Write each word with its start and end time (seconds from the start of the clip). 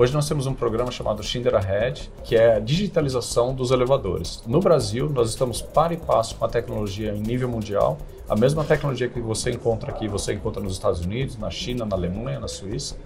Hoje 0.00 0.14
nós 0.14 0.26
temos 0.26 0.46
um 0.46 0.54
programa 0.54 0.90
chamado 0.90 1.22
Schindler 1.22 1.56
Ahead, 1.56 2.10
que 2.24 2.34
é 2.34 2.56
a 2.56 2.58
digitalização 2.58 3.54
dos 3.54 3.70
elevadores. 3.70 4.42
No 4.46 4.58
Brasil, 4.58 5.10
nós 5.10 5.28
estamos 5.28 5.60
para 5.60 5.92
e 5.92 5.98
passo 5.98 6.36
com 6.36 6.44
a 6.46 6.48
tecnologia 6.48 7.12
em 7.12 7.20
nível 7.20 7.50
mundial, 7.50 7.98
a 8.26 8.34
mesma 8.34 8.64
tecnologia 8.64 9.10
que 9.10 9.20
você 9.20 9.50
encontra 9.50 9.90
aqui, 9.90 10.08
você 10.08 10.32
encontra 10.32 10.62
nos 10.62 10.72
Estados 10.72 11.02
Unidos, 11.02 11.36
na 11.36 11.50
China, 11.50 11.84
na 11.84 11.94
Alemanha, 11.96 12.40
na 12.40 12.48
Suíça, 12.48 12.96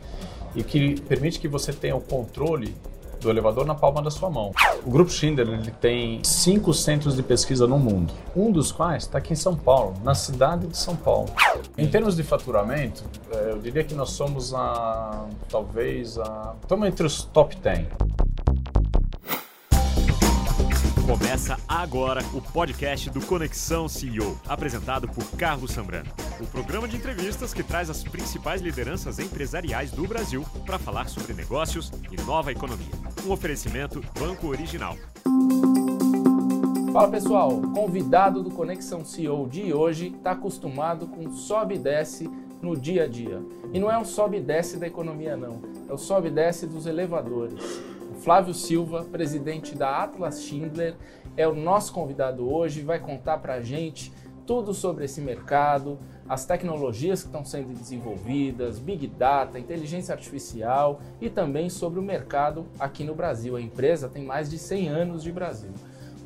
e 0.55 0.63
que 0.63 1.01
permite 1.01 1.41
que 1.41 1.49
você 1.49 1.73
tenha 1.73 1.97
o 1.97 2.01
controle 2.01 2.73
do 3.21 3.31
elevador 3.31 3.67
na 3.67 3.75
palma 3.75 4.03
da 4.03 4.11
sua 4.11 4.31
mão. 4.31 4.53
O 4.85 4.91
Grupo 4.91 5.11
Schindler 5.11 5.49
ele 5.49 5.71
tem 5.71 6.21
cinco 6.23 6.73
centros 6.73 7.17
de 7.17 7.23
pesquisa 7.23 7.67
no 7.67 7.79
mundo, 7.79 8.13
um 8.37 8.51
dos 8.51 8.73
quais 8.73 9.05
está 9.05 9.19
aqui 9.19 9.33
em 9.33 9.37
São 9.37 9.57
Paulo, 9.57 9.95
na 10.03 10.15
cidade 10.15 10.67
de 10.67 10.77
São 10.77 10.97
Paulo. 10.97 11.29
Em 11.77 11.87
termos 11.87 12.17
de 12.17 12.23
faturamento, 12.23 13.05
eh, 13.31 13.51
eu 13.51 13.59
diria 13.59 13.85
que 13.85 13.95
nós 13.95 14.11
somos 14.11 14.55
a, 14.55 15.27
talvez, 15.49 16.19
a, 16.19 16.55
estamos 16.63 16.89
entre 16.89 17.07
os 17.07 17.25
top 17.25 17.57
10. 17.57 17.87
Começa 21.07 21.59
agora 21.69 22.23
o 22.33 22.41
podcast 22.41 23.11
do 23.11 23.21
Conexão 23.21 23.87
CEO, 23.87 24.41
apresentado 24.49 25.07
por 25.07 25.23
Carlos 25.37 25.73
Sambrano. 25.73 26.11
O 26.41 26.47
programa 26.47 26.89
de 26.89 26.97
entrevistas 26.97 27.53
que 27.53 27.63
traz 27.63 27.91
as 27.91 28.03
principais 28.03 28.63
lideranças 28.63 29.19
empresariais 29.19 29.91
do 29.91 30.09
Brasil 30.09 30.47
para 30.65 30.79
falar 30.79 31.11
sobre 31.11 31.35
negócios 31.35 31.93
e 32.11 32.17
nova 32.23 32.53
economia. 32.53 32.89
Um 33.27 33.33
oferecimento 33.33 34.03
Banco 34.19 34.47
Original. 34.47 34.97
Fala 36.91 37.11
pessoal, 37.11 37.61
convidado 37.75 38.43
do 38.43 38.51
Conexão 38.51 39.05
CEO 39.05 39.47
de 39.47 39.75
hoje 39.75 40.15
está 40.17 40.31
acostumado 40.31 41.07
com 41.07 41.31
sobe 41.33 41.75
e 41.75 41.79
desce 41.79 42.31
no 42.63 42.75
dia 42.75 43.05
a 43.05 43.07
dia. 43.07 43.43
E 43.75 43.79
não 43.79 43.91
é 43.91 43.99
um 43.99 44.07
sobe 44.07 44.39
e 44.39 44.41
desce 44.41 44.79
da 44.79 44.87
economia 44.87 45.37
não, 45.37 45.61
é 45.87 45.93
o 45.93 45.99
sobe 45.99 46.29
e 46.29 46.31
desce 46.31 46.67
dos 46.67 46.87
elevadores. 46.87 47.63
Flávio 48.25 48.55
Silva, 48.55 49.05
presidente 49.05 49.75
da 49.75 50.03
Atlas 50.03 50.43
Schindler, 50.43 50.97
é 51.37 51.47
o 51.47 51.55
nosso 51.55 51.93
convidado 51.93 52.51
hoje 52.51 52.81
vai 52.81 52.99
contar 52.99 53.37
para 53.37 53.57
a 53.57 53.61
gente 53.61 54.11
tudo 54.47 54.73
sobre 54.73 55.05
esse 55.05 55.21
mercado, 55.21 55.99
as 56.27 56.47
tecnologias 56.47 57.21
que 57.21 57.29
estão 57.29 57.45
sendo 57.45 57.75
desenvolvidas, 57.75 58.79
Big 58.79 59.09
Data, 59.09 59.59
inteligência 59.59 60.15
artificial 60.15 61.03
e 61.21 61.29
também 61.29 61.69
sobre 61.69 62.01
o 62.01 62.03
mercado 62.03 62.67
aqui 62.81 63.05
no 63.05 63.15
Brasil. 63.15 63.57
A 63.57 63.61
empresa 63.61 64.09
tem 64.09 64.25
mais 64.25 64.49
de 64.49 64.59
100 64.59 64.89
anos 64.89 65.23
de 65.23 65.31
Brasil. 65.31 65.73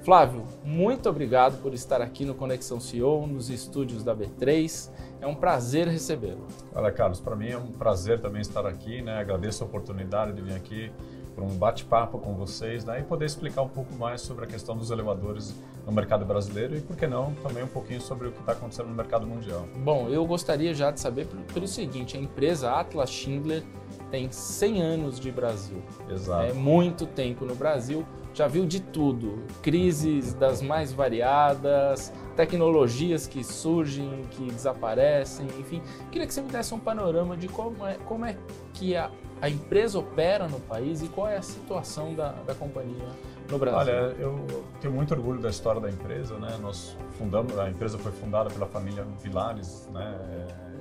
Flávio, 0.04 0.44
muito 0.64 1.08
obrigado 1.08 1.60
por 1.60 1.74
estar 1.74 2.00
aqui 2.00 2.24
no 2.24 2.34
Conexão 2.34 2.78
CEO, 2.78 3.26
nos 3.26 3.50
estúdios 3.50 4.04
da 4.04 4.14
B3. 4.14 4.88
É 5.20 5.26
um 5.26 5.34
prazer 5.34 5.88
recebê-lo. 5.88 6.46
Olha, 6.72 6.92
Carlos, 6.92 7.18
para 7.18 7.34
mim 7.34 7.48
é 7.48 7.58
um 7.58 7.72
prazer 7.72 8.20
também 8.20 8.40
estar 8.40 8.64
aqui, 8.64 9.02
né? 9.02 9.18
Agradeço 9.18 9.64
a 9.64 9.66
oportunidade 9.66 10.32
de 10.32 10.40
vir 10.40 10.54
aqui 10.54 10.92
para 11.38 11.46
um 11.46 11.56
bate-papo 11.56 12.18
com 12.18 12.34
vocês 12.34 12.84
né, 12.84 12.98
e 12.98 13.02
poder 13.04 13.26
explicar 13.26 13.62
um 13.62 13.68
pouco 13.68 13.94
mais 13.94 14.20
sobre 14.20 14.44
a 14.44 14.48
questão 14.48 14.76
dos 14.76 14.90
elevadores 14.90 15.54
no 15.86 15.92
mercado 15.92 16.24
brasileiro 16.24 16.76
e, 16.76 16.80
por 16.80 16.96
que 16.96 17.06
não, 17.06 17.32
também 17.34 17.62
um 17.62 17.68
pouquinho 17.68 18.00
sobre 18.00 18.26
o 18.26 18.32
que 18.32 18.40
está 18.40 18.52
acontecendo 18.52 18.88
no 18.88 18.94
mercado 18.94 19.24
mundial. 19.24 19.64
Bom, 19.76 20.08
eu 20.08 20.26
gostaria 20.26 20.74
já 20.74 20.90
de 20.90 20.98
saber 20.98 21.28
pelo, 21.54 21.68
seguinte, 21.68 22.16
a 22.16 22.20
empresa 22.20 22.72
Atlas 22.72 23.08
Schindler 23.08 23.62
tem 24.10 24.30
100 24.30 24.82
anos 24.82 25.20
de 25.20 25.30
Brasil. 25.30 25.80
Exato. 26.10 26.46
É 26.46 26.52
muito 26.52 27.06
tempo 27.06 27.44
no 27.44 27.54
Brasil, 27.54 28.04
já 28.34 28.48
viu 28.48 28.66
de 28.66 28.80
tudo, 28.80 29.44
crises 29.62 30.34
das 30.34 30.60
mais 30.60 30.92
variadas, 30.92 32.12
tecnologias 32.34 33.28
que 33.28 33.44
surgem, 33.44 34.22
que 34.32 34.46
desaparecem, 34.46 35.46
enfim. 35.58 35.82
Queria 36.10 36.26
que 36.26 36.34
você 36.34 36.42
me 36.42 36.48
desse 36.48 36.74
um 36.74 36.80
panorama 36.80 37.36
de 37.36 37.48
como 37.48 37.86
é, 37.86 37.94
como 38.06 38.24
é 38.24 38.36
que 38.74 38.96
a 38.96 39.10
a 39.40 39.48
empresa 39.48 39.98
opera 39.98 40.48
no 40.48 40.60
país 40.60 41.02
e 41.02 41.08
qual 41.08 41.28
é 41.28 41.36
a 41.36 41.42
situação 41.42 42.14
da, 42.14 42.32
da 42.32 42.54
companhia 42.54 43.08
no 43.50 43.58
Brasil? 43.58 43.78
Olha, 43.78 44.14
eu 44.18 44.64
tenho 44.80 44.92
muito 44.92 45.14
orgulho 45.14 45.40
da 45.40 45.48
história 45.48 45.80
da 45.80 45.88
empresa, 45.88 46.36
né? 46.38 46.56
Nós 46.60 46.96
fundamos, 47.12 47.58
a 47.58 47.68
empresa 47.68 47.98
foi 47.98 48.12
fundada 48.12 48.50
pela 48.50 48.66
família 48.66 49.04
Vilares, 49.22 49.88
né? 49.92 50.18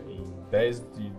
Em 0.08 0.24
10 0.50 0.92
de 0.94 1.12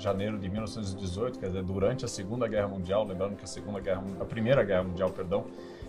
janeiro 0.00 0.38
de 0.38 0.48
1918, 0.48 1.38
quer 1.38 1.46
dizer, 1.46 1.62
durante 1.62 2.04
a 2.04 2.08
Segunda 2.08 2.46
Guerra 2.46 2.68
Mundial, 2.68 3.04
lembrando 3.04 3.36
que 3.36 3.44
a 3.44 3.46
Segunda 3.46 3.80
Guerra, 3.80 4.02
a 4.20 4.24
Primeira 4.24 4.62
Guerra 4.62 4.82
Mundial, 4.82 5.10
perdão, 5.10 5.46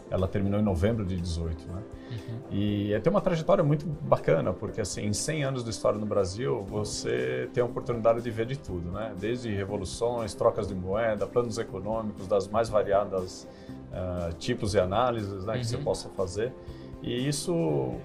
ela 0.09 0.27
terminou 0.27 0.59
em 0.59 0.63
novembro 0.63 1.05
de 1.05 1.15
18, 1.15 1.67
né? 1.67 1.83
Uhum. 2.11 2.39
E 2.51 2.99
tem 3.01 3.11
uma 3.11 3.21
trajetória 3.21 3.63
muito 3.63 3.85
bacana, 3.85 4.53
porque 4.53 4.81
assim, 4.81 5.01
em 5.01 5.13
100 5.13 5.43
anos 5.43 5.63
de 5.63 5.69
história 5.69 5.99
no 5.99 6.05
Brasil, 6.05 6.63
você 6.63 7.49
tem 7.53 7.61
a 7.61 7.65
oportunidade 7.65 8.21
de 8.21 8.31
ver 8.31 8.45
de 8.45 8.57
tudo, 8.57 8.91
né? 8.91 9.13
Desde 9.19 9.53
revoluções, 9.53 10.33
trocas 10.33 10.67
de 10.67 10.75
moeda, 10.75 11.27
planos 11.27 11.57
econômicos 11.57 12.27
das 12.27 12.47
mais 12.47 12.69
variadas 12.69 13.47
uh, 13.91 14.33
tipos 14.33 14.73
e 14.73 14.79
análises 14.79 15.45
né, 15.45 15.57
que 15.57 15.65
você 15.65 15.75
uhum. 15.75 15.83
possa 15.83 16.09
fazer. 16.09 16.53
E 17.01 17.27
isso 17.27 17.95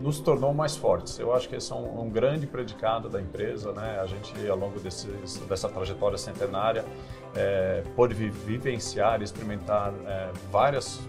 nos 0.00 0.20
tornou 0.20 0.52
mais 0.52 0.76
fortes. 0.76 1.18
Eu 1.18 1.34
acho 1.34 1.48
que 1.48 1.56
esse 1.56 1.72
é 1.72 1.74
um, 1.74 2.02
um, 2.02 2.10
grande 2.10 2.46
predicado 2.46 3.08
da 3.08 3.20
empresa, 3.20 3.72
né? 3.72 4.00
A 4.00 4.06
gente, 4.06 4.32
ao 4.48 4.56
longo 4.56 4.80
desse, 4.80 5.08
dessa 5.48 5.68
trajetória 5.68 6.18
centenária, 6.18 6.84
é, 7.34 7.82
pôde 7.94 8.14
vivenciar 8.14 9.20
e 9.20 9.24
experimentar 9.24 9.92
é, 10.06 10.30
várias 10.50 11.00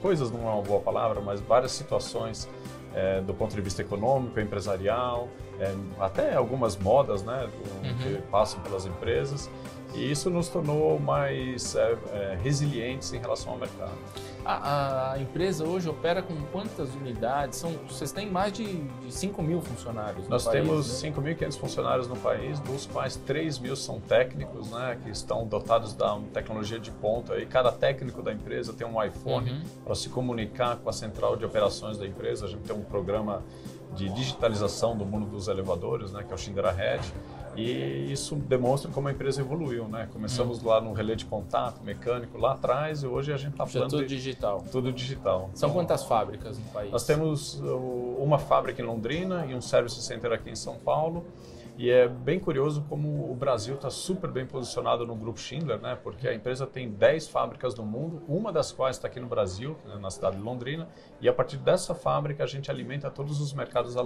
coisas, 0.00 0.30
não 0.30 0.40
é 0.48 0.52
uma 0.52 0.62
boa 0.62 0.80
palavra, 0.80 1.20
mas 1.20 1.40
várias 1.40 1.72
situações 1.72 2.48
é, 2.94 3.20
do 3.20 3.34
ponto 3.34 3.54
de 3.54 3.60
vista 3.60 3.82
econômico, 3.82 4.38
empresarial, 4.38 5.28
é, 5.58 5.74
até 5.98 6.34
algumas 6.34 6.76
modas, 6.76 7.22
né, 7.22 7.48
uhum. 7.82 7.96
que 7.98 8.22
passam 8.30 8.60
pelas 8.60 8.86
empresas. 8.86 9.50
E 9.94 10.10
isso 10.10 10.28
nos 10.28 10.48
tornou 10.48 10.98
mais 10.98 11.76
é, 11.76 11.96
é, 12.12 12.38
resilientes 12.42 13.12
em 13.12 13.18
relação 13.18 13.52
ao 13.52 13.58
mercado. 13.58 13.92
A, 14.44 15.12
a, 15.12 15.18
empresa 15.18 15.64
hoje 15.64 15.88
opera 15.88 16.20
com 16.20 16.34
quantas 16.52 16.94
unidades? 16.94 17.58
São, 17.58 17.72
vocês 17.88 18.12
têm 18.12 18.30
mais 18.30 18.52
de, 18.52 18.66
de 18.66 19.10
5 19.10 19.42
mil 19.42 19.62
funcionários 19.62 20.28
Nós 20.28 20.44
país, 20.44 20.62
temos 20.62 21.02
né? 21.02 21.10
5.500 21.10 21.58
funcionários 21.58 22.08
no 22.08 22.16
país, 22.16 22.60
dos 22.60 22.84
quais 22.84 23.16
3 23.16 23.58
mil 23.60 23.74
são 23.74 24.00
técnicos, 24.00 24.70
né, 24.70 24.98
que 25.02 25.08
estão 25.08 25.46
dotados 25.46 25.94
da 25.94 26.18
tecnologia 26.32 26.78
de 26.78 26.90
ponta. 26.90 27.38
E 27.38 27.46
cada 27.46 27.72
técnico 27.72 28.20
da 28.20 28.32
empresa 28.32 28.74
tem 28.74 28.86
um 28.86 29.02
iPhone 29.02 29.50
uhum. 29.50 29.62
para 29.82 29.94
se 29.94 30.10
comunicar 30.10 30.76
com 30.76 30.90
a 30.90 30.92
central 30.92 31.36
de 31.36 31.44
operações 31.46 31.96
da 31.96 32.06
empresa. 32.06 32.44
A 32.44 32.48
gente 32.48 32.62
tem 32.62 32.76
um 32.76 32.82
programa 32.82 33.42
de 33.94 34.10
digitalização 34.10 34.96
do 34.96 35.06
mundo 35.06 35.24
dos 35.24 35.48
elevadores, 35.48 36.12
né, 36.12 36.22
que 36.22 36.32
é 36.32 36.34
o 36.34 36.38
Schindler 36.38 36.66
Ahead 36.66 37.02
e 37.56 38.12
isso 38.12 38.36
demonstra 38.36 38.90
como 38.90 39.08
a 39.08 39.12
empresa 39.12 39.40
evoluiu, 39.40 39.88
né? 39.88 40.08
Começamos 40.12 40.62
hum. 40.62 40.68
lá 40.68 40.80
no 40.80 40.92
relé 40.92 41.14
de 41.14 41.24
contato 41.24 41.82
mecânico 41.82 42.38
lá 42.38 42.52
atrás 42.52 43.02
e 43.02 43.06
hoje 43.06 43.32
a 43.32 43.36
gente 43.36 43.52
está 43.52 43.66
falando 43.66 43.90
tudo 43.90 44.06
de, 44.06 44.16
digital. 44.16 44.64
Tudo 44.70 44.92
digital. 44.92 45.50
São 45.54 45.68
então, 45.68 45.80
quantas 45.80 46.04
fábricas 46.04 46.58
no 46.58 46.64
país? 46.66 46.90
Nós 46.90 47.04
temos 47.04 47.60
uma 48.18 48.38
fábrica 48.38 48.80
em 48.80 48.84
Londrina 48.84 49.46
e 49.46 49.54
um 49.54 49.60
service 49.60 50.00
center 50.02 50.32
aqui 50.32 50.50
em 50.50 50.56
São 50.56 50.76
Paulo. 50.76 51.24
E 51.76 51.90
é 51.90 52.06
bem 52.06 52.38
curioso 52.38 52.84
como 52.88 53.30
o 53.30 53.34
Brasil 53.34 53.74
está 53.74 53.90
super 53.90 54.30
bem 54.30 54.46
posicionado 54.46 55.04
no 55.04 55.16
grupo 55.16 55.40
Schindler, 55.40 55.80
né? 55.80 55.98
Porque 56.00 56.28
a 56.28 56.34
empresa 56.34 56.66
tem 56.66 56.90
10 56.90 57.28
fábricas 57.28 57.74
no 57.74 57.84
mundo, 57.84 58.22
uma 58.28 58.52
das 58.52 58.70
quais 58.70 58.96
está 58.96 59.08
aqui 59.08 59.18
no 59.18 59.26
Brasil, 59.26 59.76
né? 59.84 59.96
na 59.96 60.10
cidade 60.10 60.36
de 60.36 60.42
Londrina, 60.42 60.88
e 61.20 61.28
a 61.28 61.32
partir 61.32 61.56
dessa 61.56 61.94
fábrica 61.94 62.44
a 62.44 62.46
gente 62.46 62.70
alimenta 62.70 63.10
todos 63.10 63.40
os 63.40 63.52
mercados 63.52 63.96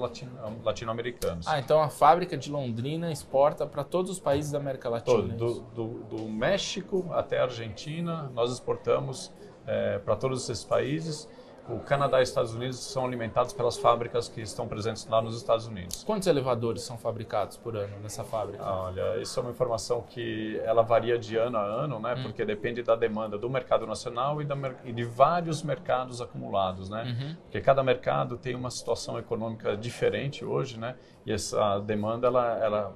latino-americanos. 0.65 1.47
Ah, 1.47 1.59
então 1.59 1.83
a 1.83 1.91
fábrica 1.91 2.39
de 2.39 2.51
Londrina 2.51 3.13
exporta 3.13 3.67
para 3.67 3.85
todos 3.85 4.11
os 4.11 4.19
países 4.19 4.51
da 4.51 4.59
América 4.59 4.89
Latina? 4.89 5.35
Todo, 5.37 5.61
do, 5.75 5.85
do, 5.85 6.17
do 6.17 6.29
México 6.29 7.07
até 7.13 7.39
a 7.39 7.43
Argentina, 7.43 8.31
nós 8.35 8.51
exportamos 8.51 9.31
é, 9.67 9.99
para 9.99 10.17
todos 10.17 10.49
esses 10.49 10.65
países 10.65 11.29
o 11.69 11.79
Canadá 11.81 12.21
e 12.21 12.23
os 12.23 12.29
Estados 12.31 12.55
Unidos 12.55 12.79
são 12.79 13.05
alimentados 13.05 13.53
pelas 13.53 13.77
fábricas 13.77 14.29
que 14.29 14.41
estão 14.41 14.67
presentes 14.67 15.07
lá 15.07 15.21
nos 15.21 15.37
Estados 15.37 15.67
Unidos. 15.67 16.03
Quantos 16.05 16.27
elevadores 16.27 16.83
são 16.83 16.97
fabricados 16.97 17.57
por 17.57 17.77
ano 17.77 17.95
nessa 18.03 18.25
fábrica? 18.25 18.65
Olha, 18.65 19.21
isso 19.21 19.39
é 19.39 19.43
uma 19.43 19.53
informação 19.53 20.03
que 20.03 20.59
ela 20.65 20.83
varia 20.83 21.19
de 21.19 21.37
ano 21.37 21.59
a 21.59 21.63
ano, 21.63 22.01
né? 22.01 22.15
Hum. 22.15 22.23
Porque 22.23 22.45
depende 22.45 22.83
da 22.83 22.97
demanda 22.97 23.37
do 23.37 23.51
mercado 23.51 23.87
nacional 23.87 24.41
e, 24.41 24.45
da, 24.45 24.57
e 24.85 24.93
de 24.93 25.05
vários 25.05 25.63
mercados 25.63 26.21
acumulados, 26.21 26.89
né? 26.89 27.05
Uhum. 27.05 27.37
Porque 27.43 27.61
cada 27.61 27.83
mercado 27.83 28.39
tem 28.39 28.55
uma 28.55 28.71
situação 28.71 29.19
econômica 29.19 29.77
diferente 29.77 30.45
hoje, 30.45 30.79
né? 30.79 30.97
E 31.27 31.33
essa 31.33 31.79
demanda, 31.81 32.27
ela, 32.27 32.59
ela 32.59 32.95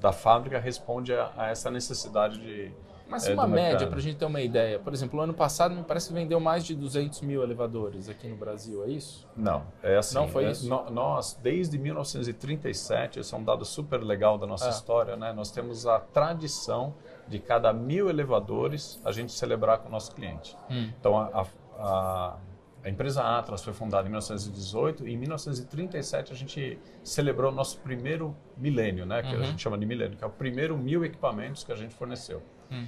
da 0.00 0.12
fábrica 0.12 0.58
responde 0.58 1.12
a, 1.14 1.30
a 1.36 1.48
essa 1.48 1.70
necessidade 1.70 2.40
de 2.40 2.72
mas 3.10 3.26
é 3.26 3.34
uma 3.34 3.46
média, 3.46 3.86
para 3.86 3.98
a 3.98 4.00
gente 4.00 4.16
ter 4.16 4.24
uma 4.24 4.40
ideia. 4.40 4.78
Por 4.78 4.92
exemplo, 4.92 5.18
o 5.18 5.22
ano 5.22 5.34
passado 5.34 5.74
me 5.74 5.82
parece 5.82 6.08
que 6.08 6.14
vendeu 6.14 6.38
mais 6.38 6.64
de 6.64 6.74
200 6.74 7.22
mil 7.22 7.42
elevadores 7.42 8.08
aqui 8.08 8.28
no 8.28 8.36
Brasil, 8.36 8.84
é 8.84 8.88
isso? 8.88 9.28
Não, 9.36 9.64
é 9.82 9.96
assim. 9.96 10.14
Não 10.14 10.28
foi 10.28 10.44
é, 10.44 10.50
isso? 10.52 10.68
Nós, 10.68 11.38
desde 11.42 11.78
1937, 11.78 13.20
esse 13.20 13.34
é 13.34 13.36
um 13.36 13.44
dado 13.44 13.64
super 13.64 13.98
legal 14.02 14.38
da 14.38 14.46
nossa 14.46 14.66
ah. 14.66 14.70
história, 14.70 15.16
né? 15.16 15.32
Nós 15.32 15.50
temos 15.50 15.86
a 15.86 15.98
tradição 15.98 16.94
de 17.26 17.38
cada 17.38 17.72
mil 17.72 18.08
elevadores 18.08 19.00
a 19.04 19.12
gente 19.12 19.32
celebrar 19.32 19.78
com 19.78 19.88
o 19.88 19.92
nosso 19.92 20.14
cliente. 20.14 20.56
Hum. 20.70 20.90
Então, 20.98 21.16
a, 21.16 21.46
a, 21.78 22.36
a 22.84 22.88
empresa 22.88 23.22
Atlas 23.22 23.62
foi 23.62 23.72
fundada 23.72 24.06
em 24.06 24.10
1918 24.10 25.06
e 25.06 25.12
em 25.12 25.16
1937 25.16 26.32
a 26.32 26.36
gente 26.36 26.78
celebrou 27.02 27.52
o 27.52 27.54
nosso 27.54 27.78
primeiro 27.78 28.36
milênio, 28.56 29.04
né? 29.04 29.22
Que 29.22 29.34
uhum. 29.34 29.42
a 29.42 29.44
gente 29.44 29.62
chama 29.62 29.76
de 29.76 29.84
milênio, 29.84 30.16
que 30.16 30.24
é 30.24 30.26
o 30.26 30.30
primeiro 30.30 30.78
mil 30.78 31.04
equipamentos 31.04 31.64
que 31.64 31.72
a 31.72 31.76
gente 31.76 31.94
forneceu. 31.94 32.42
Hum. 32.70 32.86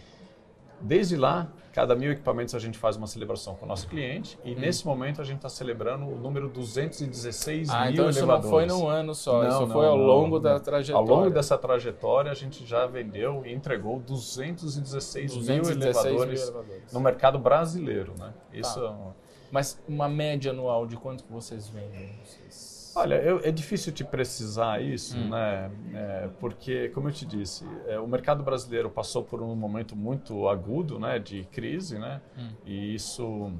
Desde 0.80 1.16
lá, 1.16 1.48
cada 1.72 1.94
mil 1.94 2.12
equipamentos 2.12 2.54
a 2.54 2.58
gente 2.58 2.76
faz 2.76 2.96
uma 2.96 3.06
celebração 3.06 3.54
com 3.54 3.64
o 3.64 3.68
nosso 3.68 3.88
cliente 3.88 4.38
e 4.44 4.52
hum. 4.52 4.58
nesse 4.58 4.84
momento 4.84 5.20
a 5.20 5.24
gente 5.24 5.36
está 5.36 5.48
celebrando 5.48 6.06
o 6.06 6.18
número 6.18 6.48
216 6.48 7.70
ah, 7.70 7.82
mil 7.84 7.92
então 7.92 8.04
elevadores. 8.08 8.16
isso 8.16 8.26
não 8.26 8.42
foi 8.42 8.66
num 8.66 8.88
ano 8.88 9.14
só, 9.14 9.42
não, 9.42 9.48
isso 9.48 9.60
não, 9.60 9.70
foi 9.70 9.86
ao 9.86 9.96
não, 9.96 10.04
longo 10.04 10.38
da 10.38 10.60
trajetória. 10.60 11.10
Ao 11.10 11.16
longo 11.16 11.30
dessa 11.30 11.56
trajetória 11.56 12.30
a 12.30 12.34
gente 12.34 12.66
já 12.66 12.86
vendeu 12.86 13.42
e 13.46 13.52
entregou 13.52 14.00
216, 14.00 15.34
216 15.34 15.36
mil, 15.36 15.82
elevadores 15.82 16.40
mil, 16.40 16.52
elevadores 16.52 16.92
no 16.92 17.00
mercado 17.00 17.38
brasileiro, 17.38 18.12
né? 18.18 18.34
Isso 18.52 18.80
tá. 18.80 18.88
é 18.88 19.12
Mas 19.50 19.80
uma 19.88 20.08
média 20.08 20.50
anual 20.50 20.86
de 20.86 20.96
quanto 20.96 21.24
que 21.24 21.32
vocês 21.32 21.68
vendem? 21.68 22.10
Vocês... 22.24 22.71
Olha, 22.94 23.14
eu, 23.16 23.40
é 23.42 23.50
difícil 23.50 23.92
te 23.92 24.04
precisar 24.04 24.82
isso, 24.82 25.16
hum. 25.16 25.30
né? 25.30 25.70
É, 25.94 26.28
porque, 26.38 26.88
como 26.90 27.08
eu 27.08 27.12
te 27.12 27.24
disse, 27.24 27.64
é, 27.86 27.98
o 27.98 28.06
mercado 28.06 28.42
brasileiro 28.42 28.90
passou 28.90 29.22
por 29.22 29.42
um 29.42 29.54
momento 29.54 29.96
muito 29.96 30.48
agudo, 30.48 30.98
né, 30.98 31.18
de 31.18 31.44
crise, 31.44 31.98
né? 31.98 32.20
Hum. 32.36 32.50
E 32.66 32.94
isso 32.94 33.52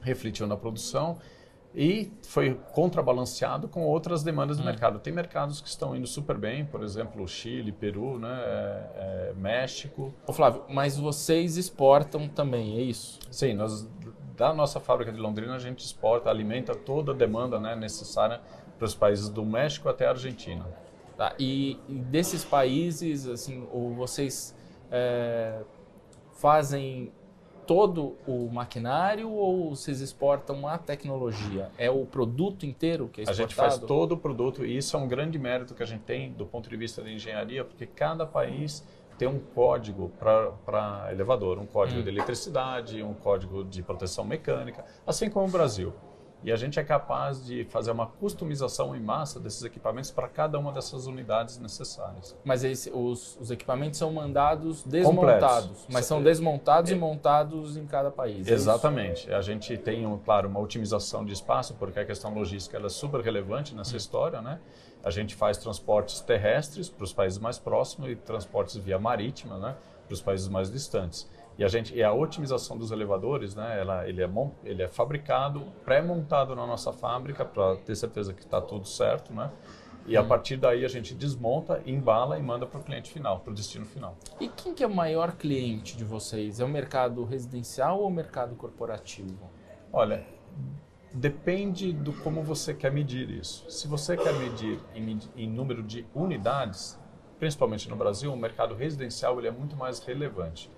refletiu 0.00 0.46
na 0.46 0.56
produção 0.56 1.18
e 1.74 2.10
foi 2.22 2.54
contrabalanceado 2.72 3.68
com 3.68 3.84
outras 3.84 4.22
demandas 4.22 4.56
do 4.56 4.62
hum. 4.62 4.66
mercado. 4.66 4.98
Tem 4.98 5.12
mercados 5.12 5.60
que 5.60 5.68
estão 5.68 5.94
indo 5.94 6.06
super 6.06 6.36
bem, 6.36 6.64
por 6.64 6.82
exemplo, 6.82 7.26
Chile, 7.26 7.72
Peru, 7.72 8.18
né, 8.18 8.40
é, 8.42 9.30
é, 9.30 9.34
México. 9.36 10.12
Ô 10.26 10.32
Flávio, 10.32 10.64
mas 10.68 10.96
vocês 10.96 11.56
exportam 11.56 12.28
também, 12.28 12.78
é 12.78 12.82
isso? 12.82 13.20
Sim, 13.30 13.54
nós 13.54 13.88
da 14.40 14.54
nossa 14.54 14.80
fábrica 14.80 15.12
de 15.12 15.18
Londrina 15.18 15.54
a 15.54 15.58
gente 15.58 15.84
exporta, 15.84 16.30
alimenta 16.30 16.74
toda 16.74 17.12
a 17.12 17.14
demanda 17.14 17.60
né, 17.60 17.76
necessária 17.76 18.40
para 18.80 18.86
os 18.86 18.94
países 18.94 19.28
do 19.28 19.44
México 19.44 19.90
até 19.90 20.06
a 20.06 20.10
Argentina. 20.10 20.66
Tá, 21.14 21.34
e, 21.38 21.78
e 21.86 21.96
desses 21.96 22.42
países, 22.42 23.28
assim, 23.28 23.68
ou 23.70 23.92
vocês 23.92 24.56
é, 24.90 25.60
fazem 26.32 27.12
todo 27.66 28.16
o 28.26 28.48
maquinário 28.48 29.30
ou 29.30 29.76
vocês 29.76 30.00
exportam 30.00 30.66
a 30.66 30.78
tecnologia? 30.78 31.70
É 31.76 31.90
o 31.90 32.06
produto 32.06 32.64
inteiro 32.64 33.06
que 33.08 33.20
é 33.20 33.24
exportado? 33.24 33.44
A 33.44 33.48
gente 33.48 33.54
faz 33.54 33.78
todo 33.78 34.12
o 34.12 34.16
produto 34.16 34.64
e 34.64 34.78
isso 34.78 34.96
é 34.96 34.98
um 34.98 35.06
grande 35.06 35.38
mérito 35.38 35.74
que 35.74 35.82
a 35.82 35.86
gente 35.86 36.04
tem 36.04 36.32
do 36.32 36.46
ponto 36.46 36.70
de 36.70 36.76
vista 36.76 37.02
da 37.02 37.10
engenharia, 37.10 37.62
porque 37.66 37.84
cada 37.84 38.24
país 38.24 38.82
tem 39.18 39.28
um 39.28 39.38
código 39.38 40.10
para 40.18 41.08
elevador, 41.12 41.58
um 41.58 41.66
código 41.66 42.00
hum. 42.00 42.02
de 42.02 42.08
eletricidade, 42.08 43.02
um 43.02 43.12
código 43.12 43.62
de 43.62 43.82
proteção 43.82 44.24
mecânica, 44.24 44.86
assim 45.06 45.28
como 45.28 45.46
o 45.46 45.50
Brasil. 45.50 45.92
E 46.42 46.50
a 46.50 46.56
gente 46.56 46.78
é 46.80 46.84
capaz 46.84 47.44
de 47.44 47.64
fazer 47.64 47.90
uma 47.90 48.06
customização 48.06 48.96
em 48.96 49.00
massa 49.00 49.38
desses 49.38 49.62
equipamentos 49.62 50.10
para 50.10 50.26
cada 50.26 50.58
uma 50.58 50.72
dessas 50.72 51.06
unidades 51.06 51.58
necessárias. 51.58 52.36
Mas 52.44 52.64
esse, 52.64 52.90
os, 52.90 53.36
os, 53.38 53.50
equipamentos 53.50 53.98
são 53.98 54.10
mandados 54.10 54.82
desmontados, 54.84 55.66
Completos. 55.66 55.86
mas 55.90 56.06
são 56.06 56.22
desmontados 56.22 56.90
é. 56.90 56.94
e 56.94 56.98
montados 56.98 57.76
em 57.76 57.86
cada 57.86 58.10
país. 58.10 58.48
É 58.48 58.52
Exatamente. 58.52 59.30
É 59.30 59.34
a 59.34 59.42
gente 59.42 59.76
tem, 59.76 60.18
claro, 60.24 60.48
uma 60.48 60.60
otimização 60.60 61.24
de 61.24 61.32
espaço, 61.32 61.74
porque 61.74 62.00
a 62.00 62.06
questão 62.06 62.32
logística 62.32 62.78
é 62.78 62.88
super 62.88 63.20
relevante 63.20 63.74
nessa 63.74 63.94
hum. 63.94 63.98
história, 63.98 64.40
né? 64.40 64.60
A 65.02 65.10
gente 65.10 65.34
faz 65.34 65.56
transportes 65.56 66.20
terrestres 66.20 66.88
para 66.88 67.04
os 67.04 67.12
países 67.12 67.38
mais 67.38 67.58
próximos 67.58 68.10
e 68.10 68.16
transportes 68.16 68.76
via 68.76 68.98
marítima, 68.98 69.58
né? 69.58 69.76
Para 70.06 70.14
os 70.14 70.22
países 70.22 70.48
mais 70.48 70.70
distantes. 70.70 71.28
E 71.60 71.64
a 71.64 71.68
gente 71.68 71.94
e 71.94 72.02
a 72.02 72.10
otimização 72.10 72.78
dos 72.78 72.90
elevadores, 72.90 73.54
né? 73.54 73.78
Ela, 73.78 74.08
ele, 74.08 74.22
é, 74.24 74.30
ele 74.64 74.82
é 74.82 74.88
fabricado, 74.88 75.60
pré-montado 75.84 76.56
na 76.56 76.66
nossa 76.66 76.90
fábrica 76.90 77.44
para 77.44 77.76
ter 77.76 77.94
certeza 77.96 78.32
que 78.32 78.40
está 78.40 78.62
tudo 78.62 78.88
certo, 78.88 79.30
né? 79.34 79.50
E 80.06 80.16
a 80.16 80.22
hum. 80.22 80.26
partir 80.28 80.56
daí 80.56 80.86
a 80.86 80.88
gente 80.88 81.14
desmonta, 81.14 81.82
embala 81.84 82.38
e 82.38 82.42
manda 82.42 82.64
para 82.64 82.80
o 82.80 82.82
cliente 82.82 83.10
final, 83.10 83.40
para 83.40 83.50
o 83.50 83.54
destino 83.54 83.84
final. 83.84 84.16
E 84.40 84.48
quem 84.48 84.72
que 84.72 84.82
é 84.82 84.86
o 84.86 84.94
maior 84.94 85.32
cliente 85.32 85.98
de 85.98 86.02
vocês? 86.02 86.60
É 86.60 86.64
o 86.64 86.68
mercado 86.68 87.22
residencial 87.24 88.00
ou 88.00 88.06
o 88.06 88.10
mercado 88.10 88.56
corporativo? 88.56 89.50
Olha, 89.92 90.26
depende 91.12 91.92
do 91.92 92.14
como 92.22 92.42
você 92.42 92.72
quer 92.72 92.90
medir 92.90 93.28
isso. 93.28 93.70
Se 93.70 93.86
você 93.86 94.16
quer 94.16 94.32
medir 94.32 94.80
em, 94.94 95.18
em 95.36 95.46
número 95.46 95.82
de 95.82 96.06
unidades, 96.14 96.98
principalmente 97.38 97.86
no 97.86 97.96
Brasil, 97.96 98.32
o 98.32 98.36
mercado 98.36 98.74
residencial 98.74 99.38
ele 99.38 99.48
é 99.48 99.52
muito 99.52 99.76
mais 99.76 99.98
relevante 99.98 100.70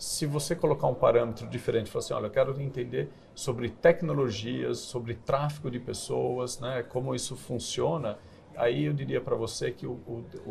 se 0.00 0.24
você 0.24 0.56
colocar 0.56 0.86
um 0.86 0.94
parâmetro 0.94 1.46
diferente, 1.46 1.90
falar 1.90 2.02
assim, 2.02 2.14
olha, 2.14 2.26
eu 2.26 2.30
quero 2.30 2.58
entender 2.58 3.10
sobre 3.34 3.68
tecnologias, 3.68 4.78
sobre 4.78 5.14
tráfego 5.14 5.70
de 5.70 5.78
pessoas, 5.78 6.58
né, 6.58 6.82
como 6.82 7.14
isso 7.14 7.36
funciona, 7.36 8.18
aí 8.56 8.86
eu 8.86 8.94
diria 8.94 9.20
para 9.20 9.36
você 9.36 9.70
que 9.70 9.86
o, 9.86 10.00
o, 10.06 10.24
o, 10.46 10.50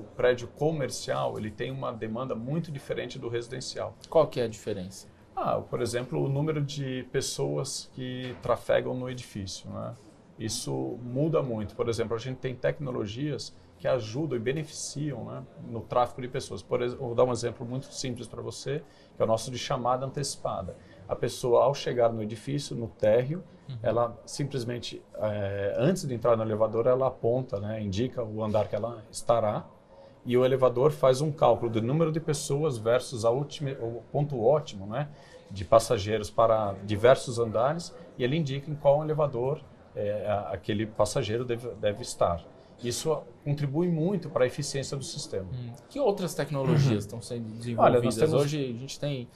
o, 0.00 0.06
prédio 0.14 0.46
comercial 0.48 1.38
ele 1.38 1.50
tem 1.50 1.70
uma 1.70 1.90
demanda 1.90 2.34
muito 2.34 2.70
diferente 2.70 3.18
do 3.18 3.30
residencial. 3.30 3.96
Qual 4.10 4.26
que 4.26 4.40
é 4.40 4.44
a 4.44 4.48
diferença? 4.48 5.08
Ah, 5.34 5.58
por 5.58 5.80
exemplo, 5.80 6.22
o 6.22 6.28
número 6.28 6.60
de 6.60 7.08
pessoas 7.10 7.90
que 7.94 8.36
trafegam 8.42 8.92
no 8.92 9.08
edifício, 9.08 9.70
né? 9.70 9.94
Isso 10.38 10.98
muda 11.02 11.42
muito. 11.42 11.74
Por 11.74 11.88
exemplo, 11.88 12.14
a 12.14 12.18
gente 12.18 12.36
tem 12.36 12.54
tecnologias 12.54 13.56
que 13.78 13.86
ajudam 13.86 14.36
e 14.36 14.40
beneficiam 14.40 15.24
né, 15.24 15.42
no 15.68 15.80
tráfego 15.80 16.22
de 16.22 16.28
pessoas. 16.28 16.62
Por 16.62 16.82
exemplo, 16.82 17.06
vou 17.06 17.14
dar 17.14 17.24
um 17.24 17.32
exemplo 17.32 17.66
muito 17.66 17.86
simples 17.86 18.26
para 18.26 18.40
você, 18.40 18.82
que 19.14 19.22
é 19.22 19.24
o 19.24 19.28
nosso 19.28 19.50
de 19.50 19.58
chamada 19.58 20.06
antecipada. 20.06 20.76
A 21.08 21.14
pessoa, 21.14 21.64
ao 21.64 21.74
chegar 21.74 22.12
no 22.12 22.22
edifício, 22.22 22.74
no 22.74 22.88
térreo, 22.88 23.44
uhum. 23.68 23.76
ela 23.82 24.18
simplesmente, 24.24 25.02
é, 25.14 25.74
antes 25.78 26.06
de 26.06 26.14
entrar 26.14 26.36
no 26.36 26.42
elevador, 26.42 26.86
ela 26.86 27.06
aponta, 27.06 27.60
né, 27.60 27.80
indica 27.82 28.24
o 28.24 28.42
andar 28.42 28.68
que 28.68 28.74
ela 28.74 29.04
estará, 29.10 29.66
e 30.24 30.36
o 30.36 30.44
elevador 30.44 30.90
faz 30.90 31.20
um 31.20 31.30
cálculo 31.30 31.70
do 31.70 31.80
número 31.80 32.10
de 32.10 32.18
pessoas 32.18 32.78
versus 32.78 33.24
a 33.24 33.30
última, 33.30 33.70
o 33.72 34.02
ponto 34.10 34.42
ótimo 34.42 34.86
né, 34.86 35.08
de 35.50 35.64
passageiros 35.64 36.30
para 36.30 36.74
diversos 36.84 37.38
andares, 37.38 37.94
e 38.18 38.24
ele 38.24 38.36
indica 38.36 38.68
em 38.68 38.74
qual 38.74 39.04
elevador 39.04 39.60
é, 39.94 40.26
aquele 40.48 40.86
passageiro 40.86 41.44
deve, 41.44 41.68
deve 41.76 42.02
estar. 42.02 42.42
Isso 42.82 43.22
contribui 43.46 43.86
muito 43.86 44.28
para 44.28 44.42
a 44.42 44.46
eficiência 44.48 44.96
do 44.96 45.04
sistema. 45.04 45.46
Hum. 45.52 45.70
Que 45.88 46.00
outras 46.00 46.34
tecnologias 46.34 46.90
uhum. 46.90 46.98
estão 46.98 47.22
sendo 47.22 47.48
desenvolvidas? 47.56 48.18
Olha, 48.18 48.26
temos... 48.26 48.42
Hoje 48.42 48.74
a 48.76 48.80
gente 48.80 48.98
tem 48.98 49.28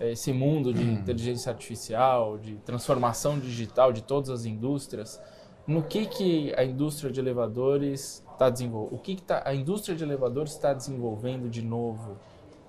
é, 0.00 0.12
esse 0.12 0.32
mundo 0.32 0.72
de 0.72 0.82
uhum. 0.82 0.94
inteligência 0.94 1.52
artificial, 1.52 2.38
de 2.38 2.54
transformação 2.56 3.38
digital 3.38 3.92
de 3.92 4.02
todas 4.02 4.30
as 4.30 4.46
indústrias. 4.46 5.20
No 5.66 5.82
que, 5.82 6.06
que 6.06 6.54
a 6.56 6.64
indústria 6.64 7.12
de 7.12 7.20
elevadores 7.20 8.24
está 8.32 8.48
desenvolvendo? 8.48 8.94
O 8.94 8.98
que, 8.98 9.16
que 9.16 9.22
tá, 9.22 9.42
a 9.44 9.54
indústria 9.54 9.94
de 9.94 10.02
elevadores 10.04 10.52
está 10.52 10.72
desenvolvendo 10.72 11.50
de 11.50 11.60
novo? 11.60 12.16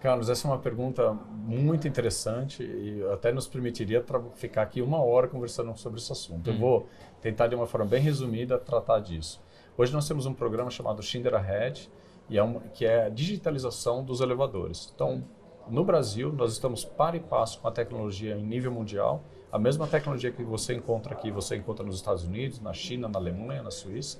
Carlos, 0.01 0.27
essa 0.27 0.45
é 0.45 0.51
uma 0.51 0.59
pergunta 0.59 1.13
muito 1.13 1.87
interessante 1.87 2.63
e 2.63 3.01
até 3.13 3.31
nos 3.31 3.47
permitiria 3.47 4.03
ficar 4.35 4.63
aqui 4.63 4.81
uma 4.81 5.01
hora 5.01 5.29
conversando 5.29 5.73
sobre 5.77 6.01
esse 6.01 6.11
assunto. 6.11 6.49
Eu 6.49 6.55
hum. 6.55 6.59
vou 6.59 6.87
tentar, 7.21 7.47
de 7.47 7.55
uma 7.55 7.65
forma 7.65 7.85
bem 7.85 8.01
resumida, 8.01 8.57
tratar 8.57 8.99
disso. 8.99 9.41
Hoje 9.77 9.93
nós 9.93 10.05
temos 10.05 10.25
um 10.25 10.33
programa 10.33 10.69
chamado 10.69 11.01
Schindler 11.01 11.33
Ahead, 11.33 11.89
e 12.29 12.37
é 12.37 12.43
um, 12.43 12.59
que 12.73 12.85
é 12.85 13.05
a 13.05 13.09
digitalização 13.09 14.03
dos 14.03 14.19
elevadores. 14.19 14.91
Então, 14.93 15.23
no 15.69 15.85
Brasil, 15.85 16.31
nós 16.33 16.51
estamos 16.51 16.83
para 16.83 17.15
e 17.15 17.21
passo 17.21 17.59
com 17.59 17.69
a 17.69 17.71
tecnologia 17.71 18.35
em 18.35 18.43
nível 18.43 18.71
mundial. 18.71 19.23
A 19.49 19.57
mesma 19.57 19.87
tecnologia 19.87 20.29
que 20.29 20.43
você 20.43 20.73
encontra 20.73 21.13
aqui, 21.13 21.31
você 21.31 21.55
encontra 21.55 21.85
nos 21.85 21.95
Estados 21.95 22.25
Unidos, 22.25 22.59
na 22.59 22.73
China, 22.73 23.07
na 23.07 23.17
Alemanha, 23.17 23.63
na 23.63 23.71
Suíça, 23.71 24.19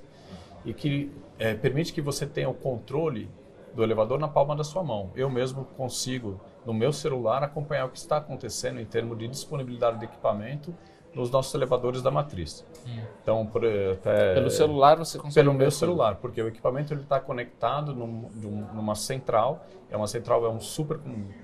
e 0.64 0.72
que 0.72 1.12
é, 1.38 1.52
permite 1.54 1.92
que 1.92 2.00
você 2.00 2.26
tenha 2.26 2.48
o 2.48 2.54
controle 2.54 3.30
do 3.74 3.82
elevador 3.82 4.18
na 4.18 4.28
palma 4.28 4.56
da 4.56 4.64
sua 4.64 4.82
mão. 4.82 5.10
Eu 5.14 5.28
mesmo 5.28 5.66
consigo, 5.76 6.40
no 6.64 6.72
meu 6.72 6.92
celular, 6.94 7.42
acompanhar 7.42 7.84
o 7.84 7.90
que 7.90 7.98
está 7.98 8.16
acontecendo 8.16 8.80
em 8.80 8.86
termos 8.86 9.18
de 9.18 9.28
disponibilidade 9.28 9.98
de 9.98 10.06
equipamento 10.06 10.74
nos 11.14 11.30
nossos 11.30 11.54
elevadores 11.54 12.02
da 12.02 12.10
matriz. 12.10 12.64
Hum. 12.86 13.00
Então, 13.22 13.46
por, 13.46 13.64
até, 13.64 14.34
pelo 14.34 14.50
celular 14.50 14.96
você 14.98 15.18
consegue 15.18 15.46
pelo 15.46 15.56
meu 15.56 15.70
celular, 15.70 16.16
porque 16.16 16.40
o 16.40 16.48
equipamento 16.48 16.92
ele 16.92 17.02
está 17.02 17.20
conectado 17.20 17.94
num, 17.94 18.28
numa 18.72 18.94
central. 18.94 19.64
É 19.90 19.96
uma 19.96 20.06
central, 20.06 20.44
é 20.46 20.48
um 20.48 20.58
super 20.58 20.98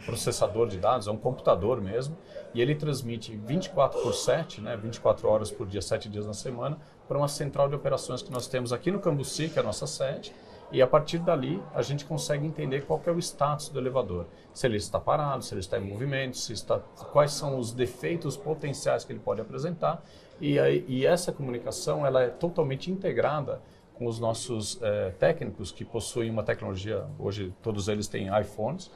processador 0.07 0.69
de 0.69 0.79
dados, 0.79 1.07
é 1.07 1.11
um 1.11 1.19
computador 1.19 1.83
mesmo, 1.83 2.17
e 2.55 2.63
ele 2.63 2.75
transmite 2.75 3.37
24 3.37 4.01
por 4.01 4.15
7, 4.15 4.63
né, 4.63 4.75
24 4.75 5.29
horas 5.29 5.51
por 5.51 5.67
dia, 5.67 5.83
7 5.83 6.09
dias 6.09 6.27
na 6.27 6.33
semana, 6.33 6.79
para 7.07 7.19
uma 7.19 7.29
central 7.29 7.69
de 7.69 7.75
operações 7.75 8.23
que 8.23 8.33
nós 8.33 8.49
temos 8.49 8.73
aqui 8.73 8.91
no 8.91 9.01
Cambuci, 9.01 9.51
que 9.51 9.59
é 9.59 9.63
a 9.63 9.65
nossa 9.65 9.87
sede, 9.87 10.33
e 10.71 10.83
a 10.83 10.87
partir 10.87 11.19
dali, 11.19 11.63
a 11.75 11.81
gente 11.81 12.05
consegue 12.05 12.47
entender 12.47 12.85
qual 12.85 13.01
é 13.07 13.11
o 13.11 13.19
status 13.19 13.71
do 13.71 13.79
elevador. 13.79 14.27
Se 14.53 14.67
ele 14.67 14.77
está 14.77 15.01
parado, 15.01 15.43
se 15.43 15.55
ele 15.55 15.61
está 15.61 15.79
em 15.79 15.89
movimento, 15.89 16.37
se 16.37 16.53
está, 16.53 16.79
quais 16.79 17.33
são 17.33 17.59
os 17.59 17.73
defeitos 17.73 18.37
potenciais 18.37 19.05
que 19.05 19.13
ele 19.13 19.21
pode 19.21 19.41
apresentar. 19.41 20.03
E, 20.41 20.59
aí, 20.59 20.85
e 20.87 21.07
essa 21.07 21.33
comunicação 21.33 22.05
ela 22.05 22.23
é 22.23 22.29
totalmente 22.29 22.91
integrada 22.91 23.63
com 23.95 24.07
os 24.07 24.21
nossos 24.21 24.79
é, 24.83 25.11
técnicos 25.19 25.73
que 25.73 25.85
possuem 25.85 26.31
uma 26.31 26.43
tecnologia, 26.43 27.05
hoje 27.19 27.53
todos 27.63 27.89
eles 27.89 28.07
têm 28.07 28.29
iPhones, 28.39 28.91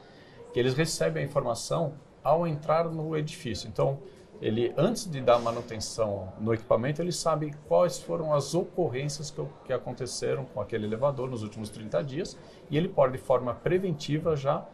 que 0.53 0.59
eles 0.59 0.75
recebem 0.75 1.23
a 1.23 1.25
informação 1.25 1.95
ao 2.23 2.47
entrar 2.47 2.85
no 2.85 3.17
edifício. 3.17 3.67
Então, 3.67 3.99
ele 4.43 4.73
antes 4.77 5.09
de 5.09 5.21
dar 5.21 5.39
manutenção 5.39 6.33
no 6.37 6.53
equipamento, 6.53 7.01
ele 7.01 7.13
sabe 7.13 7.55
quais 7.65 7.97
foram 7.97 8.33
as 8.33 8.53
ocorrências 8.53 9.31
que, 9.31 9.41
que 9.65 9.71
aconteceram 9.71 10.43
com 10.43 10.59
aquele 10.59 10.85
elevador 10.85 11.29
nos 11.29 11.43
últimos 11.43 11.69
30 11.69 12.03
dias 12.03 12.37
e 12.69 12.77
ele 12.77 12.89
pode 12.89 13.13
de 13.13 13.19
forma 13.19 13.53
preventiva 13.53 14.35
já 14.35 14.65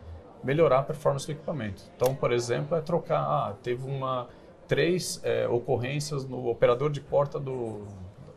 melhorar 0.44 0.80
a 0.80 0.84
performance 0.84 1.28
do 1.28 1.34
equipamento. 1.34 1.84
Então, 1.96 2.16
por 2.16 2.32
exemplo, 2.32 2.76
é 2.76 2.82
trocar, 2.82 3.22
ah, 3.22 3.56
teve 3.62 3.86
uma 3.86 4.28
três 4.68 5.22
é, 5.24 5.48
ocorrências 5.48 6.26
no 6.26 6.50
operador 6.50 6.90
de 6.90 7.02
porta 7.02 7.40
do, 7.40 7.86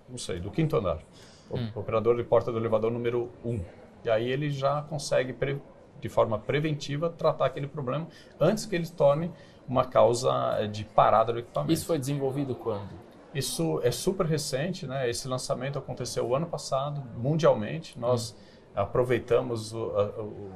não 0.09 0.19
sei, 0.19 0.39
do 0.39 0.51
quinto 0.51 0.77
andar, 0.77 0.99
hum. 1.51 1.71
o 1.75 1.81
operador 1.81 2.17
de 2.17 2.25
porta 2.25 2.53
do 2.53 2.59
elevador 2.59 2.91
número 2.91 3.31
um. 3.43 3.59
E 4.05 4.11
aí 4.11 4.29
ele 4.31 4.51
já 4.51 4.83
consegue 4.83 5.35
de 5.99 6.09
forma 6.11 6.39
preventiva 6.39 7.09
tratar 7.09 7.47
aquele 7.47 7.69
problema 7.69 8.07
antes 8.39 8.67
que 8.67 8.75
ele 8.75 8.87
torne 8.89 9.31
uma 9.69 9.85
causa 9.85 10.31
é, 10.59 10.67
de 10.67 10.85
parada 10.85 11.33
do 11.33 11.39
equipamento. 11.39 11.73
Isso 11.73 11.87
foi 11.87 11.99
desenvolvido 11.99 12.55
quando? 12.55 12.91
Isso 13.35 13.81
é 13.83 13.91
super 13.91 14.27
recente, 14.27 14.87
né? 14.87 15.09
Esse 15.09 15.27
lançamento 15.27 15.79
aconteceu 15.79 16.27
o 16.27 16.35
ano 16.35 16.47
passado, 16.47 17.03
mundialmente. 17.17 17.99
Nós 17.99 18.33
hum. 18.33 18.71
aproveitamos 18.75 19.73
o, 19.73 19.91
a, 19.91 20.05
o, 20.21 20.51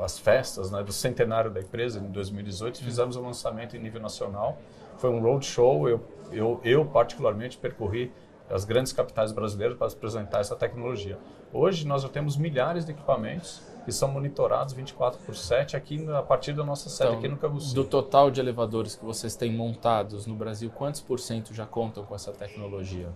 as 0.00 0.18
festas 0.18 0.70
né, 0.70 0.82
do 0.82 0.92
centenário 0.92 1.50
da 1.50 1.60
empresa 1.60 1.98
em 1.98 2.10
2018, 2.10 2.78
hum. 2.80 2.84
fizemos 2.84 3.16
o 3.16 3.20
um 3.20 3.26
lançamento 3.26 3.76
em 3.76 3.80
nível 3.80 4.00
nacional. 4.00 4.58
Foi 4.96 5.10
um 5.10 5.20
roadshow. 5.20 5.88
Eu, 5.88 6.00
eu, 6.30 6.60
eu 6.64 6.84
particularmente 6.86 7.58
percorri 7.58 8.10
as 8.48 8.64
grandes 8.64 8.92
capitais 8.92 9.32
brasileiras 9.32 9.76
para 9.76 9.86
apresentar 9.86 10.40
essa 10.40 10.56
tecnologia. 10.56 11.18
Hoje 11.52 11.86
nós 11.86 12.02
já 12.02 12.08
temos 12.08 12.36
milhares 12.36 12.84
de 12.84 12.92
equipamentos 12.92 13.62
que 13.84 13.92
são 13.92 14.08
monitorados 14.08 14.72
24 14.74 15.20
por 15.20 15.34
7 15.34 15.76
aqui 15.76 16.06
a 16.10 16.22
partir 16.22 16.52
da 16.52 16.64
nossa 16.64 16.88
sede 16.88 17.10
então, 17.10 17.18
aqui 17.18 17.28
no 17.28 17.36
Cabuci. 17.36 17.74
Do 17.74 17.84
total 17.84 18.30
de 18.30 18.40
elevadores 18.40 18.94
que 18.94 19.04
vocês 19.04 19.36
têm 19.36 19.52
montados 19.52 20.26
no 20.26 20.34
Brasil, 20.34 20.70
quantos 20.70 21.00
por 21.00 21.18
cento 21.18 21.52
já 21.52 21.66
contam 21.66 22.04
com 22.04 22.14
essa 22.14 22.32
tecnologia? 22.32 23.10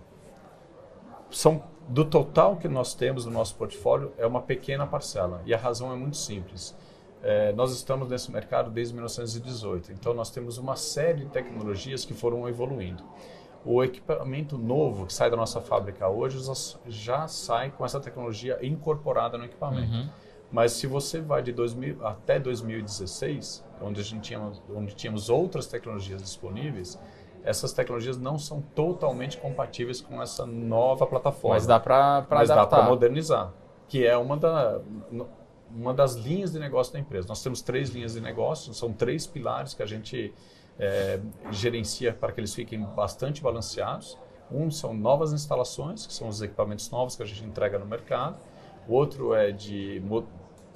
São 1.29 1.63
do 1.87 2.03
total 2.03 2.57
que 2.57 2.67
nós 2.67 2.93
temos 2.93 3.25
no 3.25 3.31
nosso 3.31 3.55
portfólio 3.55 4.11
é 4.17 4.27
uma 4.27 4.41
pequena 4.41 4.85
parcela 4.85 5.41
e 5.45 5.53
a 5.53 5.57
razão 5.57 5.91
é 5.91 5.95
muito 5.95 6.17
simples. 6.17 6.75
É, 7.23 7.51
nós 7.53 7.71
estamos 7.71 8.09
nesse 8.09 8.31
mercado 8.31 8.69
desde 8.69 8.93
1918, 8.93 9.91
então 9.91 10.13
nós 10.13 10.29
temos 10.29 10.57
uma 10.57 10.75
série 10.75 11.25
de 11.25 11.29
tecnologias 11.31 12.05
que 12.05 12.13
foram 12.13 12.47
evoluindo. 12.47 13.03
O 13.65 13.83
equipamento 13.83 14.57
novo 14.57 15.05
que 15.05 15.13
sai 15.13 15.29
da 15.29 15.35
nossa 15.35 15.59
fábrica 15.59 16.07
hoje 16.07 16.39
já 16.87 17.27
sai 17.27 17.71
com 17.71 17.83
essa 17.83 17.99
tecnologia 17.99 18.59
incorporada 18.61 19.37
no 19.37 19.45
equipamento. 19.45 19.91
Uhum. 19.91 20.09
Mas 20.51 20.73
se 20.73 20.87
você 20.87 21.19
vai 21.19 21.41
de 21.41 21.51
2000 21.51 22.05
até 22.05 22.39
2016, 22.39 23.65
onde 23.81 23.99
a 23.99 24.03
gente 24.03 24.21
tinha, 24.21 24.51
onde 24.73 24.95
tínhamos 24.95 25.29
outras 25.29 25.67
tecnologias 25.67 26.21
disponíveis, 26.21 26.97
essas 27.43 27.73
tecnologias 27.73 28.17
não 28.17 28.39
são 28.39 28.61
totalmente 28.73 29.37
compatíveis 29.37 30.01
com 30.01 30.21
essa 30.21 30.45
nova 30.45 31.05
plataforma. 31.05 31.55
Mas 31.55 31.67
dá 31.67 31.79
para 31.79 32.17
adaptar. 32.17 32.55
Dá 32.55 32.65
para 32.65 32.83
modernizar, 32.83 33.53
que 33.87 34.05
é 34.05 34.17
uma, 34.17 34.37
da, 34.37 34.81
uma 35.69 35.93
das 35.93 36.15
linhas 36.15 36.51
de 36.51 36.59
negócio 36.59 36.93
da 36.93 36.99
empresa. 36.99 37.27
Nós 37.27 37.43
temos 37.43 37.61
três 37.61 37.89
linhas 37.89 38.13
de 38.13 38.21
negócio, 38.21 38.73
são 38.73 38.91
três 38.93 39.27
pilares 39.27 39.73
que 39.73 39.83
a 39.83 39.85
gente 39.85 40.33
é, 40.79 41.19
gerencia 41.51 42.13
para 42.13 42.31
que 42.31 42.39
eles 42.39 42.53
fiquem 42.53 42.81
bastante 42.83 43.41
balanceados. 43.41 44.17
Um 44.49 44.71
são 44.71 44.93
novas 44.93 45.33
instalações, 45.33 46.07
que 46.07 46.13
são 46.13 46.29
os 46.29 46.41
equipamentos 46.41 46.89
novos 46.89 47.17
que 47.17 47.23
a 47.23 47.25
gente 47.25 47.43
entrega 47.43 47.77
no 47.77 47.85
mercado 47.85 48.37
o 48.87 48.93
outro 48.93 49.33
é 49.33 49.51
de 49.51 50.01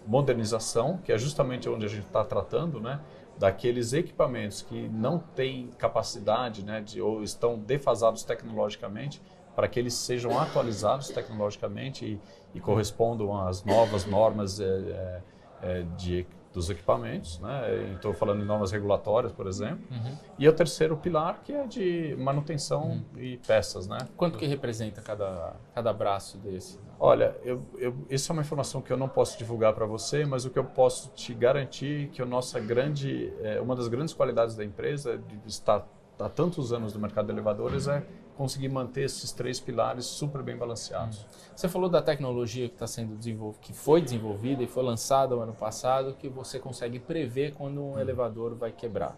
modernização, 0.06 0.98
que 1.04 1.12
é 1.12 1.18
justamente 1.18 1.70
onde 1.70 1.86
a 1.86 1.90
gente 1.90 2.06
está 2.06 2.24
tratando, 2.24 2.80
né? 2.80 3.00
daqueles 3.38 3.92
equipamentos 3.94 4.62
que 4.62 4.88
não 4.90 5.18
têm 5.18 5.72
capacidade 5.78 6.64
né, 6.64 6.80
de, 6.80 7.02
ou 7.02 7.24
estão 7.24 7.58
defasados 7.58 8.24
tecnologicamente, 8.24 9.20
para 9.56 9.68
que 9.68 9.80
eles 9.80 9.96
sejam 9.96 10.40
atualizados 10.40 11.10
tecnologicamente 11.10 12.06
e, 12.06 12.20
e 12.54 12.60
correspondam 12.60 13.36
às 13.36 13.64
novas 13.64 14.06
normas 14.06 14.60
é, 14.60 15.22
é, 15.62 15.82
de 15.98 16.28
dos 16.54 16.70
equipamentos, 16.70 17.40
né? 17.40 17.94
Estou 17.96 18.14
falando 18.14 18.40
de 18.40 18.46
normas 18.46 18.72
regulatórias, 18.72 19.32
por 19.32 19.48
exemplo. 19.48 19.80
Uhum. 19.90 20.18
E 20.38 20.48
o 20.48 20.54
terceiro 20.54 20.98
pilar, 20.98 21.42
que 21.44 21.54
é 21.54 21.66
de 21.66 22.16
manutenção 22.18 22.90
uhum. 22.90 23.04
e 23.18 23.38
peças, 23.38 23.88
né? 23.88 23.98
Quanto 24.18 24.38
que 24.38 24.46
representa 24.46 25.02
cada, 25.02 25.56
cada 25.74 25.94
braço 25.94 26.38
desse? 26.38 26.80
Olha, 27.00 27.36
eu, 27.44 27.66
eu, 27.78 27.96
isso 28.10 28.32
é 28.32 28.34
uma 28.34 28.42
informação 28.42 28.82
que 28.82 28.92
eu 28.92 28.98
não 28.98 29.10
posso 29.10 29.38
divulgar 29.38 29.74
para 29.74 29.86
você, 29.86 30.26
mas 30.26 30.46
o 30.46 30.50
que 30.50 30.60
eu 30.60 30.66
posso 30.66 31.10
te 31.16 31.34
garantir 31.34 32.06
é 32.06 32.08
que 32.14 32.22
a 32.22 32.26
nossa 32.26 32.60
grande, 32.60 33.34
é, 33.42 33.60
uma 33.60 33.76
das 33.76 33.88
grandes 33.88 34.14
qualidades 34.14 34.56
da 34.56 34.64
empresa 34.64 35.18
de 35.18 35.40
estar 35.48 35.88
há 36.20 36.30
tantos 36.30 36.72
anos 36.72 36.94
no 36.94 37.00
mercado 37.00 37.26
de 37.26 37.32
elevadores 37.32 37.88
é 37.88 38.04
conseguir 38.42 38.70
manter 38.70 39.04
esses 39.04 39.32
três 39.32 39.60
pilares 39.60 40.04
super 40.04 40.42
bem 40.42 40.58
balanceados. 40.58 41.28
Você 41.56 41.70
falou 41.70 41.88
da 41.88 42.02
tecnologia 42.02 42.68
que 42.68 42.74
está 42.74 42.88
sendo 42.88 43.16
desenvolvida, 43.16 43.62
que 43.62 43.72
foi 43.72 44.02
desenvolvida 44.02 44.64
e 44.64 44.68
foi 44.68 44.82
lançada 44.84 45.36
no 45.36 45.44
ano 45.44 45.54
passado, 45.54 46.16
que 46.16 46.28
você 46.28 46.58
consegue 46.58 46.98
prever 46.98 47.54
quando 47.54 47.80
um 47.80 47.94
hum. 47.94 48.00
elevador 48.00 48.56
vai 48.56 48.72
quebrar 48.72 49.16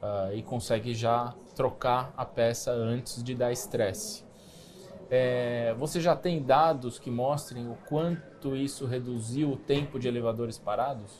uh, 0.00 0.34
e 0.34 0.42
consegue 0.42 0.94
já 0.94 1.34
trocar 1.54 2.14
a 2.16 2.24
peça 2.24 2.72
antes 2.72 3.22
de 3.22 3.34
dar 3.34 3.52
estresse. 3.52 4.24
É, 5.10 5.74
você 5.78 6.00
já 6.00 6.16
tem 6.16 6.42
dados 6.42 6.98
que 6.98 7.10
mostrem 7.10 7.68
o 7.68 7.76
quanto 7.86 8.56
isso 8.56 8.86
reduziu 8.86 9.50
o 9.50 9.56
tempo 9.56 9.98
de 9.98 10.08
elevadores 10.08 10.56
parados? 10.56 11.12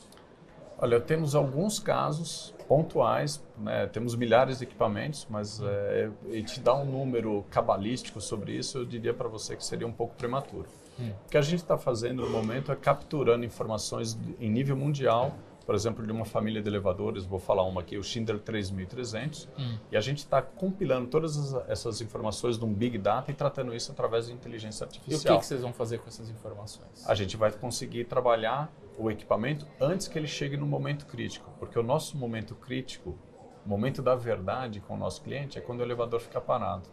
Olha, 0.79 0.99
temos 0.99 1.35
alguns 1.35 1.77
casos 1.77 2.55
pontuais, 2.67 3.37
né? 3.57 3.87
temos 3.87 4.15
milhares 4.15 4.59
de 4.59 4.65
equipamentos, 4.65 5.27
mas 5.29 5.61
é, 5.61 6.09
e 6.31 6.43
te 6.43 6.59
dar 6.59 6.75
um 6.75 6.85
número 6.85 7.45
cabalístico 7.49 8.19
sobre 8.21 8.53
isso, 8.53 8.79
eu 8.79 8.85
diria 8.85 9.13
para 9.13 9.27
você 9.27 9.55
que 9.55 9.63
seria 9.63 9.87
um 9.87 9.91
pouco 9.91 10.15
prematuro. 10.15 10.67
Hum. 10.99 11.11
O 11.25 11.29
que 11.29 11.37
a 11.37 11.41
gente 11.41 11.59
está 11.59 11.77
fazendo 11.77 12.23
no 12.23 12.29
momento 12.29 12.71
é 12.71 12.75
capturando 12.75 13.43
informações 13.45 14.17
em 14.39 14.49
nível 14.49 14.75
mundial, 14.77 15.35
por 15.65 15.73
exemplo, 15.73 16.05
de 16.05 16.11
uma 16.11 16.25
família 16.25 16.61
de 16.61 16.69
elevadores, 16.69 17.25
vou 17.25 17.39
falar 17.39 17.63
uma 17.63 17.81
aqui, 17.81 17.97
o 17.97 18.03
Schindler 18.03 18.39
3300, 18.39 19.49
hum. 19.57 19.77
e 19.91 19.97
a 19.97 20.01
gente 20.01 20.19
está 20.19 20.41
compilando 20.41 21.07
todas 21.07 21.55
essas 21.67 22.01
informações 22.01 22.57
num 22.57 22.71
Big 22.71 22.97
Data 22.99 23.31
e 23.31 23.33
tratando 23.33 23.73
isso 23.73 23.91
através 23.91 24.27
de 24.27 24.33
inteligência 24.33 24.85
artificial. 24.85 25.17
E 25.17 25.19
o 25.19 25.23
que, 25.23 25.39
que 25.39 25.45
vocês 25.45 25.61
vão 25.61 25.73
fazer 25.73 25.97
com 25.97 26.07
essas 26.07 26.29
informações? 26.29 27.07
A 27.07 27.15
gente 27.15 27.35
vai 27.35 27.51
conseguir 27.51 28.05
trabalhar 28.05 28.71
o 28.97 29.09
equipamento 29.09 29.67
antes 29.81 30.07
que 30.07 30.17
ele 30.17 30.27
chegue 30.27 30.55
no 30.55 30.67
momento 30.67 31.05
crítico, 31.07 31.51
porque 31.59 31.77
o 31.77 31.83
nosso 31.83 32.15
momento 32.15 32.53
crítico, 32.55 33.17
o 33.65 33.69
momento 33.69 34.01
da 34.01 34.15
verdade 34.15 34.79
com 34.79 34.93
o 34.93 34.97
nosso 34.97 35.21
cliente 35.21 35.57
é 35.57 35.61
quando 35.61 35.79
o 35.79 35.83
elevador 35.83 36.19
fica 36.19 36.39
parado. 36.39 36.87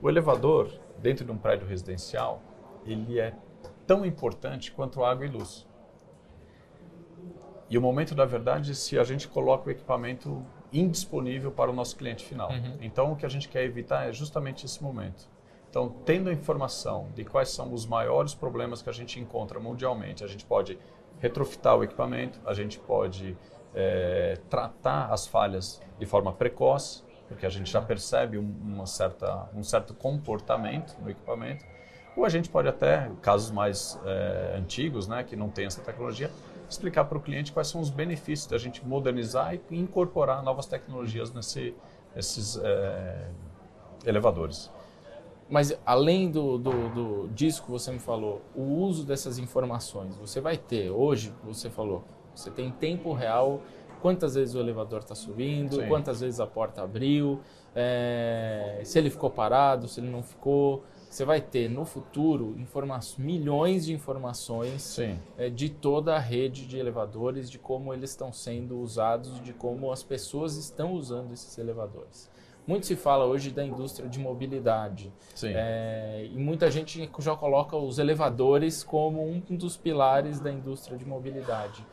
O 0.00 0.08
elevador, 0.08 0.72
dentro 0.98 1.24
de 1.24 1.30
um 1.30 1.36
prédio 1.36 1.66
residencial, 1.66 2.42
ele 2.84 3.20
é 3.20 3.34
tão 3.86 4.04
importante 4.04 4.72
quanto 4.72 5.04
água 5.04 5.26
e 5.26 5.28
luz. 5.28 5.66
E 7.68 7.78
o 7.78 7.80
momento 7.80 8.14
da 8.14 8.24
verdade 8.24 8.72
é 8.72 8.74
se 8.74 8.98
a 8.98 9.04
gente 9.04 9.28
coloca 9.28 9.68
o 9.68 9.70
equipamento 9.70 10.44
indisponível 10.72 11.52
para 11.52 11.70
o 11.70 11.74
nosso 11.74 11.96
cliente 11.96 12.24
final. 12.24 12.50
Uhum. 12.50 12.78
Então, 12.80 13.12
o 13.12 13.16
que 13.16 13.26
a 13.26 13.28
gente 13.28 13.48
quer 13.48 13.62
evitar 13.64 14.08
é 14.08 14.12
justamente 14.12 14.64
esse 14.64 14.82
momento. 14.82 15.28
Então, 15.68 15.88
tendo 16.04 16.28
a 16.28 16.32
informação 16.32 17.08
de 17.14 17.24
quais 17.24 17.50
são 17.50 17.72
os 17.72 17.86
maiores 17.86 18.34
problemas 18.34 18.82
que 18.82 18.90
a 18.90 18.92
gente 18.92 19.18
encontra 19.20 19.58
mundialmente, 19.58 20.22
a 20.22 20.26
gente 20.26 20.44
pode 20.44 20.78
retrofitar 21.18 21.76
o 21.76 21.84
equipamento, 21.84 22.40
a 22.44 22.52
gente 22.52 22.78
pode 22.78 23.36
é, 23.74 24.38
tratar 24.50 25.06
as 25.12 25.26
falhas 25.26 25.80
de 25.98 26.06
forma 26.06 26.32
precoce, 26.32 27.02
porque 27.28 27.46
a 27.46 27.50
gente 27.50 27.70
já 27.70 27.80
percebe 27.80 28.36
uma 28.36 28.86
certa, 28.86 29.48
um 29.54 29.62
certo 29.62 29.94
comportamento 29.94 30.96
no 31.00 31.10
equipamento, 31.10 31.64
ou 32.16 32.24
a 32.24 32.28
gente 32.28 32.48
pode 32.50 32.68
até, 32.68 33.10
casos 33.22 33.50
mais 33.50 33.98
é, 34.04 34.56
antigos, 34.58 35.08
né, 35.08 35.24
que 35.24 35.34
não 35.34 35.48
tem 35.48 35.64
essa 35.64 35.80
tecnologia, 35.80 36.30
explicar 36.68 37.04
para 37.04 37.16
o 37.16 37.20
cliente 37.20 37.52
quais 37.52 37.68
são 37.68 37.80
os 37.80 37.90
benefícios 37.90 38.46
da 38.46 38.58
gente 38.58 38.84
modernizar 38.86 39.54
e 39.54 39.78
incorporar 39.78 40.42
novas 40.42 40.66
tecnologias 40.66 41.32
nesse, 41.32 41.74
nesses 42.14 42.56
é, 42.62 43.28
elevadores. 44.04 44.70
Mas 45.48 45.78
além 45.84 46.30
do, 46.30 46.56
do, 46.56 46.88
do, 46.88 47.28
disso 47.28 47.62
que 47.62 47.70
você 47.70 47.92
me 47.92 47.98
falou, 47.98 48.40
o 48.54 48.62
uso 48.62 49.04
dessas 49.04 49.38
informações, 49.38 50.16
você 50.16 50.40
vai 50.40 50.56
ter, 50.56 50.90
hoje 50.90 51.32
você 51.44 51.68
falou, 51.68 52.04
você 52.34 52.50
tem 52.50 52.70
tempo 52.70 53.12
real, 53.12 53.60
quantas 54.00 54.34
vezes 54.34 54.54
o 54.54 54.58
elevador 54.58 55.00
está 55.00 55.14
subindo, 55.14 55.76
Sim. 55.76 55.88
quantas 55.88 56.20
vezes 56.20 56.40
a 56.40 56.46
porta 56.46 56.82
abriu, 56.82 57.40
é, 57.74 58.80
se 58.84 58.98
ele 58.98 59.08
ficou 59.08 59.30
parado, 59.30 59.86
se 59.88 60.00
ele 60.00 60.10
não 60.10 60.22
ficou. 60.22 60.84
Você 61.08 61.26
vai 61.26 61.42
ter 61.42 61.68
no 61.68 61.84
futuro 61.84 62.56
milhões 63.18 63.84
de 63.84 63.92
informações 63.92 64.82
é, 65.36 65.50
de 65.50 65.68
toda 65.68 66.16
a 66.16 66.18
rede 66.18 66.66
de 66.66 66.78
elevadores, 66.78 67.50
de 67.50 67.58
como 67.58 67.92
eles 67.92 68.10
estão 68.10 68.32
sendo 68.32 68.78
usados, 68.80 69.38
de 69.42 69.52
como 69.52 69.92
as 69.92 70.02
pessoas 70.02 70.56
estão 70.56 70.94
usando 70.94 71.32
esses 71.32 71.58
elevadores. 71.58 72.30
Muito 72.66 72.86
se 72.86 72.96
fala 72.96 73.26
hoje 73.26 73.50
da 73.50 73.64
indústria 73.64 74.08
de 74.08 74.18
mobilidade. 74.18 75.12
É, 75.54 76.28
e 76.32 76.38
muita 76.38 76.70
gente 76.70 77.10
já 77.18 77.36
coloca 77.36 77.76
os 77.76 77.98
elevadores 77.98 78.82
como 78.82 79.22
um 79.28 79.40
dos 79.56 79.76
pilares 79.76 80.40
da 80.40 80.50
indústria 80.50 80.96
de 80.96 81.04
mobilidade. 81.04 81.84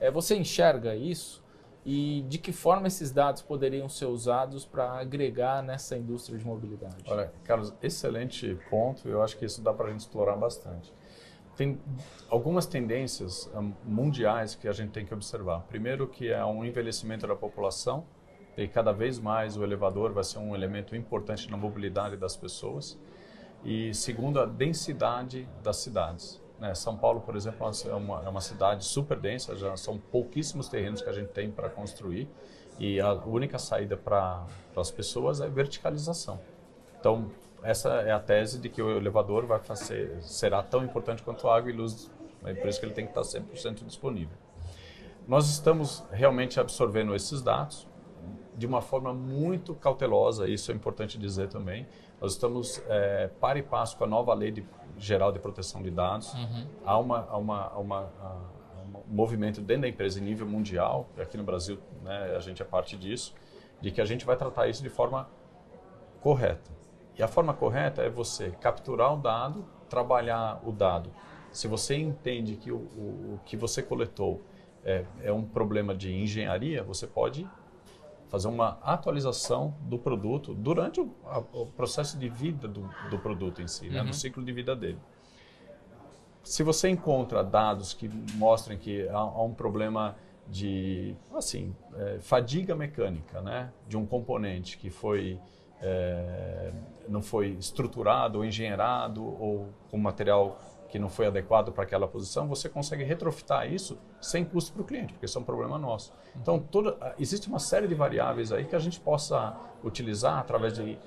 É, 0.00 0.10
você 0.10 0.36
enxerga 0.36 0.94
isso? 0.94 1.44
E 1.84 2.24
de 2.28 2.38
que 2.38 2.52
forma 2.52 2.88
esses 2.88 3.12
dados 3.12 3.42
poderiam 3.42 3.88
ser 3.88 4.06
usados 4.06 4.64
para 4.64 4.98
agregar 4.98 5.62
nessa 5.62 5.96
indústria 5.96 6.36
de 6.36 6.44
mobilidade? 6.44 6.96
Olha, 7.06 7.32
Carlos, 7.44 7.72
excelente 7.80 8.58
ponto. 8.68 9.08
Eu 9.08 9.22
acho 9.22 9.36
que 9.36 9.44
isso 9.44 9.62
dá 9.62 9.72
para 9.72 9.86
a 9.86 9.90
gente 9.90 10.00
explorar 10.00 10.34
bastante. 10.34 10.92
tem 11.56 11.80
algumas 12.28 12.66
tendências 12.66 13.48
um, 13.54 13.72
mundiais 13.84 14.56
que 14.56 14.66
a 14.66 14.72
gente 14.72 14.90
tem 14.90 15.06
que 15.06 15.14
observar. 15.14 15.60
Primeiro, 15.68 16.08
que 16.08 16.28
é 16.30 16.44
um 16.44 16.64
envelhecimento 16.64 17.24
da 17.24 17.36
população 17.36 18.04
e 18.56 18.66
cada 18.66 18.90
vez 18.92 19.20
mais 19.20 19.56
o 19.56 19.62
elevador 19.62 20.12
vai 20.12 20.24
ser 20.24 20.38
um 20.38 20.56
elemento 20.56 20.96
importante 20.96 21.48
na 21.50 21.56
mobilidade 21.56 22.16
das 22.16 22.34
pessoas. 22.36 22.98
E 23.64 23.94
segundo, 23.94 24.40
a 24.40 24.46
densidade 24.46 25.48
das 25.62 25.76
cidades. 25.76 26.42
Né? 26.58 26.74
São 26.74 26.96
Paulo, 26.96 27.20
por 27.20 27.36
exemplo, 27.36 27.66
é 27.66 27.94
uma, 27.94 28.22
é 28.24 28.28
uma 28.28 28.40
cidade 28.40 28.84
super 28.84 29.18
densa, 29.18 29.56
já 29.56 29.76
são 29.76 29.98
pouquíssimos 29.98 30.68
terrenos 30.68 31.02
que 31.02 31.08
a 31.08 31.12
gente 31.12 31.28
tem 31.28 31.50
para 31.50 31.68
construir 31.68 32.28
e 32.78 33.00
a 33.00 33.12
única 33.12 33.58
saída 33.58 33.96
para 33.96 34.44
as 34.76 34.90
pessoas 34.90 35.40
é 35.40 35.48
verticalização. 35.48 36.40
Então, 36.98 37.30
essa 37.62 37.88
é 38.02 38.12
a 38.12 38.20
tese 38.20 38.58
de 38.58 38.68
que 38.68 38.80
o 38.80 38.96
elevador 38.96 39.46
vai 39.46 39.58
fazer, 39.58 40.22
será 40.22 40.62
tão 40.62 40.84
importante 40.84 41.22
quanto 41.22 41.48
água 41.48 41.70
e 41.70 41.74
luz, 41.74 42.10
é 42.44 42.54
por 42.54 42.68
isso 42.68 42.78
que 42.78 42.86
ele 42.86 42.94
tem 42.94 43.06
que 43.06 43.18
estar 43.18 43.40
100% 43.40 43.84
disponível. 43.84 44.36
Nós 45.26 45.48
estamos 45.50 46.04
realmente 46.12 46.60
absorvendo 46.60 47.14
esses 47.14 47.42
dados 47.42 47.86
de 48.56 48.66
uma 48.66 48.80
forma 48.80 49.12
muito 49.12 49.74
cautelosa, 49.74 50.48
isso 50.48 50.72
é 50.72 50.74
importante 50.74 51.18
dizer 51.18 51.48
também. 51.48 51.86
Nós 52.20 52.32
estamos 52.32 52.82
é, 52.88 53.28
par 53.40 53.56
e 53.56 53.62
passo 53.62 53.96
com 53.96 54.04
a 54.04 54.06
nova 54.06 54.32
lei 54.32 54.50
de, 54.50 54.64
geral 54.98 55.32
de 55.32 55.38
proteção 55.38 55.82
de 55.82 55.90
dados. 55.90 56.32
Uhum. 56.34 56.66
Há, 56.84 56.98
uma, 56.98 57.26
há, 57.28 57.36
uma, 57.36 57.66
há 57.66 57.78
uma, 57.78 58.00
um 59.08 59.14
movimento 59.14 59.60
dentro 59.60 59.82
da 59.82 59.88
empresa 59.88 60.20
em 60.20 60.22
nível 60.22 60.46
mundial, 60.46 61.08
aqui 61.18 61.36
no 61.36 61.44
Brasil 61.44 61.78
né, 62.02 62.34
a 62.36 62.40
gente 62.40 62.62
é 62.62 62.64
parte 62.64 62.96
disso, 62.96 63.34
de 63.80 63.90
que 63.90 64.00
a 64.00 64.04
gente 64.04 64.24
vai 64.24 64.36
tratar 64.36 64.68
isso 64.68 64.82
de 64.82 64.88
forma 64.88 65.28
correta. 66.20 66.70
E 67.16 67.22
a 67.22 67.28
forma 67.28 67.54
correta 67.54 68.02
é 68.02 68.10
você 68.10 68.50
capturar 68.60 69.14
o 69.14 69.16
dado, 69.16 69.64
trabalhar 69.88 70.60
o 70.64 70.72
dado. 70.72 71.10
Se 71.50 71.66
você 71.66 71.96
entende 71.96 72.56
que 72.56 72.70
o, 72.70 72.76
o, 72.76 73.34
o 73.34 73.40
que 73.44 73.56
você 73.56 73.82
coletou 73.82 74.42
é, 74.84 75.04
é, 75.22 75.32
um 75.32 75.42
problema 75.42 75.94
de 75.94 76.14
engenharia, 76.14 76.82
você 76.82 77.06
pode 77.06 77.48
fazer 78.28 78.48
uma 78.48 78.78
atualização 78.82 79.74
do 79.82 79.98
produto 79.98 80.54
durante 80.54 81.00
o, 81.00 81.10
a, 81.24 81.38
o 81.52 81.66
processo 81.66 82.18
de 82.18 82.28
vida 82.28 82.66
do, 82.66 82.88
do 83.10 83.18
produto 83.18 83.62
em 83.62 83.68
si, 83.68 83.86
uhum. 83.86 83.92
né, 83.92 84.02
no 84.02 84.12
ciclo 84.12 84.44
de 84.44 84.52
vida 84.52 84.74
dele. 84.74 84.98
Se 86.42 86.62
você 86.62 86.88
encontra 86.88 87.42
dados 87.42 87.92
que 87.92 88.08
mostrem 88.34 88.78
que 88.78 89.08
há, 89.08 89.18
há 89.18 89.42
um 89.42 89.52
problema 89.52 90.16
de 90.48 91.16
assim 91.34 91.74
é, 91.96 92.18
fadiga 92.20 92.74
mecânica, 92.74 93.40
né, 93.40 93.72
de 93.88 93.96
um 93.96 94.06
componente 94.06 94.78
que 94.78 94.90
foi 94.90 95.40
é, 95.80 96.72
não 97.08 97.20
foi 97.20 97.48
estruturado 97.50 98.38
ou 98.38 98.44
engenheirado 98.44 99.24
ou 99.24 99.68
com 99.90 99.98
material 99.98 100.58
que 100.88 100.98
não 100.98 101.08
foi 101.08 101.26
adequado 101.26 101.72
para 101.72 101.84
aquela 101.84 102.06
posição, 102.06 102.46
você 102.46 102.68
consegue 102.68 103.04
retrofitar 103.04 103.70
isso 103.70 103.98
sem 104.20 104.44
custo 104.44 104.72
para 104.72 104.82
o 104.82 104.84
cliente, 104.84 105.12
porque 105.12 105.26
isso 105.26 105.38
é 105.38 105.40
um 105.40 105.44
problema 105.44 105.78
nosso. 105.78 106.12
Então, 106.40 106.58
toda, 106.58 107.14
existe 107.18 107.48
uma 107.48 107.58
série 107.58 107.86
de 107.86 107.94
variáveis 107.94 108.52
aí 108.52 108.64
que 108.64 108.76
a 108.76 108.78
gente 108.78 109.00
possa 109.00 109.56
utilizar 109.82 110.38
através 110.38 110.74
de 110.74 110.98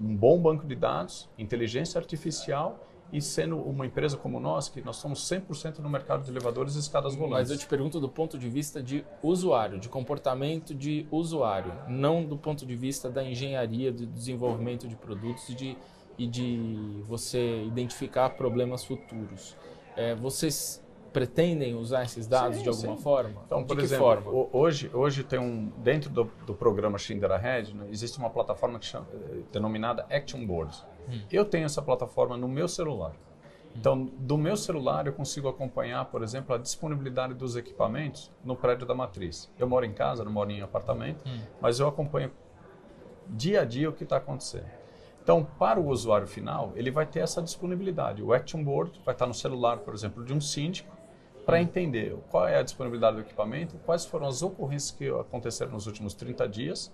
um 0.00 0.16
bom 0.16 0.40
banco 0.40 0.66
de 0.66 0.74
dados, 0.74 1.28
inteligência 1.36 1.98
artificial 1.98 2.78
e 3.12 3.20
sendo 3.20 3.56
uma 3.56 3.86
empresa 3.86 4.16
como 4.16 4.38
nós, 4.38 4.68
que 4.68 4.82
nós 4.82 4.96
somos 4.96 5.20
100% 5.20 5.78
no 5.78 5.88
mercado 5.88 6.24
de 6.24 6.30
elevadores 6.30 6.76
e 6.76 6.78
escadas 6.78 7.14
volantes. 7.14 7.48
Mas 7.48 7.50
eu 7.50 7.58
te 7.58 7.66
pergunto 7.66 7.98
do 8.00 8.08
ponto 8.08 8.38
de 8.38 8.48
vista 8.48 8.82
de 8.82 9.04
usuário, 9.22 9.78
de 9.78 9.88
comportamento 9.88 10.74
de 10.74 11.06
usuário, 11.10 11.72
não 11.88 12.24
do 12.24 12.36
ponto 12.36 12.66
de 12.66 12.76
vista 12.76 13.10
da 13.10 13.24
engenharia, 13.24 13.90
do 13.90 14.06
desenvolvimento 14.06 14.86
de 14.86 14.94
produtos 14.94 15.48
e 15.48 15.54
de, 15.54 15.78
e 16.18 16.26
de 16.26 17.02
você 17.06 17.62
identificar 17.62 18.30
problemas 18.30 18.84
futuros. 18.84 19.56
É, 19.96 20.14
vocês 20.14 20.84
pretendem 21.12 21.74
usar 21.74 22.04
esses 22.04 22.26
dados 22.26 22.58
sim, 22.58 22.62
de 22.62 22.68
alguma 22.68 22.96
sim. 22.96 23.02
forma? 23.02 23.42
Então, 23.46 23.64
por 23.64 23.78
exemplo, 23.78 24.04
forma? 24.04 24.48
hoje, 24.52 24.90
hoje 24.92 25.24
tem 25.24 25.38
um 25.38 25.72
dentro 25.78 26.10
do, 26.10 26.30
do 26.46 26.54
programa 26.54 26.98
Schindler 26.98 27.32
Ahead, 27.32 27.74
né, 27.74 27.86
existe 27.90 28.18
uma 28.18 28.30
plataforma 28.30 28.78
que 28.78 28.86
chama, 28.86 29.06
eh, 29.12 29.40
denominada 29.52 30.06
Action 30.10 30.44
Board. 30.44 30.76
Hum. 31.08 31.20
Eu 31.30 31.44
tenho 31.44 31.64
essa 31.64 31.80
plataforma 31.80 32.36
no 32.36 32.48
meu 32.48 32.68
celular. 32.68 33.14
Então, 33.74 34.06
do 34.18 34.36
meu 34.36 34.56
celular 34.56 35.06
eu 35.06 35.12
consigo 35.12 35.48
acompanhar, 35.48 36.04
por 36.06 36.22
exemplo, 36.22 36.54
a 36.54 36.58
disponibilidade 36.58 37.34
dos 37.34 37.56
equipamentos 37.56 38.30
no 38.44 38.56
prédio 38.56 38.86
da 38.86 38.94
matriz. 38.94 39.50
Eu 39.58 39.68
moro 39.68 39.86
em 39.86 39.92
casa, 39.92 40.24
não 40.24 40.32
moro 40.32 40.50
em 40.50 40.60
apartamento, 40.62 41.24
hum. 41.26 41.40
mas 41.60 41.78
eu 41.78 41.86
acompanho 41.86 42.30
dia 43.28 43.62
a 43.62 43.64
dia 43.64 43.88
o 43.88 43.92
que 43.92 44.04
está 44.04 44.16
acontecendo. 44.16 44.77
Então, 45.28 45.46
para 45.58 45.78
o 45.78 45.88
usuário 45.88 46.26
final, 46.26 46.72
ele 46.74 46.90
vai 46.90 47.04
ter 47.04 47.20
essa 47.20 47.42
disponibilidade. 47.42 48.22
O 48.22 48.32
Action 48.32 48.64
Board 48.64 48.98
vai 49.04 49.14
estar 49.14 49.26
no 49.26 49.34
celular, 49.34 49.76
por 49.76 49.92
exemplo, 49.92 50.24
de 50.24 50.32
um 50.32 50.40
síndico, 50.40 50.96
para 51.44 51.60
entender 51.60 52.16
qual 52.30 52.48
é 52.48 52.58
a 52.58 52.62
disponibilidade 52.62 53.16
do 53.16 53.20
equipamento, 53.20 53.76
quais 53.84 54.06
foram 54.06 54.26
as 54.26 54.40
ocorrências 54.40 54.90
que 54.90 55.06
aconteceram 55.06 55.72
nos 55.72 55.86
últimos 55.86 56.14
30 56.14 56.48
dias, 56.48 56.90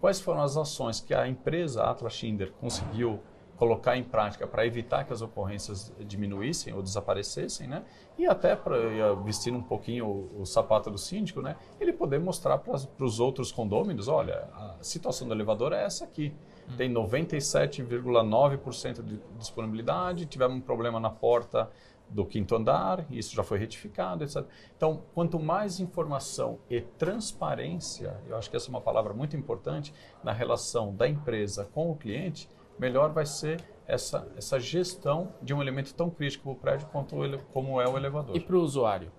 quais 0.00 0.20
foram 0.20 0.42
as 0.42 0.56
ações 0.56 0.98
que 0.98 1.14
a 1.14 1.28
empresa 1.28 1.84
Atlas 1.84 2.14
Schindler 2.14 2.50
conseguiu 2.60 3.20
colocar 3.56 3.96
em 3.96 4.02
prática 4.02 4.48
para 4.48 4.66
evitar 4.66 5.04
que 5.04 5.12
as 5.12 5.22
ocorrências 5.22 5.92
diminuíssem 6.00 6.74
ou 6.74 6.82
desaparecessem, 6.82 7.68
né? 7.68 7.84
E 8.18 8.26
até 8.26 8.56
para 8.56 9.14
vestir 9.14 9.52
um 9.52 9.62
pouquinho 9.62 10.06
o, 10.06 10.40
o, 10.40 10.44
sapato 10.44 10.90
do 10.90 10.98
síndico, 10.98 11.40
né? 11.40 11.54
Ele 11.80 11.92
poder 11.92 12.18
mostrar 12.18 12.58
para 12.58 12.74
os 12.98 13.20
outros 13.20 13.52
condôminos, 13.52 14.08
olha, 14.08 14.48
a 14.52 14.76
situação 14.82 15.28
do 15.28 15.32
elevador 15.32 15.72
é 15.72 15.84
essa 15.84 16.04
aqui. 16.04 16.34
Hum. 16.68 16.76
Tem 16.76 16.92
97,9% 16.92 19.02
de 19.02 19.18
disponibilidade, 19.38 20.26
tivemos 20.26 20.56
um 20.56 20.60
problema 20.60 21.00
na 21.00 21.10
porta 21.10 21.70
do 22.08 22.24
quinto 22.24 22.54
andar, 22.54 23.04
isso 23.10 23.34
já 23.34 23.42
foi 23.42 23.58
retificado, 23.58 24.22
etc. 24.22 24.44
Então, 24.76 25.02
quanto 25.14 25.38
mais 25.38 25.80
informação 25.80 26.58
e 26.70 26.80
transparência, 26.80 28.16
eu 28.28 28.36
acho 28.36 28.48
que 28.48 28.56
essa 28.56 28.68
é 28.68 28.70
uma 28.70 28.80
palavra 28.80 29.12
muito 29.12 29.36
importante 29.36 29.92
na 30.22 30.32
relação 30.32 30.94
da 30.94 31.08
empresa 31.08 31.68
com 31.74 31.90
o 31.90 31.96
cliente, 31.96 32.48
melhor 32.78 33.12
vai 33.12 33.26
ser 33.26 33.60
essa, 33.86 34.26
essa 34.36 34.60
gestão 34.60 35.32
de 35.42 35.54
um 35.54 35.62
elemento 35.62 35.94
tão 35.94 36.10
crítico 36.10 36.44
para 36.44 36.52
o 36.52 36.56
prédio 36.56 36.88
quanto 36.88 37.24
ele, 37.24 37.38
como 37.52 37.80
é 37.80 37.88
o 37.88 37.96
elevador. 37.96 38.36
E 38.36 38.40
para 38.40 38.56
o 38.56 38.60
usuário? 38.60 39.10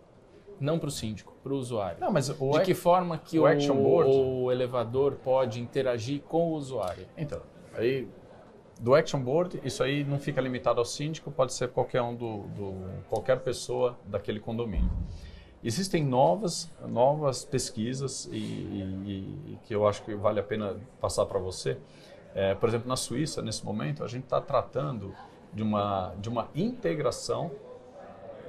Não 0.60 0.80
para 0.80 0.88
o 0.88 0.92
síndico, 0.92 1.34
para 1.44 1.54
o 1.54 1.58
usuário. 1.58 2.00
Não, 2.00 2.12
mas 2.12 2.28
de 2.28 2.62
que 2.64 2.74
forma 2.74 3.18
que 3.18 3.40
o, 3.40 3.46
o, 3.46 4.44
o 4.44 4.52
elevador 4.52 5.16
pode 5.24 5.62
interagir 5.62 6.22
com 6.22 6.52
o 6.52 6.54
usuário? 6.54 7.06
Então, 7.18 7.42
aí 7.74 8.08
do 8.80 8.96
Action 8.96 9.20
Board, 9.20 9.60
isso 9.64 9.84
aí 9.84 10.04
não 10.04 10.20
fica 10.20 10.40
limitado 10.42 10.80
ao 10.80 10.86
síndico, 10.86 11.32
pode 11.32 11.54
ser 11.54 11.70
qualquer 11.70 12.02
um 12.02 12.16
do, 12.16 12.44
do 12.56 12.74
qualquer 13.10 13.40
pessoa 13.40 13.98
daquele 14.06 14.40
condomínio. 14.40 14.92
Existem 15.64 16.04
novas, 16.06 16.72
novas 16.88 17.44
pesquisas 17.44 18.30
e, 18.32 18.38
e, 18.38 19.54
e 19.54 19.60
que 19.66 19.74
eu 19.74 19.88
acho 19.88 20.04
que 20.04 20.14
vale 20.16 20.40
a 20.40 20.44
pena 20.44 20.78
passar 21.02 21.26
para 21.26 21.40
você. 21.40 21.78
É, 22.36 22.54
por 22.54 22.70
exemplo, 22.70 22.88
na 22.88 22.96
Suíça, 22.96 23.42
nesse 23.42 23.66
momento, 23.66 24.04
a 24.04 24.08
gente 24.08 24.26
está 24.26 24.40
tratando 24.40 25.14
de 25.52 25.64
uma, 25.64 26.14
de 26.20 26.30
uma 26.30 26.48
integração 26.56 27.52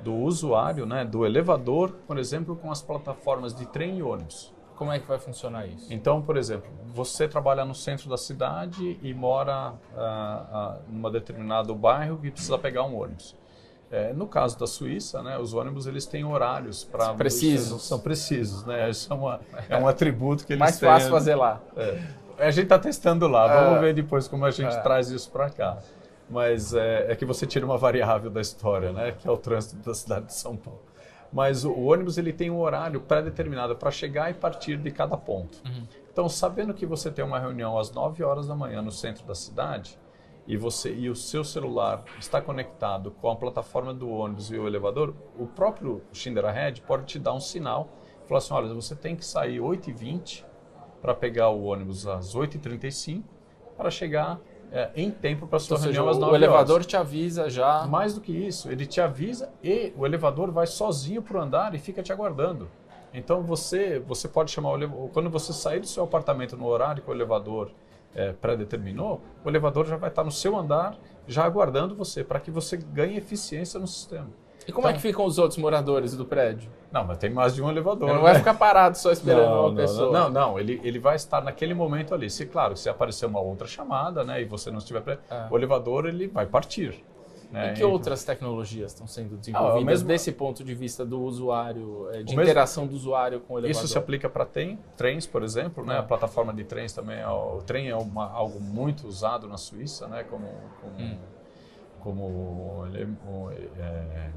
do 0.02 0.14
usuário, 0.14 0.86
né, 0.86 1.04
do 1.04 1.24
elevador, 1.26 1.92
por 2.06 2.18
exemplo, 2.18 2.56
com 2.56 2.70
as 2.70 2.82
plataformas 2.82 3.54
de 3.54 3.66
trem 3.66 3.98
e 3.98 4.02
ônibus. 4.02 4.52
Como 4.76 4.92
é 4.92 4.98
que 5.00 5.08
vai 5.08 5.18
funcionar 5.18 5.66
isso? 5.66 5.92
Então, 5.92 6.22
por 6.22 6.36
exemplo, 6.36 6.70
você 6.94 7.26
trabalha 7.26 7.64
no 7.64 7.74
centro 7.74 8.08
da 8.08 8.16
cidade 8.16 8.96
e 9.02 9.12
mora 9.12 9.74
ah, 9.96 10.46
ah, 10.52 10.76
numa 10.88 11.10
determinado 11.10 11.74
bairro 11.74 12.20
e 12.22 12.30
precisa 12.30 12.56
pegar 12.56 12.84
um 12.84 12.96
ônibus. 12.96 13.34
É, 13.90 14.12
no 14.12 14.26
caso 14.26 14.58
da 14.58 14.66
Suíça, 14.66 15.22
né, 15.22 15.38
os 15.38 15.52
ônibus 15.54 15.86
eles 15.86 16.06
têm 16.06 16.24
horários 16.24 16.84
para 16.84 17.14
precisos, 17.14 17.82
são 17.82 17.98
precisos, 17.98 18.64
né? 18.66 18.88
Isso 18.90 19.10
é, 19.10 19.16
uma, 19.16 19.40
é 19.68 19.76
um 19.78 19.88
atributo 19.88 20.46
que 20.46 20.52
eles 20.52 20.60
mais 20.60 20.78
têm. 20.78 20.88
Mais 20.88 21.02
fácil 21.02 21.14
fazer 21.16 21.34
lá. 21.34 21.60
É. 21.74 21.98
A 22.38 22.50
gente 22.50 22.64
está 22.64 22.78
testando 22.78 23.26
lá. 23.26 23.62
Vamos 23.62 23.78
é. 23.78 23.80
ver 23.80 23.94
depois 23.94 24.28
como 24.28 24.44
a 24.44 24.50
gente 24.50 24.76
é. 24.76 24.80
traz 24.80 25.10
isso 25.10 25.30
para 25.30 25.50
cá. 25.50 25.78
Mas 26.30 26.74
é, 26.74 27.12
é, 27.12 27.16
que 27.16 27.24
você 27.24 27.46
tira 27.46 27.64
uma 27.64 27.78
variável 27.78 28.30
da 28.30 28.40
história, 28.40 28.92
né? 28.92 29.12
Que 29.12 29.26
é 29.26 29.30
o 29.30 29.36
trânsito 29.36 29.76
da 29.76 29.94
cidade 29.94 30.26
de 30.26 30.34
São 30.34 30.56
Paulo 30.56 30.82
mas 31.32 31.64
o, 31.64 31.70
o 31.72 31.86
ônibus 31.86 32.18
ele 32.18 32.32
tem 32.32 32.50
um 32.50 32.58
horário 32.58 33.00
pré-determinado 33.00 33.76
para 33.76 33.90
chegar 33.90 34.30
e 34.30 34.34
partir 34.34 34.76
de 34.76 34.90
cada 34.90 35.16
ponto. 35.16 35.62
Uhum. 35.64 35.86
Então, 36.10 36.28
sabendo 36.28 36.74
que 36.74 36.86
você 36.86 37.10
tem 37.10 37.24
uma 37.24 37.38
reunião 37.38 37.78
às 37.78 37.90
9 37.92 38.22
horas 38.24 38.48
da 38.48 38.54
manhã 38.54 38.82
no 38.82 38.90
centro 38.90 39.24
da 39.26 39.34
cidade 39.34 39.98
e 40.46 40.56
você 40.56 40.92
e 40.92 41.10
o 41.10 41.14
seu 41.14 41.44
celular 41.44 42.04
está 42.18 42.40
conectado 42.40 43.10
com 43.10 43.30
a 43.30 43.36
plataforma 43.36 43.92
do 43.92 44.08
ônibus 44.08 44.50
e 44.50 44.56
o 44.56 44.66
elevador, 44.66 45.14
o 45.38 45.46
próprio 45.46 46.02
Schindler 46.12 46.46
Ahead 46.46 46.80
pode 46.82 47.04
te 47.04 47.18
dar 47.18 47.34
um 47.34 47.40
sinal, 47.40 47.88
falar 48.26 48.38
assim, 48.38 48.54
olha, 48.54 48.74
você 48.74 48.96
tem 48.96 49.14
que 49.14 49.24
sair 49.24 49.60
8h20 49.60 50.44
para 51.00 51.14
pegar 51.14 51.50
o 51.50 51.64
ônibus 51.64 52.06
às 52.06 52.34
8h35 52.34 53.22
para 53.76 53.90
chegar 53.90 54.40
é, 54.70 54.90
em 54.94 55.10
tempo 55.10 55.46
para 55.46 55.58
sua 55.58 55.76
Ou 55.76 55.82
reunião 55.82 56.04
seja, 56.04 56.16
às 56.16 56.18
9 56.18 56.32
O 56.32 56.36
elevador 56.36 56.74
horas. 56.76 56.86
te 56.86 56.96
avisa 56.96 57.48
já. 57.48 57.86
Mais 57.86 58.14
do 58.14 58.20
que 58.20 58.32
isso, 58.32 58.70
ele 58.70 58.86
te 58.86 59.00
avisa 59.00 59.50
e 59.62 59.92
o 59.96 60.04
elevador 60.04 60.50
vai 60.50 60.66
sozinho 60.66 61.22
para 61.22 61.38
o 61.38 61.40
andar 61.40 61.74
e 61.74 61.78
fica 61.78 62.02
te 62.02 62.12
aguardando. 62.12 62.68
Então 63.12 63.42
você, 63.42 63.98
você 63.98 64.28
pode 64.28 64.50
chamar 64.50 64.72
o 64.72 64.76
elevador. 64.76 65.08
Quando 65.10 65.30
você 65.30 65.52
sair 65.52 65.80
do 65.80 65.86
seu 65.86 66.04
apartamento 66.04 66.56
no 66.56 66.66
horário 66.66 67.02
que 67.02 67.10
o 67.10 67.14
elevador 67.14 67.70
é, 68.14 68.32
pré-determinou, 68.32 69.22
o 69.44 69.48
elevador 69.48 69.86
já 69.86 69.96
vai 69.96 70.10
estar 70.10 70.24
no 70.24 70.30
seu 70.30 70.56
andar, 70.56 70.98
já 71.26 71.44
aguardando 71.44 71.94
você, 71.94 72.22
para 72.22 72.40
que 72.40 72.50
você 72.50 72.76
ganhe 72.76 73.16
eficiência 73.16 73.78
no 73.80 73.86
sistema. 73.86 74.28
E 74.68 74.72
como 74.72 74.86
é 74.86 74.92
que 74.92 75.00
ficam 75.00 75.24
os 75.24 75.38
outros 75.38 75.58
moradores 75.58 76.14
do 76.14 76.26
prédio? 76.26 76.70
Não, 76.92 77.02
mas 77.04 77.16
tem 77.16 77.30
mais 77.30 77.54
de 77.54 77.62
um 77.62 77.70
elevador. 77.70 78.08
Ele 78.08 78.18
não 78.18 78.22
né? 78.24 78.30
vai 78.32 78.38
ficar 78.38 78.52
parado 78.54 78.98
só 78.98 79.10
esperando 79.10 79.46
não, 79.48 79.60
uma 79.60 79.68
não, 79.70 79.74
pessoa. 79.76 80.12
Não, 80.12 80.28
não, 80.30 80.58
ele, 80.60 80.78
ele 80.84 80.98
vai 80.98 81.16
estar 81.16 81.42
naquele 81.42 81.72
momento 81.72 82.14
ali. 82.14 82.28
Se, 82.28 82.44
claro, 82.44 82.76
se 82.76 82.88
aparecer 82.88 83.24
uma 83.26 83.40
outra 83.40 83.66
chamada, 83.66 84.22
né, 84.22 84.42
e 84.42 84.44
você 84.44 84.70
não 84.70 84.78
estiver 84.78 85.00
pre... 85.00 85.18
É. 85.30 85.46
o 85.50 85.56
elevador 85.56 86.06
ele 86.06 86.28
vai 86.28 86.44
partir. 86.46 87.02
Né? 87.50 87.72
E 87.72 87.76
que 87.76 87.82
outras 87.82 88.22
tecnologias 88.24 88.92
estão 88.92 89.06
sendo 89.06 89.34
Ah, 89.34 89.38
desenvolvidas 89.38 89.80
o 89.82 89.86
mesmo- 89.86 90.08
desse 90.08 90.32
ponto 90.32 90.62
de 90.62 90.74
vista 90.74 91.02
do 91.02 91.18
usuário, 91.22 92.06
é, 92.10 92.18
de 92.22 92.34
O 92.34 92.36
mesmo- 92.36 92.42
interação 92.42 92.86
do 92.86 92.94
usuário 92.94 93.40
com 93.40 93.54
o 93.54 93.58
elevador? 93.58 93.70
Isso 93.84 93.88
se 93.90 93.96
aplica 93.96 94.28
para 94.28 94.46
trens, 94.98 95.26
por 95.26 95.42
exemplo, 95.42 95.82
né? 95.82 95.94
É. 95.94 95.98
A 95.98 96.02
plataforma 96.02 96.52
de 96.52 96.64
trens 96.64 96.92
também, 96.92 97.18
é, 97.20 97.26
o 97.26 97.62
trem 97.64 97.88
é 97.88 97.96
uma- 97.96 98.30
algo 98.30 98.60
muito 98.60 99.06
usado 99.08 99.48
na 99.48 99.56
Suíça, 99.56 100.06
né? 100.08 100.24
Como, 100.24 100.46
como, 100.82 100.92
Hum. 100.98 101.16
Como 102.00 102.86
é, 102.94 104.30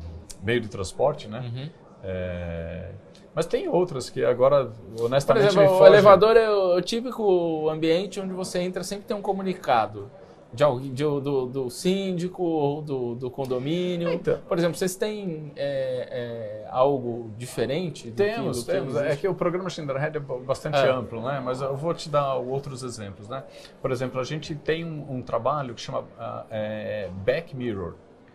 meio 0.43 0.61
de 0.61 0.67
transporte, 0.67 1.27
né? 1.27 1.39
Uhum. 1.39 1.69
É, 2.03 2.91
mas 3.33 3.45
tem 3.45 3.67
outras 3.67 4.09
que 4.09 4.23
agora, 4.25 4.71
Por 4.95 5.05
honestamente, 5.05 5.47
exemplo, 5.47 5.73
me 5.75 5.81
o 5.81 5.85
elevador 5.85 6.35
é 6.35 6.49
o, 6.49 6.75
o 6.75 6.81
típico 6.81 7.69
ambiente 7.69 8.19
onde 8.19 8.33
você 8.33 8.59
entra, 8.59 8.83
sempre 8.83 9.05
tem 9.05 9.15
um 9.15 9.21
comunicado 9.21 10.09
de, 10.53 10.63
alguém- 10.63 10.93
de- 10.93 11.03
do, 11.03 11.45
do 11.45 11.69
síndico 11.69 12.43
ou 12.43 12.81
do, 12.81 13.15
do 13.15 13.29
condomínio. 13.31 14.11
Então. 14.13 14.39
Por 14.47 14.57
exemplo, 14.57 14.77
vocês 14.77 14.95
têm 14.95 15.51
é, 15.55 16.63
é, 16.65 16.67
algo 16.69 17.31
diferente? 17.37 18.09
do 18.09 18.15
que- 18.15 18.23
Temos, 18.23 18.63
que 18.63 18.71
temos. 18.71 18.95
É 18.95 19.15
que 19.15 19.27
o 19.27 19.33
programa 19.33 19.69
Schinderhead 19.69 20.17
é 20.17 20.19
bastante 20.19 20.77
É. 20.77 20.89
amplo, 20.89 21.21
né? 21.21 21.41
Mas 21.43 21.61
eu 21.61 21.75
vou 21.75 21.93
te 21.93 22.09
dar 22.09 22.35
outros 22.35 22.83
exemplos, 22.83 23.27
né? 23.27 23.43
Por 23.81 23.91
exemplo, 23.91 24.19
a 24.19 24.23
gente 24.23 24.53
tem 24.55 24.83
um, 24.85 25.17
um 25.17 25.21
trabalho 25.21 25.73
que 25.73 25.81
chama 25.81 26.03
ah, 26.19 26.45
é, 26.49 27.09
Back 27.25 27.55
Mirror. 27.55 27.93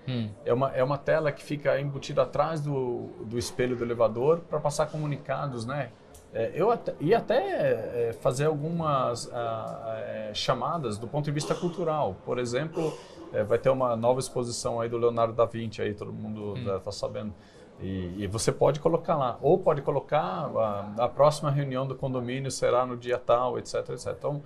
Hum. 0.08 0.28
É 0.44 0.54
uma, 0.54 0.70
é 0.70 0.84
uma 0.84 0.96
tela 0.96 1.32
que 1.32 1.42
fica 1.42 1.80
embutida 1.80 2.22
atrás 2.22 2.60
do, 2.60 3.08
do 3.24 3.36
espelho 3.36 3.74
do 3.74 3.82
elevador 3.82 4.38
para 4.48 4.60
passar 4.60 4.86
comunicados, 4.86 5.66
né? 5.66 5.90
É, 6.36 6.52
eu 6.54 6.70
até, 6.70 6.94
ia 7.00 7.16
até 7.16 8.08
é, 8.08 8.12
fazer 8.20 8.44
algumas 8.44 9.32
ah, 9.32 9.96
é, 10.06 10.30
chamadas 10.34 10.98
do 10.98 11.08
ponto 11.08 11.24
de 11.24 11.30
vista 11.30 11.54
cultural. 11.54 12.14
Por 12.26 12.38
exemplo, 12.38 12.92
é, 13.32 13.42
vai 13.42 13.58
ter 13.58 13.70
uma 13.70 13.96
nova 13.96 14.20
exposição 14.20 14.78
aí 14.78 14.86
do 14.86 14.98
Leonardo 14.98 15.32
da 15.32 15.46
Vinci, 15.46 15.80
aí 15.80 15.94
todo 15.94 16.12
mundo 16.12 16.54
está 16.76 16.92
sabendo. 16.92 17.32
E, 17.80 18.14
e 18.22 18.26
você 18.26 18.52
pode 18.52 18.80
colocar 18.80 19.16
lá, 19.16 19.38
ou 19.40 19.58
pode 19.58 19.80
colocar 19.82 20.18
a, 20.18 20.94
a 21.04 21.08
próxima 21.08 21.50
reunião 21.50 21.86
do 21.86 21.94
condomínio 21.94 22.50
será 22.50 22.84
no 22.86 22.96
dia 22.98 23.18
tal, 23.18 23.58
etc, 23.58 23.76
etc. 23.90 24.14
Então, 24.18 24.42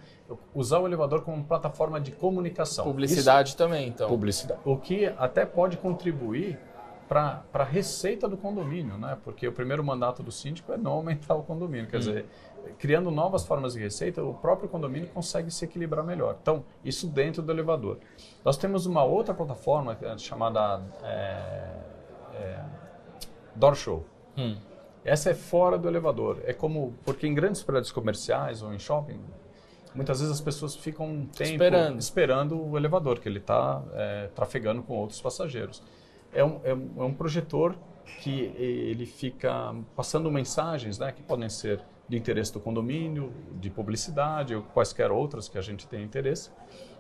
usar 0.55 0.79
o 0.79 0.87
elevador 0.87 1.23
como 1.23 1.43
plataforma 1.45 2.01
de 2.01 2.13
comunicação. 2.13 2.85
Isso- 2.85 2.93
Publicidade 2.93 3.57
também, 3.57 3.89
então. 3.89 4.09
publicidade. 4.09 4.61
O 4.65 4.77
que 4.77 5.07
até 5.19 5.45
pode 5.45 5.77
contribuir 5.77 6.57
para 7.11 7.43
a 7.53 7.65
receita 7.65 8.29
do 8.29 8.37
condomínio, 8.37 8.97
né? 8.97 9.19
Porque 9.25 9.49
o 9.49 9.51
primeiro 9.53 9.83
mandato 9.83 10.23
do 10.23 10.31
síndico 10.31 10.73
é 10.73 10.77
não 10.77 10.93
aumentar 10.93 11.35
o 11.35 11.43
condomínio. 11.43 11.89
Quer 11.89 11.99
dizer, 11.99 12.27
criando 12.79 13.11
novas 13.11 13.45
formas 13.45 13.73
de 13.73 13.81
receita, 13.81 14.23
o 14.23 14.33
próprio 14.33 14.69
condomínio 14.69 15.09
consegue 15.09 15.51
se 15.51 15.65
equilibrar 15.65 16.05
melhor. 16.05 16.37
Então, 16.41 16.65
isso 16.85 17.09
dentro 17.09 17.43
do 17.43 17.51
elevador. 17.51 17.99
Nós 18.45 18.57
temos 18.57 18.87
uma 18.87 19.03
outra 19.03 19.35
plataforma 19.35 19.99
é 20.01 20.19
chamada 20.19 20.85
é, 21.03 21.73
é, 22.35 22.65
Door 23.57 23.75
Show. 23.75 24.07
Hum. 24.39 24.57
Essa 25.05 25.31
é 25.31 25.35
fora 25.35 25.77
do 25.77 25.89
elevador. 25.89 26.39
É 26.45 26.53
como, 26.53 26.95
porque 27.05 27.27
em 27.27 27.35
grandes 27.35 27.61
prédios 27.61 27.91
comerciais 27.91 28.63
ou 28.63 28.73
em 28.73 28.79
shopping, 28.79 29.19
muitas 29.97 30.21
vezes 30.21 30.33
as 30.33 30.41
pessoas 30.41 30.77
ficam 30.77 31.07
um 31.07 31.27
tempo 31.27 31.51
Esperando. 31.51 31.99
esperando 31.99 32.71
o 32.71 32.77
elevador, 32.77 33.19
que 33.19 33.29
ele 33.29 33.39
está 33.39 33.83
trafegando 34.37 34.81
com 34.81 34.95
outros 34.95 35.21
passageiros. 35.21 35.83
É 36.33 36.45
um, 36.45 36.61
é, 36.65 36.75
um, 36.75 36.91
é 36.99 37.03
um 37.03 37.15
projetor 37.15 37.75
que 38.21 38.53
ele 38.57 39.07
fica 39.07 39.75
passando 39.97 40.31
mensagens 40.31 40.99
né, 40.99 41.13
que 41.13 41.23
podem 41.23 41.49
ser 41.49 41.81
de 42.09 42.17
interesse 42.17 42.53
do 42.53 42.59
condomínio, 42.61 43.33
de 43.53 43.71
publicidade 43.71 44.55
ou 44.55 44.63
quaisquer 44.63 45.11
outras 45.13 45.49
que 45.49 45.57
a 45.57 45.61
gente 45.61 45.87
tem 45.87 46.03
interesse, 46.03 46.51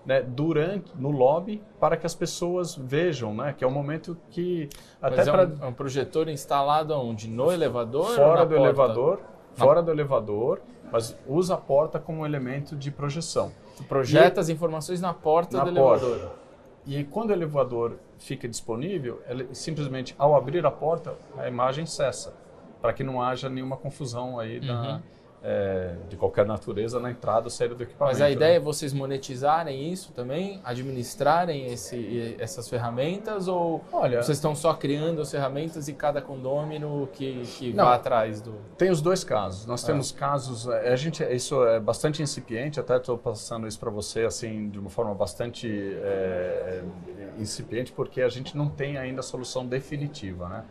né, 0.07 0.23
durante 0.23 0.97
no 0.97 1.11
lobby 1.11 1.63
para 1.81 1.97
que 1.97 2.07
as 2.07 2.15
pessoas 2.15 2.77
vejam, 2.77 3.35
né, 3.35 3.53
que 3.53 3.65
é 3.65 3.67
o 3.67 3.71
momento 3.71 4.17
que 4.31 4.69
Mas 5.01 5.13
até 5.19 5.29
é, 5.29 5.33
para 5.33 5.47
um, 5.49 5.65
é 5.65 5.67
um 5.67 5.73
projetor 5.73 6.29
instalado 6.29 6.95
onde? 6.95 7.29
No 7.29 7.51
elevador? 7.51 8.15
fora 8.15 8.45
do 8.45 8.55
porta? 8.55 8.65
elevador, 8.65 9.21
fora 9.55 9.83
do 9.83 9.91
elevador, 9.91 10.61
mas 10.93 11.17
usa 11.27 11.55
a 11.55 11.59
porta 11.59 11.99
como 11.99 12.25
elemento 12.25 12.77
de 12.77 12.91
projeção. 12.91 13.53
Tu 13.77 13.85
projeta 13.85 14.41
as 14.41 14.49
informações 14.49 15.01
na 15.01 15.13
porta 15.13 15.59
Na 15.59 15.65
do 15.65 15.75
porta. 15.75 16.05
elevador. 16.07 16.40
E 16.87 17.05
quando 17.05 17.31
o 17.31 17.33
elevador 17.33 17.99
fica 18.19 18.49
disponível, 18.49 19.23
ele, 19.29 19.49
simplesmente 19.55 20.15
ao 20.19 20.35
abrir 20.35 20.65
a 20.65 20.71
porta, 20.71 21.15
a 21.37 21.47
imagem 21.47 21.87
cessa, 21.87 22.35
para 22.81 22.93
que 22.93 23.05
não 23.05 23.23
haja 23.23 23.49
nenhuma 23.49 23.77
confusão 23.77 24.39
aí 24.39 24.61
da, 24.61 24.95
Uhum. 24.95 25.01
É, 25.43 25.95
de 26.09 26.17
qualquer 26.17 26.45
natureza 26.45 27.01
na 27.01 27.11
entrada 27.11 27.45
ou 27.45 27.51
saída 27.51 27.75
do 27.75 27.83
equipamento. 27.83 28.13
Mas 28.15 28.21
a 28.21 28.27
né? 28.27 28.33
ideia 28.33 28.57
é 28.57 28.61
vocês 28.61 28.93
monetizarem 28.93 29.91
isso 29.93 30.13
também? 30.13 30.61
Administrarem 30.65 31.67
esse, 31.67 32.37
essas 32.39 32.69
ferramentas? 32.69 33.49
Ou 33.49 33.83
Olha, 33.93 34.23
vocês 34.23 34.37
estão 34.37 34.55
só 34.55 34.75
criando 34.75 35.21
as 35.21 35.31
ferramentas 35.31 35.89
e 35.89 35.93
cada 35.93 36.21
condômino 36.21 37.09
que, 37.13 37.43
que 37.59 37.73
Não. 37.73 37.85
vá 37.85 37.95
atrás 37.95 38.41
do... 38.41 38.55
Tem 38.77 38.91
os 38.91 39.01
dois 39.01 39.25
casos. 39.25 39.67
Nós 39.67 39.83
É. 39.83 39.87
temos 39.87 40.13
casos, 40.13 40.69
é, 40.69 40.93
a 40.93 40.97
gente, 40.97 41.25
isso 41.25 41.65
é 41.65 41.81
bastante 41.81 42.23
incipiente, 42.23 42.79
até 42.79 42.97
estou 42.97 43.17
passando 43.17 43.67
isso 43.67 43.79
para 43.79 43.91
você 43.91 44.25
assim 44.25 44.69
de 44.69 44.79
uma 44.79 44.91
forma 44.91 45.15
bastante 45.15 45.67
é, 45.69 46.83
é, 46.83 47.41
incipiente, 47.41 47.93
porque 47.93 48.21
a 48.21 48.29
gente 48.29 48.57
não 48.57 48.69
tem 48.69 48.99
ainda 48.99 49.21
a 49.21 49.23
solução 49.23 49.67
definitiva, 49.67 50.49
né? 50.49 50.65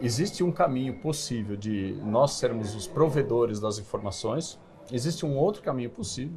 Existe 0.00 0.42
um 0.42 0.50
caminho 0.52 0.94
possível 0.98 1.56
de 1.56 1.98
nós 2.04 2.32
sermos 2.32 2.74
os 2.74 2.86
provedores 2.86 3.60
das 3.60 3.78
informações. 3.78 4.58
Existe 4.92 5.24
um 5.24 5.36
outro 5.36 5.62
caminho 5.62 5.90
possível, 5.90 6.36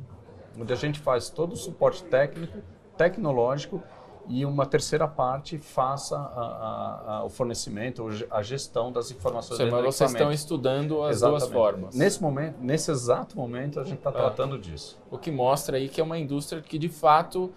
onde 0.59 0.71
a 0.71 0.75
gente 0.75 0.99
faz 0.99 1.29
todo 1.29 1.53
o 1.53 1.55
suporte 1.57 2.03
técnico, 2.03 2.59
tecnológico 2.95 3.81
e 4.29 4.45
uma 4.45 4.65
terceira 4.65 5.07
parte 5.07 5.57
faça 5.57 6.17
a- 6.17 6.21
a- 6.21 7.17
a- 7.17 7.23
o 7.25 7.29
fornecimento, 7.29 8.07
a 8.29 8.41
gestão 8.43 8.91
das 8.91 9.09
informações. 9.11 9.57
Mas 9.59 9.69
dentro 9.69 9.81
do 9.85 9.91
vocês 9.91 10.11
estão 10.11 10.31
estudando 10.31 11.01
as 11.03 11.17
Exatamente. 11.17 11.39
duas 11.41 11.51
formas. 11.51 11.95
Nesse 11.95 12.21
momento, 12.21 12.57
nesse 12.61 12.91
exato 12.91 13.37
momento, 13.37 13.79
a 13.79 13.83
gente 13.83 13.97
está 13.97 14.09
Ah. 14.09 14.13
tratando 14.13 14.57
disso. 14.59 14.99
O 15.09 15.17
que 15.17 15.31
mostra 15.31 15.77
aí 15.77 15.87
que 15.89 15.99
é 15.99 16.03
uma 16.03 16.17
indústria 16.17 16.61
que 16.61 16.77
de 16.77 16.89
fato 16.89 17.51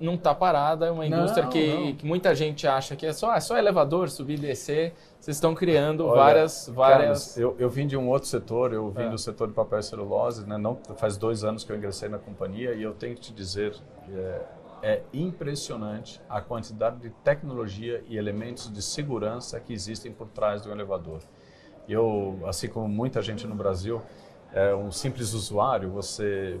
não 0.00 0.14
está 0.14 0.34
parada, 0.34 0.86
é 0.86 0.90
uma 0.90 1.08
Não, 1.08 1.18
indústria 1.18 1.46
que, 1.46 1.66
não. 1.74 1.92
que 1.96 2.06
muita 2.06 2.34
gente 2.34 2.66
acha 2.66 2.94
que 2.96 3.06
é 3.06 3.12
só, 3.12 3.34
é 3.34 3.40
só 3.40 3.56
elevador, 3.56 4.08
subir 4.10 4.34
e 4.34 4.40
descer. 4.40 4.94
Vocês 5.18 5.36
estão 5.36 5.54
criando 5.54 6.06
Olha, 6.06 6.16
várias, 6.16 6.70
várias. 6.74 7.34
Carlos, 7.34 7.38
eu, 7.38 7.56
eu 7.58 7.70
vim 7.70 7.86
de 7.86 7.96
um 7.96 8.08
outro 8.08 8.28
setor, 8.28 8.72
eu 8.72 8.90
vim 8.90 9.04
É. 9.04 9.08
do 9.08 9.18
setor 9.18 9.48
de 9.48 9.54
papel 9.54 9.78
e 9.78 9.82
celulose, 9.82 10.46
né? 10.46 10.56
Não, 10.58 10.78
faz 10.96 11.16
dois 11.16 11.44
anos 11.44 11.64
que 11.64 11.72
eu 11.72 11.76
ingressei 11.76 12.08
na 12.08 12.18
companhia 12.18 12.74
e 12.74 12.82
eu 12.82 12.92
tenho 12.92 13.14
que 13.14 13.20
te 13.22 13.32
dizer, 13.32 13.74
é, 14.12 14.40
é 14.82 15.02
impressionante 15.12 16.20
a 16.28 16.40
quantidade 16.40 16.98
de 16.98 17.10
tecnologia 17.24 18.02
e 18.08 18.16
elementos 18.16 18.70
de 18.72 18.82
segurança 18.82 19.58
que 19.58 19.72
existem 19.72 20.12
por 20.12 20.28
trás 20.28 20.62
do 20.62 20.70
elevador. 20.70 21.20
Eu, 21.88 22.40
assim 22.46 22.68
como 22.68 22.88
muita 22.88 23.22
gente 23.22 23.46
no 23.46 23.54
Brasil, 23.54 24.02
é 24.52 24.74
um 24.74 24.90
simples 24.90 25.32
usuário, 25.34 25.90
você 25.90 26.60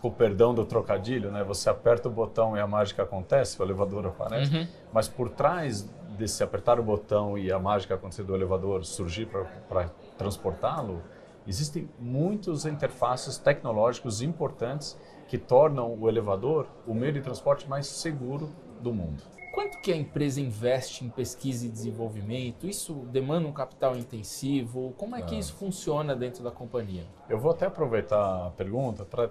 com, 0.00 0.08
o 0.08 0.10
perdão 0.10 0.54
do 0.54 0.64
trocadilho, 0.64 1.30
né? 1.30 1.42
Você 1.44 1.68
aperta 1.68 2.08
o 2.08 2.12
botão 2.12 2.56
e 2.56 2.60
a 2.60 2.66
mágica 2.66 3.02
acontece, 3.02 3.60
o 3.60 3.64
elevador 3.64 4.06
aparece. 4.06 4.54
Uhum. 4.54 4.66
Mas 4.92 5.08
por 5.08 5.28
trás 5.30 5.82
desse 6.18 6.42
apertar 6.42 6.78
o 6.78 6.82
botão 6.82 7.36
e 7.38 7.50
a 7.50 7.58
mágica 7.58 7.94
acontecer 7.94 8.22
do 8.22 8.34
elevador 8.34 8.84
surgir 8.84 9.28
para 9.68 9.90
transportá-lo, 10.18 11.02
existem 11.46 11.88
muitos 11.98 12.64
interfaces 12.66 13.38
tecnológicos 13.38 14.22
importantes 14.22 14.96
que 15.28 15.38
tornam 15.38 15.96
o 15.98 16.08
elevador 16.08 16.66
o 16.86 16.94
meio 16.94 17.12
de 17.12 17.20
transporte 17.20 17.68
mais 17.68 17.86
seguro 17.86 18.50
do 18.80 18.92
mundo. 18.92 19.22
Quanto 19.52 19.78
que 19.80 19.92
a 19.92 19.96
empresa 19.96 20.40
investe 20.40 21.04
em 21.04 21.10
pesquisa 21.10 21.66
e 21.66 21.68
desenvolvimento? 21.68 22.66
Isso 22.66 22.94
demanda 23.12 23.46
um 23.46 23.52
capital 23.52 23.94
intensivo? 23.96 24.94
Como 24.96 25.14
é 25.14 25.20
que 25.20 25.34
Ah. 25.34 25.38
isso 25.38 25.52
funciona 25.54 26.16
dentro 26.16 26.42
da 26.42 26.50
companhia? 26.50 27.04
Eu 27.28 27.38
vou 27.38 27.50
até 27.50 27.66
aproveitar 27.66 28.46
a 28.46 28.50
pergunta 28.50 29.04
para 29.04 29.30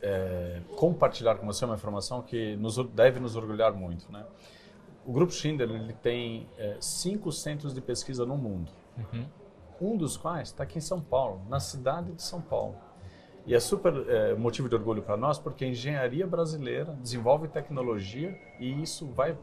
é, 0.00 0.60
compartilhar 0.76 1.36
com 1.36 1.46
você 1.46 1.64
uma 1.64 1.74
informação 1.74 2.22
que 2.22 2.56
nos, 2.56 2.76
deve 2.88 3.20
nos 3.20 3.36
orgulhar 3.36 3.72
muito. 3.72 4.10
Né? 4.12 4.24
O 5.04 5.12
Grupo 5.12 5.32
Schindler 5.32 5.70
ele 5.70 5.92
tem 5.92 6.48
é, 6.56 6.76
cinco 6.80 7.32
centros 7.32 7.74
de 7.74 7.80
pesquisa 7.80 8.24
no 8.24 8.36
mundo, 8.36 8.70
Uhum. 8.98 9.26
um 9.80 9.96
dos 9.96 10.16
quais 10.16 10.48
está 10.48 10.64
aqui 10.64 10.78
em 10.78 10.80
São 10.80 11.00
Paulo, 11.00 11.40
na 11.48 11.60
cidade 11.60 12.12
de 12.12 12.22
São 12.22 12.40
Paulo. 12.40 12.74
E 13.46 13.54
é 13.54 13.60
super 13.60 13.94
é, 14.08 14.34
motivo 14.34 14.68
de 14.68 14.74
orgulho 14.74 15.02
para 15.02 15.16
nós, 15.16 15.38
porque 15.38 15.64
a 15.64 15.68
engenharia 15.68 16.26
brasileira 16.26 16.92
desenvolve 17.00 17.48
tecnologia 17.48 18.38
e 18.60 18.82
isso 18.82 19.06
vai 19.06 19.38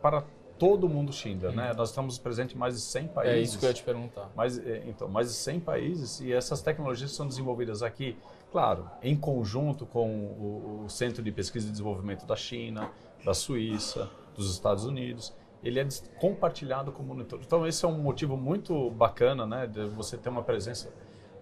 para 0.00 0.22
todo 0.58 0.84
o 0.84 0.88
mundo 0.88 1.12
Schindler. 1.12 1.52
Né? 1.52 1.72
Nós 1.72 1.88
estamos 1.88 2.18
presentes 2.18 2.54
em 2.54 2.58
mais 2.58 2.74
de 2.74 2.80
100 2.80 3.08
países. 3.08 3.34
É 3.34 3.40
isso 3.40 3.58
que 3.58 3.64
eu 3.64 3.70
ia 3.70 3.74
te 3.74 3.82
perguntar. 3.82 4.30
Mais, 4.36 4.58
é, 4.58 4.84
então, 4.86 5.08
mais 5.08 5.28
de 5.28 5.34
100 5.34 5.60
países 5.60 6.20
e 6.20 6.32
essas 6.32 6.62
tecnologias 6.62 7.10
são 7.10 7.26
desenvolvidas 7.26 7.82
aqui, 7.82 8.16
claro, 8.54 8.88
em 9.02 9.16
conjunto 9.16 9.84
com 9.84 10.08
o, 10.08 10.84
o 10.84 10.88
Centro 10.88 11.24
de 11.24 11.32
Pesquisa 11.32 11.66
e 11.66 11.72
Desenvolvimento 11.72 12.24
da 12.24 12.36
China, 12.36 12.88
da 13.24 13.34
Suíça, 13.34 14.08
dos 14.36 14.48
Estados 14.48 14.84
Unidos. 14.84 15.34
ele 15.60 15.80
é 15.80 15.88
compartilhado 16.20 16.92
com 16.92 17.02
o 17.02 17.06
monitor. 17.06 17.40
Então 17.44 17.66
esse 17.66 17.84
é 17.84 17.88
um 17.88 17.98
motivo 17.98 18.36
muito 18.36 18.92
bacana, 18.92 19.44
né, 19.44 19.66
de 19.66 19.84
você 19.86 20.16
ter 20.16 20.28
uma 20.28 20.44
presença 20.44 20.88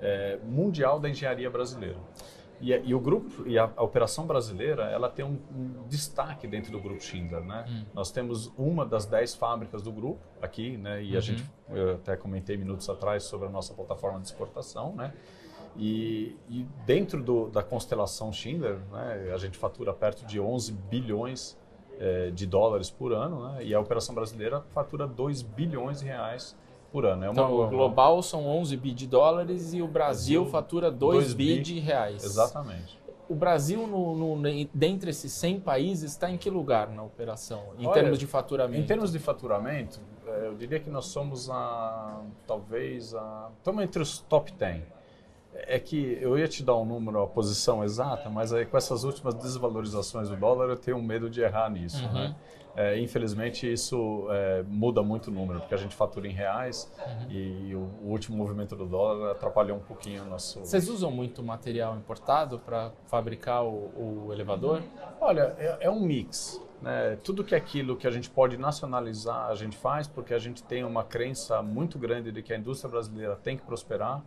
é, 0.00 0.38
mundial 0.42 0.98
da 0.98 1.06
engenharia 1.06 1.50
brasileira. 1.50 1.98
E, 2.62 2.72
e, 2.72 2.94
o 2.94 3.00
grupo 3.00 3.46
e 3.46 3.58
a, 3.58 3.70
a, 3.76 3.82
operação 3.82 4.26
brasileira, 4.26 4.84
ela 4.84 5.10
tem 5.10 5.22
um, 5.22 5.38
um, 5.54 5.86
destaque 5.88 6.46
dentro 6.46 6.72
do 6.72 6.80
grupo 6.80 7.02
Schindler, 7.02 7.42
né? 7.42 7.66
Hum. 7.68 7.84
Nós 7.92 8.10
temos 8.10 8.50
uma 8.56 8.86
das 8.86 9.04
dez 9.04 9.34
fábricas 9.34 9.82
do 9.82 9.92
grupo 9.92 10.24
aqui, 10.40 10.78
né? 10.78 11.02
E 11.02 11.10
uhum. 11.12 11.18
a 11.18 11.20
gente, 11.20 11.44
eu 11.68 11.94
até 11.96 12.16
comentei 12.16 12.56
minutos 12.56 12.88
atrás 12.88 13.24
sobre 13.24 13.48
a 13.48 13.50
nossa 13.50 13.74
plataforma 13.74 14.18
de 14.20 14.28
exportação, 14.28 14.94
né? 14.94 15.12
E, 15.76 16.36
e 16.48 16.66
dentro 16.84 17.22
do, 17.22 17.48
da 17.48 17.62
constelação 17.62 18.32
Schindler, 18.32 18.78
né? 18.90 19.30
A 19.32 19.38
gente 19.38 19.56
fatura 19.56 19.92
perto 19.94 20.26
de 20.26 20.38
11 20.38 20.72
bilhões 20.72 21.58
é, 21.98 22.30
de 22.30 22.46
dólares 22.46 22.90
por 22.90 23.12
ano, 23.12 23.48
né? 23.48 23.64
E 23.64 23.74
a 23.74 23.80
operação 23.80 24.14
brasileira 24.14 24.60
fatura 24.74 25.06
2 25.06 25.42
bilhões 25.42 26.00
de 26.00 26.06
reais 26.06 26.56
por 26.90 27.06
ano. 27.06 27.24
É 27.24 27.30
uma, 27.30 27.32
então, 27.32 27.60
o 27.60 27.68
global 27.68 28.22
são 28.22 28.46
11 28.46 28.76
bi 28.76 28.92
de 28.92 29.06
dólares 29.06 29.72
e 29.72 29.80
o 29.80 29.88
Brasil, 29.88 30.42
Brasil 30.42 30.52
fatura 30.52 30.90
2, 30.90 31.24
2 31.24 31.34
bi 31.34 31.60
de 31.60 31.78
reais. 31.78 32.22
Exatamente. 32.22 33.00
O 33.28 33.34
Brasil, 33.34 33.86
no, 33.86 34.36
no, 34.36 34.68
dentre 34.74 35.08
esses 35.08 35.32
100 35.32 35.60
países, 35.60 36.10
está 36.10 36.30
em 36.30 36.36
que 36.36 36.50
lugar 36.50 36.90
na 36.90 37.02
operação, 37.02 37.62
em 37.78 37.86
Olha, 37.86 37.94
termos 37.94 38.18
de 38.18 38.26
faturamento? 38.26 38.82
Em 38.82 38.86
termos 38.86 39.10
de 39.10 39.18
faturamento, 39.18 40.00
é, 40.26 40.48
eu 40.48 40.54
diria 40.54 40.78
que 40.78 40.90
nós 40.90 41.06
somos 41.06 41.48
a, 41.48 42.20
talvez, 42.46 43.14
a, 43.14 43.50
estamos 43.56 43.82
entre 43.84 44.02
os 44.02 44.18
top 44.18 44.52
10. 44.52 44.82
É 45.54 45.78
que 45.78 46.18
eu 46.20 46.38
ia 46.38 46.48
te 46.48 46.62
dar 46.62 46.76
um 46.76 46.84
número, 46.84 47.20
a 47.20 47.26
posição 47.26 47.84
exata, 47.84 48.30
mas 48.30 48.52
aí 48.52 48.64
com 48.64 48.76
essas 48.76 49.04
últimas 49.04 49.34
desvalorizações 49.34 50.28
do 50.28 50.36
dólar 50.36 50.68
eu 50.70 50.76
tenho 50.76 51.00
medo 51.02 51.28
de 51.28 51.40
errar 51.40 51.70
nisso, 51.70 52.04
uhum. 52.06 52.12
né? 52.12 52.36
É, 52.74 52.98
infelizmente 52.98 53.70
isso 53.70 54.26
é, 54.30 54.64
muda 54.66 55.02
muito 55.02 55.28
o 55.28 55.30
número, 55.30 55.60
porque 55.60 55.74
a 55.74 55.78
gente 55.78 55.94
fatura 55.94 56.26
em 56.26 56.30
reais 56.30 56.90
uhum. 56.98 57.30
e 57.30 57.74
o, 57.74 57.80
o, 58.02 58.08
último 58.08 58.36
movimento 58.36 58.74
do 58.74 58.86
dólar 58.86 59.32
atrapalhou 59.32 59.76
um 59.76 59.82
pouquinho 59.82 60.22
o 60.22 60.26
nosso. 60.26 60.60
Vocês 60.60 60.88
usam 60.88 61.10
muito 61.10 61.42
material 61.42 61.96
importado 61.96 62.58
para 62.58 62.90
fabricar 63.06 63.62
o, 63.62 64.26
o, 64.26 64.32
elevador? 64.32 64.82
Olha, 65.20 65.54
é, 65.58 65.78
é 65.82 65.90
um 65.90 66.00
mix. 66.00 66.58
Né? 66.80 67.18
Tudo 67.22 67.44
que 67.44 67.54
é 67.54 67.58
aquilo 67.58 67.94
que 67.94 68.06
a 68.06 68.10
gente 68.10 68.30
pode 68.30 68.56
nacionalizar, 68.56 69.50
a 69.50 69.54
gente 69.54 69.76
faz, 69.76 70.08
porque 70.08 70.32
a 70.32 70.38
gente 70.38 70.62
tem 70.62 70.82
uma 70.82 71.04
crença 71.04 71.60
muito 71.60 71.98
grande 71.98 72.32
de 72.32 72.42
que 72.42 72.54
a 72.54 72.56
indústria 72.56 72.90
brasileira 72.90 73.36
tem 73.36 73.56
que 73.56 73.62
prosperar. 73.62 74.22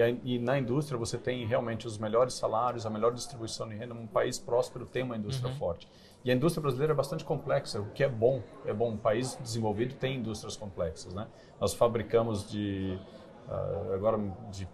E, 0.00 0.34
e, 0.34 0.38
na 0.38 0.58
indústria 0.58 0.98
você 0.98 1.18
tem 1.18 1.46
realmente 1.46 1.86
os 1.86 1.98
melhores 1.98 2.34
salários, 2.34 2.86
a 2.86 2.90
melhor 2.90 3.12
distribuição 3.12 3.68
de 3.68 3.74
renda. 3.74 3.94
Um 3.94 4.06
país 4.06 4.38
próspero 4.38 4.86
tem 4.86 5.02
uma 5.02 5.16
indústria 5.16 5.50
uhum. 5.50 5.58
forte. 5.58 5.88
E 6.24 6.30
a 6.30 6.34
indústria 6.34 6.60
brasileira 6.60 6.92
é 6.92 6.96
bastante 6.96 7.24
complexa, 7.24 7.80
o 7.80 7.90
que 7.90 8.02
é 8.02 8.08
bom. 8.08 8.42
É 8.66 8.72
bom. 8.72 8.90
Um 8.90 8.96
país 8.96 9.38
desenvolvido 9.40 9.94
tem 9.94 10.16
indústrias 10.16 10.56
complexas, 10.56 11.14
né? 11.14 11.26
Nós 11.60 11.74
fabricamos 11.74 12.48
de 12.50 12.98
uh, 13.48 13.94
agora 13.94 14.18
de 14.50 14.68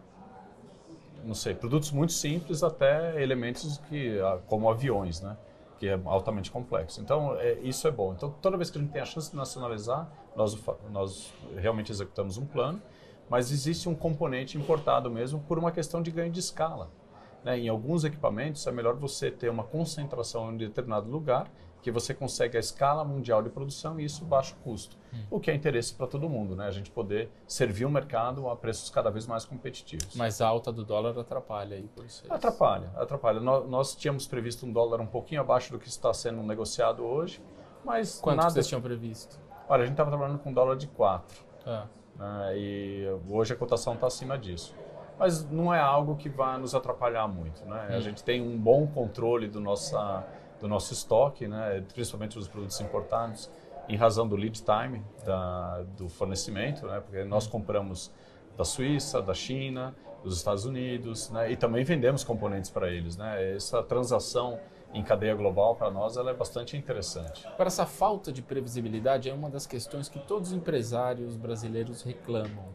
não 1.24 1.34
sei, 1.34 1.54
produtos 1.54 1.90
muito 1.90 2.12
simples 2.12 2.62
até 2.62 3.22
elementos 3.22 3.78
que 3.88 4.18
uh, 4.18 4.40
como 4.46 4.70
aviões, 4.70 5.20
né? 5.20 5.36
Que 5.78 5.88
é 5.88 6.00
altamente 6.04 6.50
complexo. 6.50 7.00
Então 7.00 7.36
é, 7.36 7.54
isso 7.60 7.86
é 7.86 7.90
bom. 7.90 8.12
Então 8.12 8.34
toda 8.42 8.56
vez 8.56 8.70
que 8.70 8.78
a 8.78 8.80
gente 8.80 8.90
tem 8.90 9.02
a 9.02 9.06
chance 9.06 9.30
de 9.30 9.36
nacionalizar, 9.36 10.10
nós 10.36 10.58
nós 10.90 11.32
realmente 11.56 11.90
executamos 11.90 12.36
um 12.36 12.46
plano, 12.46 12.80
mas 13.28 13.50
existe 13.50 13.88
um 13.88 13.94
componente 13.94 14.58
importado 14.58 15.10
mesmo 15.10 15.40
por 15.40 15.58
uma 15.58 15.72
questão 15.72 16.02
de 16.02 16.10
ganho 16.10 16.30
de 16.30 16.40
escala. 16.40 16.90
Né? 17.44 17.58
Em 17.58 17.68
alguns 17.68 18.04
equipamentos 18.04 18.66
é 18.66 18.72
melhor 18.72 18.96
você 18.96 19.30
ter 19.30 19.50
uma 19.50 19.64
concentração 19.64 20.52
em 20.52 20.56
determinado 20.56 21.10
lugar 21.10 21.50
que 21.84 21.90
você 21.90 22.14
consegue 22.14 22.56
a 22.56 22.60
escala 22.60 23.04
mundial 23.04 23.42
de 23.42 23.50
produção 23.50 24.00
e 24.00 24.06
isso 24.06 24.24
baixo 24.24 24.56
custo. 24.64 24.96
Hum. 25.12 25.18
O 25.30 25.38
que 25.38 25.50
é 25.50 25.54
interesse 25.54 25.92
para 25.92 26.06
todo 26.06 26.30
mundo, 26.30 26.56
né? 26.56 26.66
A 26.66 26.70
gente 26.70 26.90
poder 26.90 27.30
servir 27.46 27.84
o 27.84 27.90
mercado 27.90 28.48
a 28.48 28.56
preços 28.56 28.88
cada 28.88 29.10
vez 29.10 29.26
mais 29.26 29.44
competitivos. 29.44 30.16
Mas 30.16 30.40
a 30.40 30.48
alta 30.48 30.72
do 30.72 30.82
dólar 30.82 31.18
atrapalha 31.18 31.76
aí 31.76 31.86
por 31.94 32.06
isso. 32.06 32.24
Atrapalha, 32.30 32.90
atrapalha. 32.96 33.38
Nós, 33.38 33.68
nós, 33.68 33.94
tínhamos 33.94 34.26
previsto 34.26 34.64
um 34.64 34.72
dólar 34.72 34.98
um 35.02 35.06
pouquinho 35.06 35.42
abaixo 35.42 35.72
do 35.72 35.78
que 35.78 35.86
está 35.86 36.10
sendo 36.14 36.42
negociado 36.42 37.04
hoje, 37.04 37.42
mas 37.84 38.18
Quanto 38.18 38.38
nada... 38.38 38.48
vocês 38.48 38.66
tinham 38.66 38.80
previsto? 38.80 39.38
Olha, 39.68 39.82
a 39.82 39.84
gente 39.84 39.92
estava 39.92 40.08
trabalhando 40.08 40.38
com 40.38 40.48
um 40.48 40.54
dólar 40.54 40.76
de 40.76 40.86
4. 40.86 41.44
Ah. 41.66 41.86
Né? 42.16 42.52
E 42.56 43.06
hoje 43.28 43.52
a 43.52 43.56
cotação 43.56 43.94
está 43.94 44.06
acima 44.06 44.38
disso 44.38 44.74
mas 45.18 45.48
não 45.50 45.72
é 45.72 45.80
algo 45.80 46.16
que 46.16 46.28
vai 46.28 46.58
nos 46.58 46.74
atrapalhar 46.74 47.26
muito. 47.28 47.64
Né? 47.64 47.88
A 47.90 47.96
hum. 47.96 48.00
gente 48.00 48.22
tem 48.22 48.40
um 48.42 48.58
bom 48.58 48.86
controle 48.86 49.48
do, 49.48 49.60
nossa, 49.60 50.24
do 50.60 50.68
nosso 50.68 50.92
estoque, 50.92 51.46
né? 51.46 51.82
principalmente 51.92 52.36
dos 52.36 52.48
produtos 52.48 52.80
importados, 52.80 53.50
em 53.88 53.96
razão 53.96 54.26
do 54.26 54.34
lead 54.34 54.62
time 54.62 55.04
da, 55.24 55.82
do 55.96 56.08
fornecimento, 56.08 56.86
né? 56.86 57.00
porque 57.00 57.24
nós 57.24 57.46
hum. 57.46 57.50
compramos 57.50 58.12
da 58.56 58.64
Suíça, 58.64 59.20
da 59.20 59.34
China, 59.34 59.94
dos 60.22 60.36
Estados 60.36 60.64
Unidos, 60.64 61.30
né? 61.30 61.52
e 61.52 61.56
também 61.56 61.84
vendemos 61.84 62.24
componentes 62.24 62.70
para 62.70 62.90
eles. 62.90 63.16
Né? 63.16 63.54
Essa 63.54 63.82
transação 63.82 64.58
em 64.94 65.02
cadeia 65.02 65.34
global 65.34 65.74
para 65.74 65.90
nós 65.90 66.16
ela 66.16 66.30
é 66.30 66.34
bastante 66.34 66.76
interessante. 66.76 67.46
Para 67.56 67.66
essa 67.66 67.84
falta 67.84 68.32
de 68.32 68.40
previsibilidade 68.40 69.28
é 69.28 69.34
uma 69.34 69.50
das 69.50 69.66
questões 69.66 70.08
que 70.08 70.20
todos 70.20 70.50
os 70.50 70.56
empresários 70.56 71.36
brasileiros 71.36 72.02
reclamam. 72.02 72.68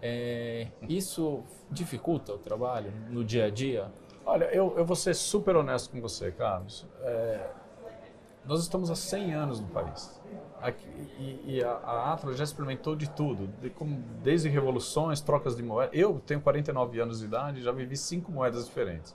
É, 0.00 0.68
isso 0.88 1.42
dificulta 1.70 2.34
o 2.34 2.38
trabalho 2.38 2.92
no 3.08 3.24
dia 3.24 3.46
a 3.46 3.50
dia? 3.50 3.90
Olha, 4.26 4.44
eu, 4.46 4.74
eu 4.76 4.84
vou 4.84 4.96
ser 4.96 5.14
super 5.14 5.56
honesto 5.56 5.90
com 5.90 6.00
você, 6.00 6.30
Carlos. 6.30 6.86
É, 7.00 7.50
nós 8.44 8.60
estamos 8.60 8.90
há 8.90 8.96
100 8.96 9.34
anos 9.34 9.60
no 9.60 9.68
país. 9.68 10.20
Aqui, 10.60 10.86
e, 11.18 11.56
e 11.56 11.64
a, 11.64 11.70
a, 11.72 12.12
Atlas 12.12 12.36
já 12.36 12.44
experimentou 12.44 12.94
de 12.94 13.08
tudo, 13.10 13.48
de, 13.60 13.70
como, 13.70 14.00
desde 14.22 14.48
revoluções, 14.48 15.20
trocas 15.20 15.56
de 15.56 15.62
moedas. 15.62 15.96
Eu 15.96 16.20
tenho 16.24 16.40
49 16.40 17.00
anos 17.00 17.20
de 17.20 17.24
idade 17.24 17.60
e 17.60 17.62
já 17.62 17.72
vivi 17.72 17.96
cinco 17.96 18.30
moedas 18.30 18.66
diferentes. 18.66 19.14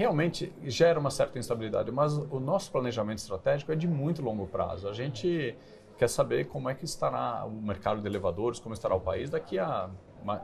Realmente 0.00 0.50
gera 0.62 0.98
uma 0.98 1.10
certa 1.10 1.38
instabilidade, 1.38 1.92
mas 1.92 2.16
o 2.16 2.40
nosso 2.40 2.72
planejamento 2.72 3.18
estratégico 3.18 3.70
é 3.70 3.76
de 3.76 3.86
muito 3.86 4.22
longo 4.22 4.46
prazo. 4.46 4.88
A 4.88 4.94
gente 4.94 5.54
quer 5.98 6.08
saber 6.08 6.46
como 6.46 6.70
é 6.70 6.74
que 6.74 6.86
estará 6.86 7.44
o 7.44 7.50
mercado 7.50 8.00
de 8.00 8.06
elevadores, 8.06 8.58
como 8.58 8.72
estará 8.72 8.94
o 8.94 9.00
país 9.00 9.28
daqui 9.28 9.58
a 9.58 9.90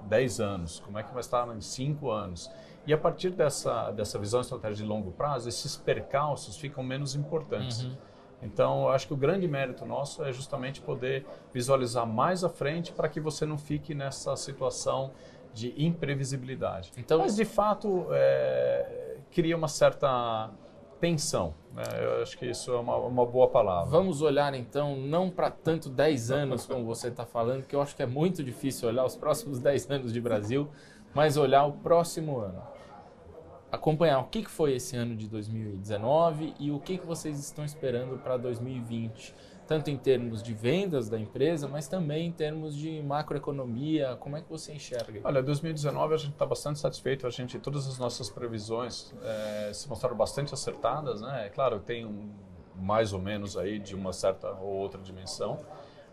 10 0.03 0.40
anos, 0.40 0.79
como 0.81 0.99
é 0.99 1.03
que 1.03 1.11
vai 1.11 1.23
estar 1.23 1.49
em 1.57 1.62
5 1.62 2.11
anos. 2.11 2.51
E 2.87 2.92
a 2.92 2.99
partir 2.99 3.31
dessa, 3.31 3.90
dessa 3.92 4.19
visão 4.19 4.42
estratégica 4.42 4.83
de 4.83 4.87
longo 4.87 5.11
prazo, 5.12 5.49
esses 5.49 5.75
percalços 5.75 6.59
ficam 6.59 6.85
menos 6.85 7.14
importantes. 7.14 7.85
Uhum. 7.85 7.97
Então, 8.42 8.83
eu 8.83 8.88
acho 8.90 9.07
que 9.07 9.14
o 9.14 9.16
grande 9.16 9.49
mérito 9.49 9.87
nosso 9.87 10.23
é 10.23 10.35
justamente 10.35 10.83
poder 10.83 11.25
visualizar 11.51 12.07
mais 12.07 12.45
à 12.45 12.51
frente 12.51 12.92
para 12.92 13.09
que 13.09 13.21
você 13.21 13.47
não 13.47 13.57
fique 13.57 13.95
nessa 13.95 14.37
situação 14.37 15.12
de 15.55 15.73
imprevisibilidade. 15.83 16.92
Então, 16.99 17.21
Mas, 17.21 17.35
de 17.35 17.47
fato, 17.47 18.09
é, 18.11 19.06
cria 19.37 19.55
uma 19.55 19.68
certa 19.68 20.49
tensão. 20.99 21.53
Né? 21.75 21.83
Eu 22.01 22.22
acho 22.22 22.38
que 22.38 22.46
isso 22.46 22.72
é 22.72 22.81
uma, 22.81 22.96
uma 22.96 23.27
boa 23.27 23.49
palavra. 23.49 23.90
Vamos 23.90 24.22
olhar 24.22 24.55
então, 24.55 24.96
não 24.96 25.29
para 25.29 25.51
tanto 25.51 25.90
10 25.90 26.31
anos 26.31 26.64
como 26.64 26.87
você 26.87 27.09
está 27.09 27.27
falando, 27.27 27.66
que 27.66 27.77
eu 27.77 27.83
acho 27.83 27.94
que 27.94 28.03
é 28.03 28.07
muito 28.07 28.42
difícil 28.42 28.88
olhar 28.88 29.05
os 29.05 29.14
próximos 29.14 29.59
10 29.59 29.90
anos 29.90 30.11
de 30.11 30.22
Brasil, 30.22 30.70
mas 31.12 31.37
olhar 31.37 31.66
o 31.66 31.72
próximo 31.72 32.38
ano. 32.38 32.62
Acompanhar 33.70 34.20
o 34.20 34.25
que 34.25 34.42
foi 34.46 34.77
esse 34.77 34.96
ano 34.96 35.14
de 35.14 35.29
2019 35.29 36.55
e 36.59 36.70
o 36.70 36.81
que 36.81 36.96
vocês 36.96 37.38
estão 37.38 37.62
esperando 37.62 38.16
para 38.16 38.38
2020 38.38 39.35
tanto 39.66 39.90
em 39.90 39.96
termos 39.96 40.42
de 40.42 40.55
vendas 40.55 41.09
da 41.09 41.18
empresa, 41.18 41.66
mas 41.66 41.88
também 41.88 42.26
em 42.26 42.33
termos 42.33 42.76
de 42.76 43.02
macroeconomia. 43.02 44.16
Como 44.20 44.37
é 44.37 44.40
que 44.40 44.48
você 44.48 44.72
enxerga? 44.72 45.20
Olha, 45.24 45.42
2019 45.42 46.14
a 46.14 46.16
gente 46.16 46.33
está 46.33 46.46
bastante 46.46 46.79
satisfeito. 46.79 47.26
A 47.26 47.31
gente, 47.31 47.59
todas 47.59 47.87
as 47.88 47.98
nossas 47.98 48.31
previsões 48.31 49.12
é, 49.22 49.72
se 49.74 49.88
mostraram 49.88 50.16
bastante 50.16 50.55
acertadas, 50.55 51.20
né? 51.20 51.46
É 51.46 51.48
claro, 51.48 51.81
tem 51.81 52.07
um, 52.07 52.31
mais 52.76 53.12
ou 53.12 53.20
menos 53.20 53.57
aí 53.57 53.79
de 53.79 53.94
uma 53.94 54.12
certa 54.12 54.50
ou 54.52 54.72
outra 54.74 55.00
dimensão, 55.00 55.59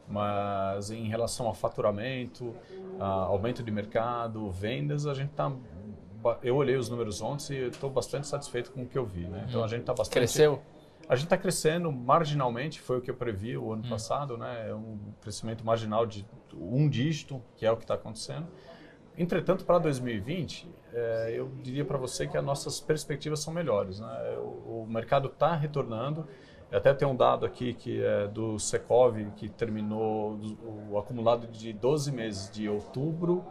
mas 0.07 0.89
em 0.89 1.07
relação 1.07 1.45
ao 1.45 1.53
faturamento, 1.53 2.55
a 2.99 3.05
aumento 3.05 3.61
de 3.61 3.71
mercado, 3.71 4.49
vendas, 4.49 5.05
a 5.05 5.13
gente 5.13 5.29
está 5.31 5.51
eu 6.41 6.55
olhei 6.55 6.77
os 6.77 6.87
números 6.87 7.21
ontem 7.21 7.53
e 7.53 7.67
estou 7.67 7.89
bastante 7.89 8.27
satisfeito 8.27 8.71
com 8.71 8.83
o 8.83 8.87
que 8.87 8.97
eu 8.97 9.05
vi. 9.05 9.25
Né? 9.25 9.45
Então 9.49 9.61
a 9.61 9.67
gente 9.67 9.81
está 9.81 9.93
bastante. 9.93 10.13
Cresceu? 10.13 10.61
A 11.07 11.15
gente 11.15 11.25
está 11.25 11.37
crescendo 11.37 11.91
marginalmente, 11.91 12.79
foi 12.79 12.97
o 12.97 13.01
que 13.01 13.11
eu 13.11 13.15
previ 13.15 13.57
o 13.57 13.73
ano 13.73 13.83
hum. 13.85 13.89
passado, 13.89 14.37
né? 14.37 14.69
É 14.69 14.73
um 14.73 14.97
crescimento 15.21 15.65
marginal 15.65 16.05
de 16.05 16.25
um 16.53 16.87
dígito, 16.87 17.41
que 17.55 17.65
é 17.65 17.71
o 17.71 17.75
que 17.75 17.83
está 17.83 17.95
acontecendo. 17.95 18.47
Entretanto, 19.17 19.63
para 19.65 19.77
2020, 19.79 20.67
é, 20.91 21.33
eu 21.35 21.51
diria 21.61 21.85
para 21.85 21.97
você 21.97 22.25
que 22.25 22.37
as 22.37 22.43
nossas 22.43 22.79
perspectivas 22.79 23.41
são 23.41 23.53
melhores. 23.53 23.99
Né? 23.99 24.37
O, 24.39 24.83
o 24.83 24.87
mercado 24.89 25.27
está 25.27 25.55
retornando. 25.55 26.27
Até 26.71 26.91
tem 26.93 27.07
um 27.07 27.15
dado 27.15 27.45
aqui 27.45 27.75
que 27.75 28.03
é 28.03 28.27
do 28.27 28.57
Secov, 28.57 29.15
que 29.35 29.47
terminou 29.47 30.39
o 30.89 30.97
acumulado 30.97 31.45
de 31.45 31.71
12 31.71 32.11
meses, 32.11 32.49
de 32.49 32.67
outubro 32.67 33.45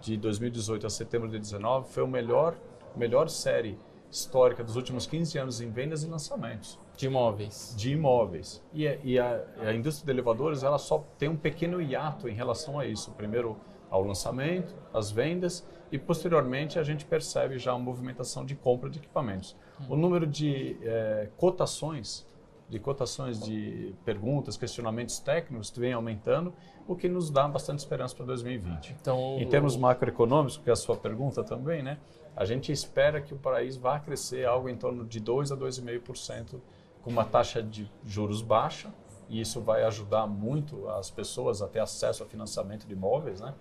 de 0.00 0.16
2018 0.16 0.86
a 0.86 0.90
setembro 0.90 1.28
de 1.28 1.38
2019, 1.38 1.90
foi 1.90 2.02
o 2.02 2.06
melhor, 2.06 2.54
melhor 2.96 3.28
série 3.28 3.78
histórica 4.10 4.64
dos 4.64 4.76
últimos 4.76 5.06
15 5.06 5.38
anos 5.38 5.60
em 5.60 5.70
vendas 5.70 6.02
e 6.02 6.06
lançamentos. 6.06 6.78
De 6.96 7.06
imóveis. 7.06 7.74
De 7.76 7.92
imóveis. 7.92 8.62
E, 8.72 8.84
e 9.04 9.18
a, 9.18 9.42
a, 9.58 9.72
indústria 9.72 10.06
de 10.06 10.10
elevadores 10.12 10.62
ela 10.62 10.78
só 10.78 11.04
tem 11.18 11.28
um 11.28 11.36
pequeno 11.36 11.80
hiato 11.80 12.28
em 12.28 12.34
relação 12.34 12.78
a 12.78 12.86
isso. 12.86 13.12
Primeiro 13.12 13.56
ao 13.88 14.04
lançamento, 14.04 14.74
as 14.92 15.10
vendas 15.10 15.66
e 15.90 15.98
posteriormente 15.98 16.78
a 16.78 16.82
gente 16.82 17.04
percebe 17.04 17.58
já 17.58 17.74
uma 17.74 17.84
movimentação 17.84 18.44
de 18.44 18.54
compra 18.54 18.88
de 18.88 18.98
equipamentos. 18.98 19.56
O 19.88 19.96
número 19.96 20.26
de 20.26 20.76
é, 20.82 21.28
cotações, 21.36 22.26
de 22.68 22.78
cotações 22.78 23.40
de 23.40 23.94
perguntas, 24.04 24.56
questionamentos 24.56 25.18
técnicos 25.18 25.70
vem 25.70 25.92
aumentando, 25.92 26.52
o 26.86 26.94
que 26.94 27.08
nos 27.08 27.30
dá 27.30 27.48
bastante 27.48 27.80
esperança 27.80 28.14
para 28.14 28.26
2020. 28.26 28.96
Então, 29.00 29.38
em 29.40 29.48
termos 29.48 29.76
macroeconômicos, 29.76 30.58
que 30.58 30.70
é 30.70 30.72
a 30.72 30.76
sua 30.76 30.96
pergunta 30.96 31.42
também, 31.42 31.82
né? 31.82 31.98
A 32.36 32.44
gente 32.44 32.72
espera 32.72 33.20
que 33.20 33.34
o 33.34 33.36
país 33.36 33.76
vá 33.76 33.98
crescer 33.98 34.46
algo 34.46 34.68
em 34.68 34.76
torno 34.76 35.04
de 35.04 35.20
2 35.20 35.52
a 35.52 35.56
2,5% 35.56 36.60
com 37.02 37.10
uma 37.10 37.24
taxa 37.24 37.62
de 37.62 37.90
juros 38.04 38.42
baixa, 38.42 38.92
e 39.28 39.40
isso 39.40 39.60
vai 39.60 39.84
ajudar 39.84 40.26
muito 40.26 40.88
as 40.88 41.10
pessoas 41.10 41.62
a 41.62 41.68
ter 41.68 41.80
acesso 41.80 42.22
a 42.22 42.26
financiamento 42.26 42.86
de 42.86 42.92
imóveis, 42.92 43.40
né? 43.40 43.54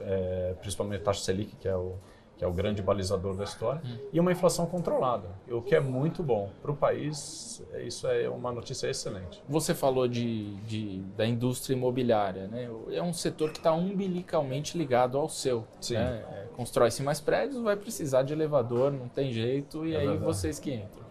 É, 0.00 0.54
principalmente 0.60 1.00
a 1.00 1.04
taxa 1.04 1.22
Selic, 1.22 1.56
que 1.56 1.66
é 1.66 1.76
o, 1.76 1.96
que 2.38 2.44
é 2.44 2.46
o 2.46 2.52
grande 2.52 2.80
balizador 2.80 3.36
da 3.36 3.42
história, 3.42 3.82
hum. 3.84 3.98
e 4.12 4.20
uma 4.20 4.30
inflação 4.30 4.64
controlada, 4.64 5.28
o 5.50 5.60
que 5.60 5.74
é 5.74 5.80
muito 5.80 6.22
bom. 6.22 6.50
Para 6.62 6.70
o 6.70 6.76
país, 6.76 7.62
isso 7.84 8.06
é 8.06 8.28
uma 8.28 8.52
notícia 8.52 8.88
excelente. 8.88 9.42
Você 9.48 9.74
falou 9.74 10.06
de, 10.06 10.54
de 10.58 11.00
da 11.16 11.26
indústria 11.26 11.74
imobiliária, 11.74 12.46
né? 12.46 12.70
é 12.92 13.02
um 13.02 13.12
setor 13.12 13.50
que 13.50 13.58
está 13.58 13.72
umbilicalmente 13.72 14.78
ligado 14.78 15.18
ao 15.18 15.28
seu. 15.28 15.66
Sim. 15.80 15.94
Né? 15.94 16.24
É, 16.30 16.46
Constrói-se 16.56 17.02
mais 17.02 17.20
prédios, 17.20 17.60
vai 17.62 17.76
precisar 17.76 18.22
de 18.22 18.32
elevador, 18.32 18.92
não 18.92 19.08
tem 19.08 19.32
jeito, 19.32 19.84
e 19.84 19.94
é 19.94 19.98
aí 19.98 20.06
verdade. 20.06 20.24
vocês 20.24 20.60
que 20.60 20.72
entram. 20.72 21.08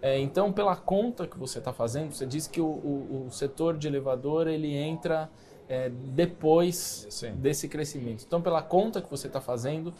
É, 0.00 0.18
então, 0.18 0.52
pela 0.52 0.76
conta 0.76 1.26
que 1.26 1.38
você 1.38 1.58
está 1.58 1.72
fazendo, 1.72 2.12
você 2.12 2.26
disse 2.26 2.50
que 2.50 2.60
o, 2.60 2.66
o, 2.66 3.26
o, 3.26 3.30
setor 3.30 3.78
de 3.78 3.88
elevador 3.88 4.46
ele 4.46 4.74
entra 4.74 5.30
é, 5.66 5.88
depois 5.88 7.06
Sim. 7.08 7.32
desse 7.36 7.68
crescimento. 7.68 8.22
Então, 8.26 8.42
pela 8.42 8.60
conta 8.60 9.00
que 9.00 9.10
você 9.10 9.28
está 9.28 9.40
fazendo, 9.40 9.94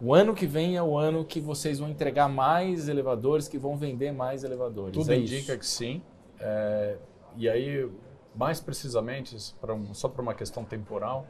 o 0.00 0.14
ano 0.14 0.34
que 0.34 0.46
vem 0.46 0.76
é 0.76 0.82
o 0.82 0.96
ano 0.96 1.24
que 1.24 1.40
vocês 1.40 1.78
vão 1.78 1.88
entregar 1.88 2.28
mais 2.28 2.88
elevadores, 2.88 3.48
que 3.48 3.58
vão 3.58 3.76
vender 3.76 4.12
mais 4.12 4.44
elevadores. 4.44 4.92
Tudo 4.92 5.12
é 5.12 5.16
indica 5.16 5.52
isso. 5.52 5.58
que 5.58 5.66
sim. 5.66 6.02
É, 6.38 6.96
e 7.36 7.48
aí, 7.48 7.90
mais 8.34 8.60
precisamente, 8.60 9.36
um, 9.36 9.94
só 9.94 10.08
para 10.08 10.22
uma 10.22 10.34
questão 10.34 10.64
temporal, 10.64 11.26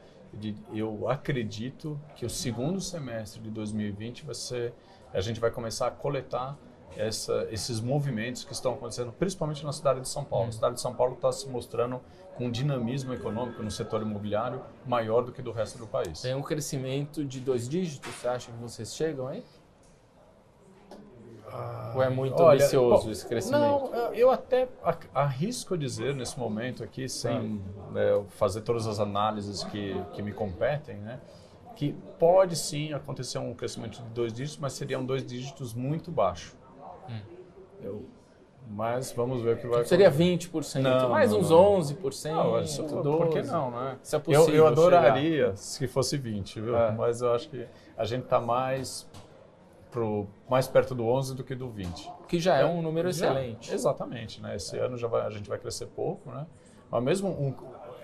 eu 0.73 1.09
acredito 1.09 1.99
que 2.15 2.27
o 2.27 2.31
segundo 2.31 2.81
semestre 2.81 3.41
de 3.41 3.51
2020 3.51 4.27
vai 4.27 4.35
ser, 4.35 4.75
a 5.13 5.21
gente 5.21 5.41
vai 5.41 5.51
começar 5.51 5.87
a 5.87 5.91
coletar 5.91 6.59
essa, 6.97 7.47
esses 7.51 7.81
movimentos 7.81 8.45
que 8.45 8.53
estão 8.53 8.75
acontecendo, 8.75 9.13
principalmente 9.13 9.65
na 9.65 9.73
cidade 9.73 10.01
de 10.01 10.09
São 10.09 10.25
Paulo. 10.25 10.47
Hum. 10.47 10.49
A 10.49 10.53
cidade 10.53 10.75
de 10.75 10.81
São 10.81 10.95
Paulo 10.95 11.15
está 11.15 11.33
se 11.33 11.49
mostrando 11.49 12.01
com 12.39 12.47
um 12.47 12.51
dinamismo 12.53 13.13
econômico 13.13 13.61
no 13.65 13.71
setor 13.71 14.01
imobiliário 14.01 14.63
maior 14.87 15.23
do 15.23 15.33
que 15.33 15.43
do 15.43 15.51
resto 15.51 15.77
do 15.77 15.89
país. 15.89 16.23
Tem 16.23 16.37
um 16.37 16.41
crescimento 16.41 17.25
de 17.25 17.41
dois 17.41 17.69
dígitos, 17.69 18.15
você 18.15 18.29
acha 18.29 18.53
que 18.53 18.59
vocês 18.59 18.95
chegam 18.95 19.27
aí? 19.27 19.45
Ah, 21.51 21.93
Ou 21.97 22.03
é 22.03 22.09
muito 22.09 22.41
olha, 22.41 22.61
ambicioso 22.61 23.07
bom, 23.07 23.11
esse 23.11 23.27
crescimento? 23.27 23.91
Não, 23.91 24.15
eu 24.15 24.31
até 24.31 24.69
arrisco 25.13 25.77
dizer 25.77 26.15
nesse 26.15 26.39
momento 26.39 26.85
aqui, 26.85 27.09
sem 27.09 27.61
ah. 27.89 27.93
né, 27.93 28.25
fazer 28.29 28.61
todas 28.61 28.87
as 28.87 29.01
análises 29.01 29.65
que, 29.65 30.01
que 30.13 30.23
me 30.23 30.33
competem, 30.33 30.99
né, 30.99 31.19
que 31.75 31.93
pode 32.21 32.55
sim 32.55 32.93
acontecer 32.93 33.39
um 33.39 33.53
crescimento 33.53 34.01
de 34.01 34.09
dois 34.11 34.33
dígitos, 34.33 34.59
mas 34.59 34.75
seriam 34.75 35.05
dois 35.05 35.27
dígitos 35.27 35.75
muito 35.75 36.13
baixos. 36.13 36.55
Hum. 37.09 37.21
Eu 37.83 38.07
mas 38.71 39.13
vamos 39.13 39.43
ver 39.43 39.57
o 39.57 39.59
que 39.59 39.67
vai 39.67 39.85
Seria 39.85 40.11
20%, 40.11 40.81
não, 40.81 41.09
mais 41.09 41.33
não, 41.33 41.41
uns 41.41 41.51
não. 41.51 41.79
11%, 41.79 42.31
não, 42.31 42.61
isso, 42.61 42.85
12%. 42.85 43.17
Por 43.17 43.29
que 43.31 43.43
não, 43.43 43.71
né? 43.71 43.99
Se 44.03 44.17
é 44.17 44.19
possível 44.19 44.49
eu, 44.49 44.55
eu 44.55 44.67
adoraria 44.67 45.45
chegar. 45.45 45.57
se 45.57 45.87
fosse 45.87 46.17
20, 46.19 46.61
viu? 46.61 46.77
É. 46.77 46.93
Mas 46.93 47.23
eu 47.23 47.33
acho 47.33 47.49
que 47.49 47.67
a 47.97 48.05
gente 48.05 48.25
está 48.25 48.41
mais 48.41 49.09
pro 49.91 50.27
mais 50.49 50.69
perto 50.69 50.95
do 50.95 51.07
11 51.07 51.35
do 51.35 51.43
que 51.43 51.55
do 51.55 51.69
20. 51.69 52.13
Que 52.29 52.39
já 52.39 52.59
é, 52.59 52.63
é 52.63 52.67
um 52.67 52.83
número 52.83 53.11
já, 53.11 53.27
excelente. 53.27 53.73
Exatamente, 53.73 54.43
né? 54.43 54.57
Esse 54.57 54.77
é. 54.77 54.85
ano 54.85 54.97
já 54.99 55.09
vai, 55.09 55.27
a 55.27 55.31
gente 55.31 55.49
vai 55.49 55.59
crescer 55.59 55.87
pouco, 55.87 56.31
né? 56.31 56.47
Mas 56.91 57.03
mesmo 57.03 57.29
um, 57.31 57.55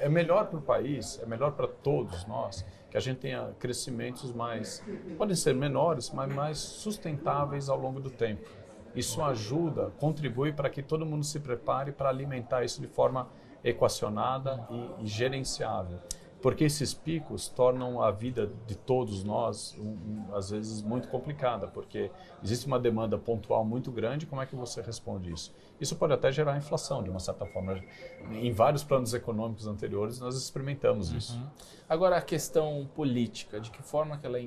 é 0.01 0.09
melhor 0.09 0.47
para 0.47 0.59
o 0.59 0.63
país, 0.63 1.21
é 1.23 1.27
melhor 1.27 1.53
para 1.53 1.69
todos 1.69 2.27
nós 2.27 2.65
que 2.91 2.97
a 2.97 3.01
gente 3.01 3.19
tenha 3.19 3.51
crescimentos 3.59 4.33
mais 4.33 4.83
podem 5.19 5.35
ser 5.35 5.55
menores, 5.55 6.11
mas 6.11 6.33
mais 6.33 6.59
sustentáveis 6.59 7.69
ao 7.69 7.79
longo 7.79 8.01
do 8.01 8.11
tempo. 8.11 8.49
Isso 8.95 9.23
ajuda, 9.23 9.93
contribui 9.99 10.53
para 10.53 10.71
que 10.71 10.83
todo 10.83 11.05
mundo 11.05 11.25
se 11.25 11.41
prepare 11.41 11.93
para 11.93 12.09
alimentar 12.09 12.65
isso 12.65 12.81
de 12.81 12.87
forma 12.87 13.29
equacionada 13.63 14.67
e, 14.71 15.05
e 15.05 15.07
gerenciável. 15.07 15.99
Porque 16.45 16.65
esses 16.65 16.93
picos 16.93 17.49
tornam 17.49 18.03
a 18.03 18.11
vida 18.11 18.53
de 18.67 18.77
todos 18.77 19.25
nós, 19.25 19.75
um, 19.79 19.83
um, 19.83 20.27
às 20.35 20.51
vezes, 20.51 20.83
muito 20.83 21.09
complicada, 21.09 21.67
porque 21.67 22.11
existe 22.43 22.67
uma 22.67 22.79
demanda 22.79 23.17
pontual 23.17 23.65
muito 23.65 23.91
grande, 23.91 24.27
como 24.27 24.43
é 24.43 24.47
que 24.47 24.55
você 24.55 24.83
responde 24.83 25.33
isso? 25.33 25.55
Isso 25.81 25.97
pode 25.97 26.13
até 26.13 26.31
gerar 26.31 26.59
inflação, 26.59 27.03
de 27.03 27.09
uma 27.09 27.19
certa 27.19 27.47
forma. 27.47 27.83
Em 28.31 28.53
vários 28.53 28.85
planos 28.85 29.15
econômicos 29.15 29.67
anteriores, 29.67 30.21
nós 30.21 30.37
experimentamos 30.37 31.13
uhum. 31.13 31.17
isso. 31.17 31.43
Agora, 31.89 32.19
a 32.19 32.21
questão 32.21 32.91
política, 32.95 33.59
de 33.59 33.71
que 33.71 33.83
forma 33.83 34.19
que 34.19 34.27
ela 34.27 34.39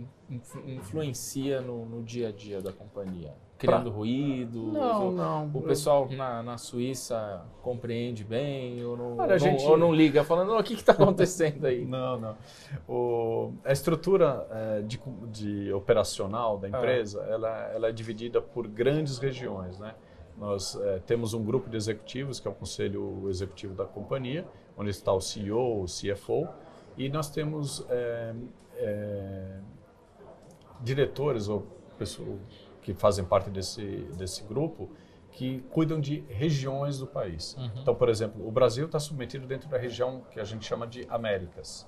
influencia 0.68 1.62
no, 1.62 1.84
no 1.84 2.04
dia 2.04 2.30
a 2.30 2.32
dia 2.32 2.62
da 2.62 2.72
companhia? 2.72 3.34
Criando 3.58 3.90
pra... 3.90 3.92
ruído? 3.92 4.72
Não, 4.72 5.12
não. 5.12 5.52
O 5.54 5.62
pessoal 5.62 6.08
na, 6.10 6.44
na 6.44 6.58
Suíça 6.58 7.42
compreende 7.62 8.24
bem 8.24 8.84
ou 8.86 8.96
não, 8.96 9.18
Olha, 9.18 9.32
não, 9.32 9.40
gente... 9.40 9.66
ou 9.66 9.78
não 9.78 9.94
liga, 9.94 10.24
falando, 10.24 10.56
o 10.56 10.64
que 10.64 10.74
está 10.74 10.94
acontecendo 10.94 11.66
aí? 11.66 11.84
não, 11.86 12.20
não. 12.20 12.38
O, 12.88 13.54
a 13.66 13.72
estrutura 13.72 14.48
é, 14.52 14.82
de, 14.82 15.00
de, 15.32 15.74
operacional 15.74 16.58
da 16.58 16.68
ah. 16.68 16.70
empresa, 16.70 17.24
ah. 17.24 17.32
ela, 17.32 17.72
ela 17.74 17.90
é 17.90 17.92
dividida 17.92 18.42
por 18.42 18.68
grandes 18.68 19.18
regiões, 19.18 19.80
né? 19.80 19.96
Nós 20.38 20.76
é, 20.76 21.00
temos 21.00 21.34
um 21.34 21.44
grupo 21.44 21.68
de 21.68 21.76
executivos, 21.76 22.40
que 22.40 22.48
é 22.48 22.52
o 22.52 22.54
conselho 22.54 23.28
executivo 23.28 23.74
da 23.74 23.86
companhia, 23.86 24.48
onde 24.78 24.92
está 24.92 25.12
o 25.12 25.20
CEO, 25.20 25.82
o 25.82 25.86
CFO, 25.86 26.48
e 26.96 27.10
nós 27.10 27.32
temos 27.32 27.84
é, 27.90 28.36
é, 28.76 29.60
diretores 30.82 31.48
ou 31.48 31.66
pessoas 31.98 32.67
que 32.88 32.94
fazem 32.94 33.26
parte 33.26 33.50
desse, 33.50 33.82
desse 34.18 34.42
grupo 34.44 34.90
que 35.30 35.60
cuidam 35.72 36.00
de 36.00 36.24
regiões 36.30 36.98
do 36.98 37.06
país. 37.06 37.54
Uhum. 37.58 37.70
Então, 37.82 37.94
por 37.94 38.08
exemplo, 38.08 38.48
o 38.48 38.50
Brasil 38.50 38.86
está 38.86 38.98
submetido 38.98 39.46
dentro 39.46 39.68
da 39.68 39.78
região 39.78 40.22
que 40.32 40.40
a 40.40 40.46
gente 40.46 40.66
chama 40.66 40.88
de 40.88 41.06
Américas. 41.10 41.86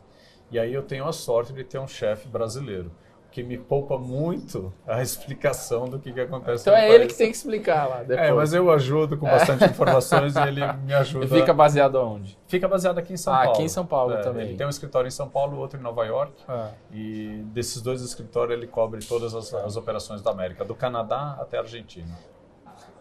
E 0.51 0.59
aí 0.59 0.73
eu 0.73 0.83
tenho 0.83 1.07
a 1.07 1.13
sorte 1.13 1.53
de 1.53 1.63
ter 1.63 1.79
um 1.79 1.87
chefe 1.87 2.27
brasileiro 2.27 2.91
que 3.31 3.43
me 3.43 3.57
poupa 3.57 3.97
muito 3.97 4.73
a 4.87 5.01
explicação 5.01 5.87
do 5.87 5.99
que, 5.99 6.11
que 6.11 6.19
acontece 6.19 6.63
Então 6.63 6.75
é 6.75 6.87
país. 6.87 6.95
ele 6.95 7.07
que 7.07 7.13
tem 7.13 7.29
que 7.29 7.37
explicar 7.37 7.87
lá 7.87 8.03
depois. 8.03 8.27
É, 8.27 8.31
mas 8.31 8.53
eu 8.53 8.71
ajudo 8.71 9.17
com 9.17 9.27
bastante 9.27 9.65
informações 9.65 10.35
e 10.35 10.39
ele 10.39 10.61
me 10.83 10.93
ajuda. 10.93 11.25
E 11.25 11.27
fica 11.27 11.53
baseado 11.53 11.95
onde? 11.95 12.37
Fica 12.47 12.67
baseado 12.67 12.97
aqui 12.97 13.13
em 13.13 13.17
São 13.17 13.33
ah, 13.33 13.37
Paulo. 13.37 13.53
aqui 13.53 13.63
em 13.63 13.69
São 13.69 13.85
Paulo 13.85 14.13
é, 14.13 14.21
também. 14.21 14.47
Ele 14.47 14.57
tem 14.57 14.65
um 14.65 14.69
escritório 14.69 15.07
em 15.07 15.11
São 15.11 15.29
Paulo, 15.29 15.57
outro 15.57 15.79
em 15.79 15.83
Nova 15.83 16.05
York. 16.05 16.33
Ah. 16.47 16.71
E 16.91 17.43
desses 17.53 17.81
dois 17.81 18.01
escritórios 18.01 18.57
ele 18.57 18.67
cobre 18.67 19.05
todas 19.05 19.35
as, 19.35 19.53
as 19.53 19.75
operações 19.75 20.21
da 20.21 20.31
América, 20.31 20.65
do 20.65 20.73
Canadá 20.73 21.37
até 21.39 21.57
a 21.57 21.61
Argentina. 21.61 22.17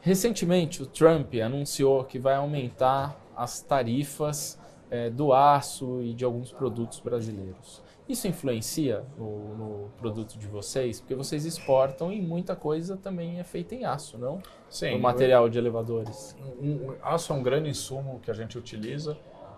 Recentemente 0.01 0.83
o 0.83 0.87
Trump 0.87 1.35
anunciou 1.45 2.05
que 2.05 2.19
vai 2.19 2.35
aumentar 2.35 3.17
as 3.37 3.61
tarifas 3.61 4.59
é, 4.91 5.11
do 5.11 5.33
aço 5.33 6.03
e 6.03 6.13
de 6.15 6.25
alguns 6.25 6.53
produtos 6.53 7.01
brasileiros. 7.01 7.83
Isso 8.09 8.27
influencia 8.27 9.05
no, 9.19 9.55
no, 9.57 9.89
produto 9.99 10.39
de 10.39 10.47
vocês? 10.47 11.01
Porque 11.01 11.15
vocês 11.15 11.45
exportam 11.45 12.11
e 12.11 12.21
muita 12.23 12.57
coisa 12.57 12.97
também 12.97 13.39
é 13.39 13.45
feita 13.45 13.75
em 13.75 13.85
aço, 13.85 14.17
não? 14.17 14.41
Sim. 14.71 14.95
O 14.95 15.01
material 15.01 15.49
de 15.49 15.59
elevadores. 15.59 16.35
Um, 16.61 16.95
aço 17.03 17.33
é 17.33 17.37
um 17.37 17.43
grande 17.43 17.69
insumo 17.69 18.19
que 18.21 18.31
a 18.31 18.35
gente 18.35 18.57
utiliza, 18.57 19.17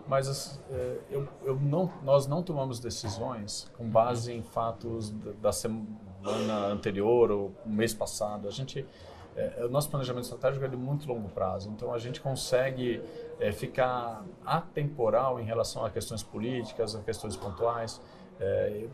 mas 0.09 0.61
é, 0.71 0.99
eu, 1.11 1.29
eu 1.45 1.55
não, 1.61 1.93
nós 2.03 2.27
não 2.27 2.43
tomamos 2.43 2.81
decisões 2.81 3.71
com 3.79 3.89
base 3.89 4.33
em 4.33 4.43
fatos 4.43 5.11
da 5.41 5.53
semana 5.53 6.67
anterior 6.67 7.31
ou 7.31 7.53
mês 7.65 7.95
passado. 7.95 8.49
A 8.49 8.51
gente 8.51 8.85
é, 9.37 9.65
o 9.65 9.69
nosso 9.69 9.89
planejamento 9.89 10.25
estratégico 10.25 10.65
é 10.65 10.69
de 10.69 10.77
muito 10.77 11.07
longo 11.07 11.29
prazo, 11.29 11.71
então 11.71 11.95
a 11.95 11.99
gente 11.99 12.21
consegue 12.21 13.03
é, 13.39 13.53
ficar 13.53 14.25
atemporal 14.45 15.39
em 15.41 15.45
relação 15.45 15.85
a 15.85 15.91
questões 15.91 16.23
políticas, 16.23 16.95
a 16.95 17.01
questões 17.01 17.37
pontuais. 17.37 18.01
É, 18.41 18.87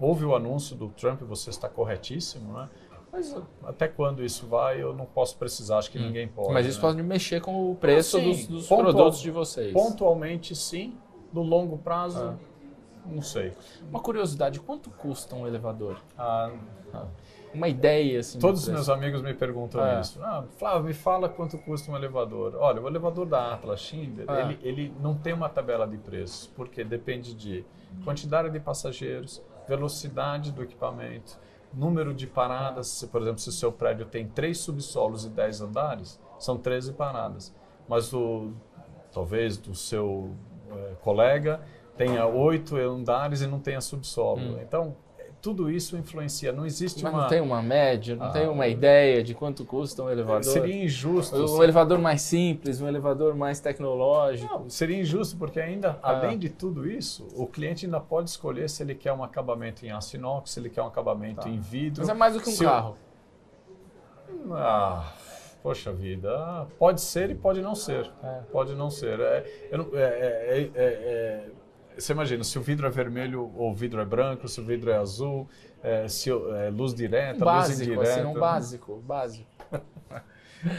houve 0.00 0.24
o 0.24 0.34
anúncio 0.34 0.76
do 0.76 0.88
Trump, 0.88 1.22
você 1.22 1.50
está 1.50 1.68
corretíssimo, 1.68 2.52
né? 2.52 2.68
Mas 3.10 3.36
até 3.62 3.86
quando 3.86 4.24
isso 4.24 4.46
vai, 4.46 4.82
eu 4.82 4.92
não 4.92 5.06
posso 5.06 5.36
precisar, 5.36 5.78
acho 5.78 5.90
que 5.90 5.98
hum. 5.98 6.02
ninguém 6.02 6.26
pode. 6.26 6.52
Mas 6.52 6.66
isso 6.66 6.78
né? 6.78 6.82
pode 6.82 7.02
mexer 7.02 7.40
com 7.40 7.70
o 7.70 7.76
preço 7.76 8.18
sim, 8.18 8.24
dos, 8.24 8.46
dos 8.46 8.68
pontual, 8.68 8.92
produtos 8.92 9.20
de 9.20 9.30
vocês. 9.30 9.72
Pontualmente, 9.72 10.54
sim. 10.54 10.96
No 11.32 11.42
longo 11.42 11.78
prazo, 11.78 12.18
ah. 12.18 12.36
não 13.06 13.22
sei. 13.22 13.52
Uma 13.88 14.00
curiosidade, 14.00 14.60
quanto 14.60 14.90
custa 14.90 15.34
um 15.34 15.46
elevador? 15.46 16.00
Ah, 16.16 16.50
Uma 17.54 17.68
ideia, 17.68 18.20
assim. 18.20 18.38
todos 18.38 18.62
os 18.62 18.68
meus 18.68 18.88
amigos 18.88 19.22
me 19.22 19.32
perguntam 19.32 19.84
É. 19.84 20.00
isso. 20.00 20.20
Ah, 20.22 20.44
Flávio, 20.58 20.84
me 20.84 20.92
fala 20.94 21.28
quanto 21.28 21.56
custa 21.58 21.90
um 21.90 21.96
elevador. 21.96 22.56
Olha, 22.58 22.80
o 22.82 22.86
elevador 22.88 23.26
da 23.26 23.54
Atlas 23.54 23.80
Schindler, 23.80 24.28
É. 24.30 24.42
ele, 24.42 24.58
ele 24.62 24.94
não 25.00 25.14
tem 25.14 25.32
uma 25.32 25.48
tabela 25.48 25.86
de 25.86 25.96
preços, 25.96 26.46
porque 26.56 26.82
depende 26.82 27.34
de 27.34 27.64
quantidade 28.04 28.50
de 28.50 28.58
passageiros, 28.60 29.42
velocidade 29.68 30.52
do 30.52 30.62
equipamento, 30.62 31.38
número 31.72 32.12
de 32.12 32.26
paradas. 32.26 32.88
Se, 32.88 33.06
por 33.06 33.22
exemplo, 33.22 33.38
se 33.38 33.48
o 33.48 33.52
seu 33.52 33.72
prédio 33.72 34.06
tem 34.06 34.26
três 34.28 34.58
subsolos 34.58 35.24
e 35.24 35.30
10 35.30 35.60
andares, 35.60 36.20
são 36.38 36.56
13 36.56 36.92
paradas. 36.92 37.54
Mas 37.88 38.12
o, 38.12 38.52
talvez 39.12 39.56
do 39.56 39.74
seu 39.74 40.30
eh, 40.70 40.94
colega 41.02 41.60
tenha 41.96 42.26
oito 42.26 42.76
andares 42.76 43.40
e 43.42 43.46
não 43.46 43.60
tenha 43.60 43.80
subsolo. 43.80 44.40
Hum. 44.40 44.58
Então, 44.60 44.96
tudo 45.44 45.70
isso 45.70 45.94
influencia. 45.98 46.50
Não 46.52 46.64
existe 46.64 47.02
Mas 47.04 47.12
uma... 47.12 47.20
não 47.22 47.28
tem 47.28 47.38
uma 47.42 47.60
média, 47.60 48.16
não 48.16 48.24
Ah. 48.26 48.30
tem 48.30 48.48
uma 48.48 48.66
ideia 48.66 49.22
de 49.22 49.34
quanto 49.34 49.62
custa 49.62 50.02
um 50.02 50.08
elevador? 50.08 50.42
Seria 50.42 50.82
injusto. 50.84 51.36
Um 51.36 51.62
elevador 51.62 51.98
mais 51.98 52.22
simples, 52.22 52.80
um 52.80 52.88
elevador 52.88 53.34
mais 53.34 53.60
tecnológico. 53.60 54.50
Não, 54.54 54.70
seria 54.70 54.98
injusto 54.98 55.36
porque 55.36 55.60
ainda, 55.60 55.98
Ah. 56.02 56.12
além 56.16 56.38
de 56.38 56.48
tudo 56.48 56.88
isso, 56.90 57.28
o 57.36 57.46
cliente 57.46 57.84
ainda 57.84 58.00
pode 58.00 58.30
escolher 58.30 58.70
se 58.70 58.82
ele 58.82 58.94
quer 58.94 59.12
um 59.12 59.22
acabamento 59.22 59.84
em 59.84 59.90
aço 59.90 60.16
inox, 60.16 60.50
se 60.52 60.60
ele 60.60 60.70
quer 60.70 60.80
um 60.82 60.86
acabamento 60.86 61.42
Tá. 61.42 61.48
em 61.50 61.58
vidro. 61.58 62.00
Mas 62.00 62.08
é 62.08 62.14
mais 62.14 62.32
do 62.32 62.40
que 62.40 62.48
um 62.48 62.54
o- 62.54 62.58
carro. 62.58 62.96
Ah, 64.52 65.12
poxa 65.62 65.92
vida, 65.92 66.34
ah, 66.38 66.66
pode 66.78 67.02
ser 67.02 67.28
e 67.30 67.34
pode 67.34 67.60
não 67.60 67.74
ser. 67.74 68.10
É. 68.22 68.40
Pode 68.50 68.74
não 68.74 68.88
ser. 68.88 69.20
É, 69.20 69.68
eu 69.70 69.90
é- 69.94 70.00
é- 70.00 70.60
é- 70.60 70.70
é- 70.74 71.50
você 71.96 72.12
imagina, 72.12 72.44
se 72.44 72.58
o 72.58 72.62
vidro 72.62 72.86
é 72.86 72.90
vermelho 72.90 73.50
ou 73.56 73.70
o 73.70 73.74
vidro 73.74 74.00
é 74.00 74.04
branco, 74.04 74.48
se 74.48 74.60
o 74.60 74.64
vidro 74.64 74.90
é 74.90 74.96
azul, 74.96 75.48
é, 75.82 76.06
se 76.08 76.30
é 76.30 76.70
luz 76.70 76.92
Um 76.92 76.96
direta, 76.96 77.32
luz 77.32 77.40
básico, 77.44 77.82
indireta. 77.90 78.10
assim, 78.20 78.24
um 78.24 78.34
básico, 78.34 78.96
básico. 79.06 79.48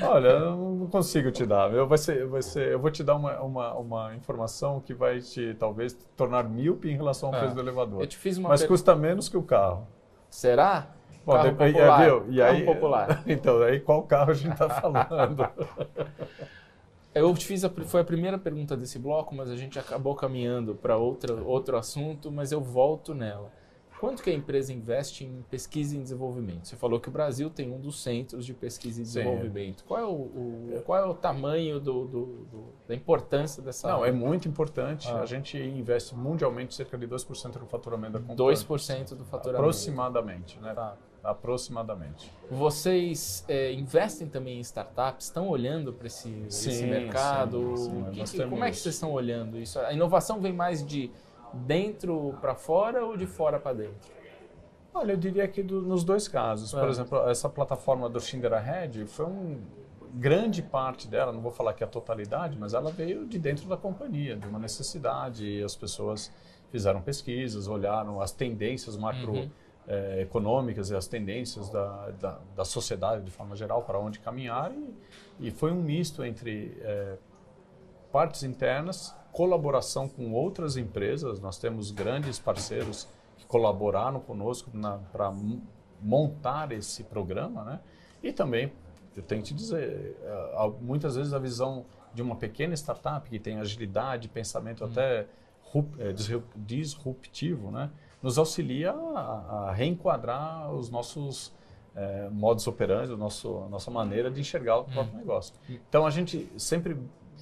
Olha, 0.01 0.29
eu 0.29 0.55
não 0.55 0.87
consigo 0.87 1.29
te 1.31 1.45
dar. 1.45 1.71
Eu, 1.71 1.87
vai 1.87 1.97
ser, 1.99 2.25
vai 2.25 2.41
ser, 2.41 2.71
eu 2.71 2.79
vou 2.79 2.89
te 2.89 3.03
dar 3.03 3.15
uma, 3.15 3.39
uma, 3.41 3.73
uma 3.75 4.15
informação 4.15 4.79
que 4.79 4.95
vai 4.95 5.19
te, 5.19 5.53
talvez, 5.59 5.93
tornar 6.17 6.43
míope 6.43 6.89
em 6.89 6.95
relação 6.95 7.29
ao 7.29 7.35
É. 7.35 7.39
preço 7.39 7.53
do 7.53 7.61
elevador. 7.61 8.01
Eu 8.01 8.07
te 8.07 8.17
fiz 8.17 8.37
uma 8.39 8.49
Mas 8.49 8.61
per- 8.61 8.69
custa 8.69 8.95
menos 8.95 9.29
que 9.29 9.37
o 9.37 9.43
carro. 9.43 9.87
Será? 10.27 10.87
Bom, 11.23 11.33
carro 11.33 11.49
depois- 11.49 11.69
é, 11.75 11.77
popular. 11.77 12.03
viu? 12.03 12.25
E 12.33 12.37
carro 12.37 12.51
aí- 12.57 12.65
popular. 12.65 13.23
Então, 13.27 13.61
aí 13.61 13.79
qual 13.79 14.01
carro 14.03 14.31
a 14.31 14.33
gente 14.33 14.53
está 14.53 14.69
falando? 14.69 15.47
Eu 17.15 17.33
te 17.33 17.45
fiz 17.45 17.63
a, 17.63 17.69
foi 17.69 18.01
a 18.01 18.03
primeira 18.03 18.37
pergunta 18.37 18.75
desse 18.75 18.99
bloco, 18.99 19.33
mas 19.33 19.49
a 19.49 19.55
gente 19.55 19.79
acabou 19.79 20.13
caminhando 20.15 20.75
para 20.75 20.97
outro 20.97 21.77
assunto, 21.77 22.29
mas 22.31 22.51
eu 22.51 22.59
volto 22.61 23.13
nela. 23.15 23.49
Quanto 23.97 24.21
que 24.21 24.29
a 24.29 24.33
empresa 24.33 24.73
investe 24.73 25.23
em 25.23 25.41
pesquisa 25.49 25.95
e 25.95 25.99
desenvolvimento? 25.99 26.67
Você 26.67 26.75
falou 26.75 26.99
que 26.99 27.07
o 27.07 27.11
Brasil 27.11 27.49
tem 27.49 27.71
um 27.71 27.79
dos 27.79 28.03
centros 28.03 28.45
de 28.45 28.53
pesquisa 28.53 29.01
e 29.01 29.05
Sim. 29.05 29.19
desenvolvimento. 29.19 29.85
Qual 29.85 29.97
é 29.99 30.03
o, 30.05 30.09
o- 30.11 30.81
qual 30.85 30.99
é 31.01 31.05
o 31.05 31.13
tamanho 31.13 31.79
do, 31.79 32.03
do- 32.05 32.25
do- 32.51 32.65
da 32.85 32.93
importância 32.93 33.63
dessa 33.63 33.87
Não, 33.87 34.03
é 34.03 34.11
muito 34.11 34.49
importante. 34.49 35.07
Ah. 35.09 35.21
A 35.21 35.25
gente 35.25 35.57
investe 35.57 36.13
mundialmente 36.13 36.75
cerca 36.75 36.97
de 36.97 37.07
2% 37.07 37.57
do 37.57 37.65
faturamento 37.65 38.13
da 38.13 38.19
companhia. 38.19 38.55
2% 38.55 39.15
do 39.15 39.23
faturamento. 39.23 39.61
Aproximadamente, 39.61 40.59
né? 40.59 40.73
Tá. 40.73 40.97
Aproximadamente. 41.25 42.31
Vocês 42.51 43.43
é, 43.47 43.71
investem 43.73 44.27
também 44.27 44.57
em 44.57 44.61
startups? 44.61 45.25
Estão 45.25 45.47
olhando 45.49 45.91
para 45.91 46.07
esse, 46.07 46.29
esse 46.47 46.83
mercado? 46.85 47.75
sim, 47.77 47.85
sim. 47.85 48.11
Que- 48.11 48.23
que- 48.43 48.49
como 48.49 48.63
é 48.63 48.69
que 48.71 48.77
vocês 48.77 48.95
estão 48.95 49.11
olhando 49.11 49.57
isso? 49.57 49.79
A 49.79 49.91
inovação 49.93 50.39
vem 50.39 50.53
mais 50.53 50.85
de 50.85 51.09
dentro 51.53 52.35
para 52.41 52.53
fora 52.55 53.05
ou 53.05 53.15
de 53.17 53.25
fora 53.25 53.59
para 53.59 53.73
dentro? 53.77 54.13
Olha, 54.93 55.13
eu 55.13 55.17
diria 55.17 55.47
que 55.47 55.61
do- 55.61 55.81
nos 55.81 56.03
dois 56.03 56.27
casos. 56.27 56.71
Por 56.71 56.83
É. 56.85 56.89
exemplo, 56.89 57.29
essa 57.29 57.49
plataforma 57.49 58.09
do 58.09 58.19
Schindler 58.19 58.53
Ahead 58.53 59.05
foi 59.07 59.25
um 59.25 59.59
grande 60.13 60.61
parte 60.61 61.07
dela, 61.07 61.33
não 61.33 61.41
vou 61.41 61.51
falar 61.51 61.73
que 61.73 61.83
a 61.83 61.87
totalidade, 61.87 62.57
mas 62.57 62.73
ela 62.73 62.89
veio 62.91 63.25
de 63.25 63.37
dentro 63.37 63.67
da 63.67 63.75
companhia, 63.75 64.37
de 64.37 64.47
uma 64.47 64.57
necessidade. 64.59 65.61
As 65.63 65.75
pessoas 65.75 66.31
fizeram 66.71 67.01
pesquisas, 67.01 67.67
olharam 67.67 68.21
as 68.21 68.31
tendências 68.31 68.95
macro 68.95 69.33
Uhum. 69.33 69.49
Eh, 69.87 70.21
econômicas 70.21 70.89
e 70.89 70.95
as 70.95 71.07
tendências 71.07 71.69
da, 71.69 72.09
da, 72.11 72.39
da 72.55 72.65
sociedade 72.65 73.23
de 73.23 73.31
forma 73.31 73.55
geral 73.55 73.83
para 73.83 73.99
onde 73.99 74.19
caminhar 74.19 74.71
e, 74.71 74.93
e 75.39 75.51
foi 75.51 75.71
um 75.71 75.81
misto 75.81 76.23
entre 76.23 76.77
eh, 76.81 77.17
partes 78.11 78.43
internas, 78.43 79.13
colaboração 79.31 80.07
com 80.07 80.31
outras 80.31 80.77
empresas. 80.77 81.39
Nós 81.39 81.57
temos 81.57 81.91
grandes 81.91 82.39
parceiros 82.39 83.07
que 83.37 83.45
colaboraram 83.45 84.19
conosco 84.19 84.71
para 85.11 85.33
montar 86.01 86.71
esse 86.71 87.03
programa, 87.03 87.63
né? 87.63 87.79
E 88.23 88.31
também, 88.31 88.71
eu 89.15 89.21
tenho 89.23 89.41
que 89.41 89.49
te 89.49 89.53
dizer, 89.53 90.15
a- 90.55 90.69
muitas 90.81 91.15
vezes 91.15 91.33
a 91.33 91.39
visão 91.39 91.85
de 92.13 92.21
uma 92.21 92.35
pequena 92.37 92.73
startup 92.73 93.29
que 93.29 93.37
tem 93.39 93.59
agilidade, 93.59 94.29
pensamento 94.29 94.85
até 94.85 95.27
rup- 95.63 95.99
eh, 95.99 96.13
disrup- 96.13 96.55
disruptivo, 96.55 97.71
né? 97.71 97.89
Nos 98.25 98.39
auxilia 98.39 98.91
a, 98.91 99.67
a 99.69 99.71
reenquadrar 99.71 100.73
os 100.73 100.89
nossos 100.89 101.53
eh, 101.95 102.27
modos 102.31 102.65
operantes, 102.65 103.11
o 103.11 103.17
nosso, 103.17 103.59
a 103.59 103.69
nossa 103.69 103.91
maneira 103.91 104.31
de 104.31 104.41
enxergar 104.41 104.79
o 104.79 104.85
próprio 104.85 105.15
negócio. 105.15 105.53
Então 105.69 106.07
a 106.07 106.09
gente 106.09 106.51
sempre 106.57 106.97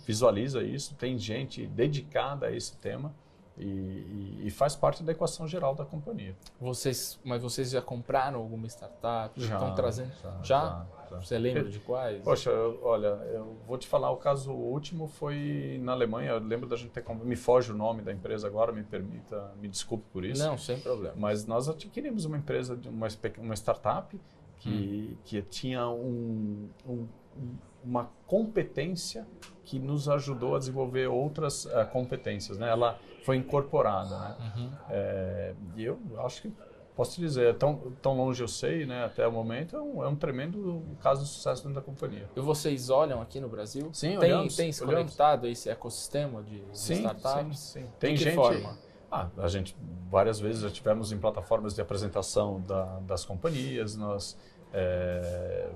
visualiza 0.06 0.62
isso, 0.62 0.94
tem 0.96 1.18
gente 1.18 1.66
dedicada 1.68 2.48
a 2.48 2.52
esse 2.52 2.76
tema 2.76 3.16
e, 3.58 4.42
e- 4.46 4.52
faz 4.52 4.76
parte 4.76 5.04
da 5.04 5.12
equação 5.12 5.48
geral 5.48 5.76
da 5.76 5.86
companhia. 5.86 6.36
Vocês, 6.60 7.20
mas 7.24 7.42
vocês 7.42 7.70
já 7.72 7.82
compraram 7.82 8.40
alguma 8.40 8.68
startup? 8.68 9.40
Já, 9.40 9.54
Estão 9.56 9.76
trazendo? 9.76 10.12
já, 10.22 10.32
Já? 10.32 10.86
já. 11.10 11.20
Você 11.22 11.38
lembra 11.38 11.66
de 11.70 11.80
quais? 11.80 12.24
Poxa, 12.24 12.50
eu- 12.50 12.80
olha, 12.84 13.08
eu 13.08 13.56
vou 13.68 13.78
te 13.78 13.88
falar, 13.88 14.10
o 14.10 14.18
caso 14.18 14.52
último 14.52 15.08
foi 15.08 15.80
na 15.84 15.92
Alemanha, 15.92 16.32
eu 16.32 16.40
lembro 16.40 16.68
da 16.68 16.76
gente 16.76 16.90
ter 16.90 17.02
comprado, 17.02 17.28
me 17.28 17.36
foge 17.36 17.72
o 17.72 17.76
nome 17.76 18.02
da 18.02 18.12
empresa 18.12 18.48
agora, 18.48 18.72
me 18.72 18.82
permita, 18.84 19.52
me 19.62 19.68
desculpe 19.68 20.04
por 20.12 20.26
isso. 20.26 20.44
Não, 20.44 20.58
sem 20.58 20.80
problema. 20.80 21.14
Mas 21.16 21.46
nós 21.46 21.70
adquirimos 21.70 22.26
uma 22.26 22.38
empresa, 22.38 22.80
uma, 22.88 23.08
uma 23.38 23.54
startup 23.56 24.20
que, 24.58 25.16
que 25.26 25.42
tinha 25.44 25.88
um, 25.88 26.70
um- 26.88 27.08
um- 27.38 27.56
uma 27.84 28.10
competência 28.28 29.26
que 29.66 29.80
nos 29.80 30.08
ajudou 30.10 30.56
a 30.56 30.60
desenvolver 30.60 31.08
outras 31.08 31.66
eh, 31.66 31.86
competências. 31.86 32.58
Né? 32.58 32.70
Ela 32.70 33.00
foi 33.24 33.38
incorporada. 33.38 34.18
Né? 34.18 34.36
Uhum. 34.58 34.70
Eh, 34.90 35.54
e 35.78 35.84
eu 35.86 36.00
acho 36.26 36.42
que 36.44 36.54
posso 36.96 37.16
te 37.16 37.22
dizer, 37.22 37.56
tão, 37.58 37.76
tão 38.04 38.16
longe 38.16 38.42
eu 38.44 38.48
sei, 38.48 38.86
né, 38.86 39.04
até 39.04 39.28
o 39.28 39.32
momento, 39.32 39.76
é 39.76 39.82
um, 39.82 40.04
é 40.04 40.08
um 40.08 40.16
tremendo 40.16 40.84
caso 41.02 41.24
de 41.24 41.28
sucesso 41.30 41.64
dentro 41.64 41.76
da 41.76 41.82
companhia. 41.82 42.30
E 42.36 42.40
vocês 42.40 42.92
olham 42.92 43.20
aqui 43.20 43.40
no 43.40 43.50
Brasil? 43.50 43.90
Sim, 43.92 44.10
tem, 44.20 44.32
olhamos, 44.32 44.56
tem 44.56 44.72
se 44.72 44.84
olhamos. 44.84 45.02
conectado 45.06 45.48
a 45.48 45.50
esse 45.50 45.70
ecossistema 45.72 46.44
de, 46.44 46.60
de 46.60 46.72
startups? 46.78 47.58
sim, 47.58 47.80
sim. 47.82 47.88
Tem 48.00 48.16
gente. 48.16 48.36
forma? 48.36 48.78
Ah, 49.12 49.28
a 49.40 49.48
gente 49.48 49.76
várias 50.10 50.40
vezes 50.40 50.62
já 50.62 50.70
tivemos 50.70 51.12
em 51.12 51.18
plataformas 51.18 51.74
de 51.74 51.82
apresentação 51.82 52.62
da- 52.62 53.00
das 53.02 53.26
companhias, 53.26 53.96
nós 53.96 54.38
é, 54.72 55.70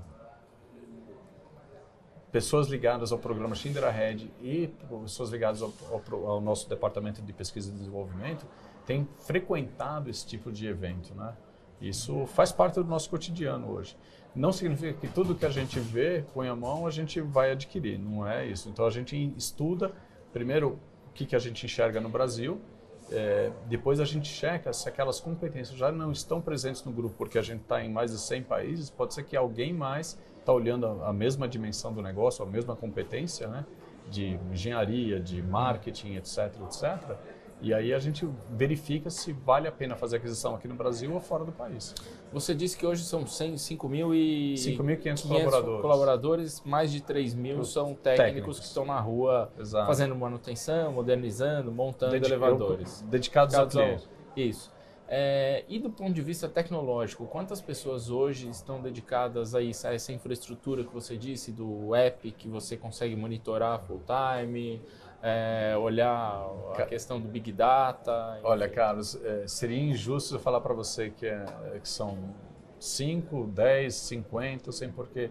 pessoas 2.30 2.68
ligadas 2.68 3.12
ao 3.12 3.18
programa 3.18 3.54
Schindler 3.54 3.84
Ahead 3.84 4.30
e 4.40 4.68
pessoas 5.02 5.30
ligadas 5.30 5.62
ao, 5.62 5.72
ao 5.90 6.26
ao 6.26 6.40
nosso 6.40 6.68
departamento 6.68 7.22
de 7.22 7.32
pesquisa 7.32 7.70
e 7.70 7.74
desenvolvimento 7.74 8.46
têm 8.86 9.06
frequentado 9.18 10.08
esse 10.08 10.26
tipo 10.26 10.50
de 10.50 10.66
evento, 10.66 11.14
né? 11.14 11.34
Isso 11.80 12.26
faz 12.26 12.50
parte 12.50 12.74
do 12.74 12.84
nosso 12.84 13.08
cotidiano 13.08 13.70
hoje. 13.70 13.96
Não 14.34 14.52
significa 14.52 14.94
que 14.94 15.06
tudo 15.06 15.34
que 15.34 15.46
a 15.46 15.50
gente 15.50 15.78
vê, 15.78 16.24
põe 16.34 16.48
a 16.48 16.56
mão, 16.56 16.86
a 16.86 16.90
gente 16.90 17.20
vai 17.20 17.52
adquirir. 17.52 17.98
Não 17.98 18.26
é 18.26 18.46
isso. 18.46 18.68
Então 18.68 18.84
a 18.84 18.90
gente 18.90 19.16
estuda 19.36 19.92
primeiro 20.32 20.78
o 21.08 21.12
que, 21.14 21.24
que 21.24 21.36
a 21.36 21.38
gente 21.38 21.64
enxerga 21.64 22.00
no 22.00 22.08
Brasil, 22.08 22.60
é, 23.10 23.50
depois 23.66 24.00
a 24.00 24.04
gente 24.04 24.28
checa 24.28 24.72
se 24.72 24.88
aquelas 24.88 25.18
competências 25.18 25.78
já 25.78 25.90
não 25.90 26.12
estão 26.12 26.40
presentes 26.40 26.84
no 26.84 26.92
grupo, 26.92 27.14
porque 27.16 27.38
a 27.38 27.42
gente 27.42 27.62
está 27.62 27.82
em 27.82 27.90
mais 27.90 28.10
de 28.12 28.18
100 28.18 28.42
países, 28.42 28.90
pode 28.90 29.14
ser 29.14 29.24
que 29.24 29.36
alguém 29.36 29.72
mais 29.72 30.18
está 30.48 30.52
olhando 30.52 30.86
a, 30.86 31.10
a 31.10 31.12
mesma 31.12 31.46
dimensão 31.46 31.92
do 31.92 32.00
negócio, 32.00 32.42
a 32.42 32.46
mesma 32.48 32.74
competência, 32.74 33.46
né? 33.48 33.66
De 34.10 34.40
engenharia, 34.50 35.20
de 35.20 35.42
marketing, 35.42 36.14
etc, 36.16 36.54
etc. 36.64 37.16
E 37.60 37.74
aí 37.74 37.92
a 37.92 37.98
gente 37.98 38.26
verifica 38.50 39.10
se 39.10 39.32
vale 39.32 39.68
a 39.68 39.72
pena 39.72 39.96
fazer 39.96 40.16
aquisição 40.16 40.54
aqui 40.54 40.66
no 40.66 40.74
Brasil 40.76 41.12
ou 41.12 41.20
fora 41.20 41.44
do 41.44 41.52
país. 41.52 41.94
Você 42.32 42.54
disse 42.54 42.78
que 42.78 42.86
hoje 42.86 43.04
são 43.04 43.26
100, 43.26 43.58
5 43.58 43.88
mil 43.88 44.14
e... 44.14 44.54
5.500 44.54 44.96
500 45.02 45.22
colaboradores. 45.24 45.82
colaboradores, 45.82 46.62
mais 46.64 46.90
de 46.92 47.02
3 47.02 47.34
mil 47.34 47.64
são 47.64 47.94
técnicos, 47.94 48.16
técnicos. 48.16 48.60
que 48.60 48.64
estão 48.64 48.86
na 48.86 48.98
rua 49.00 49.50
Exato. 49.58 49.86
fazendo 49.86 50.14
manutenção, 50.14 50.92
modernizando, 50.92 51.70
montando 51.72 52.12
Dedi- 52.12 52.26
elevadores. 52.26 53.02
Dedicados 53.02 53.54
Dedicados 53.54 53.76
ao- 53.76 53.82
cliente. 53.84 54.08
Isso. 54.36 54.77
É, 55.10 55.64
e 55.66 55.78
do 55.78 55.88
ponto 55.88 56.12
de 56.12 56.20
vista 56.20 56.46
tecnológico, 56.46 57.24
quantas 57.26 57.62
pessoas 57.62 58.10
hoje 58.10 58.50
estão 58.50 58.82
dedicadas 58.82 59.54
a 59.54 59.62
isso, 59.62 59.86
a 59.86 59.94
essa 59.94 60.12
infraestrutura 60.12 60.84
que 60.84 60.92
você 60.92 61.16
disse, 61.16 61.50
do 61.50 61.94
app 61.94 62.30
que 62.32 62.46
você 62.46 62.76
consegue 62.76 63.16
monitorar 63.16 63.80
full 63.80 64.02
time, 64.04 64.82
é, 65.22 65.74
olhar 65.78 66.46
a 66.76 66.82
questão 66.82 67.18
do 67.18 67.26
Big 67.26 67.50
Data? 67.52 68.34
Enfim. 68.36 68.46
Olha, 68.46 68.68
Carlos, 68.68 69.18
é, 69.24 69.48
seria 69.48 69.80
injusto 69.80 70.34
eu 70.34 70.40
falar 70.40 70.60
para 70.60 70.74
você 70.74 71.08
que, 71.08 71.24
é, 71.24 71.46
que 71.82 71.88
são 71.88 72.18
5, 72.78 73.46
10, 73.46 73.94
50, 73.94 74.72
sem 74.72 74.92
porque 74.92 75.30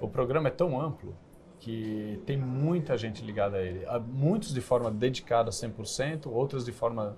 o 0.00 0.08
programa 0.08 0.48
é 0.48 0.50
tão 0.50 0.80
amplo 0.80 1.14
que 1.60 2.20
tem 2.26 2.36
muita 2.36 2.98
gente 2.98 3.24
ligada 3.24 3.58
a 3.58 3.62
ele. 3.62 3.86
Muitos 4.08 4.52
de 4.52 4.60
forma 4.60 4.90
dedicada 4.90 5.52
100%, 5.52 6.26
outros 6.26 6.64
de 6.64 6.72
forma 6.72 7.16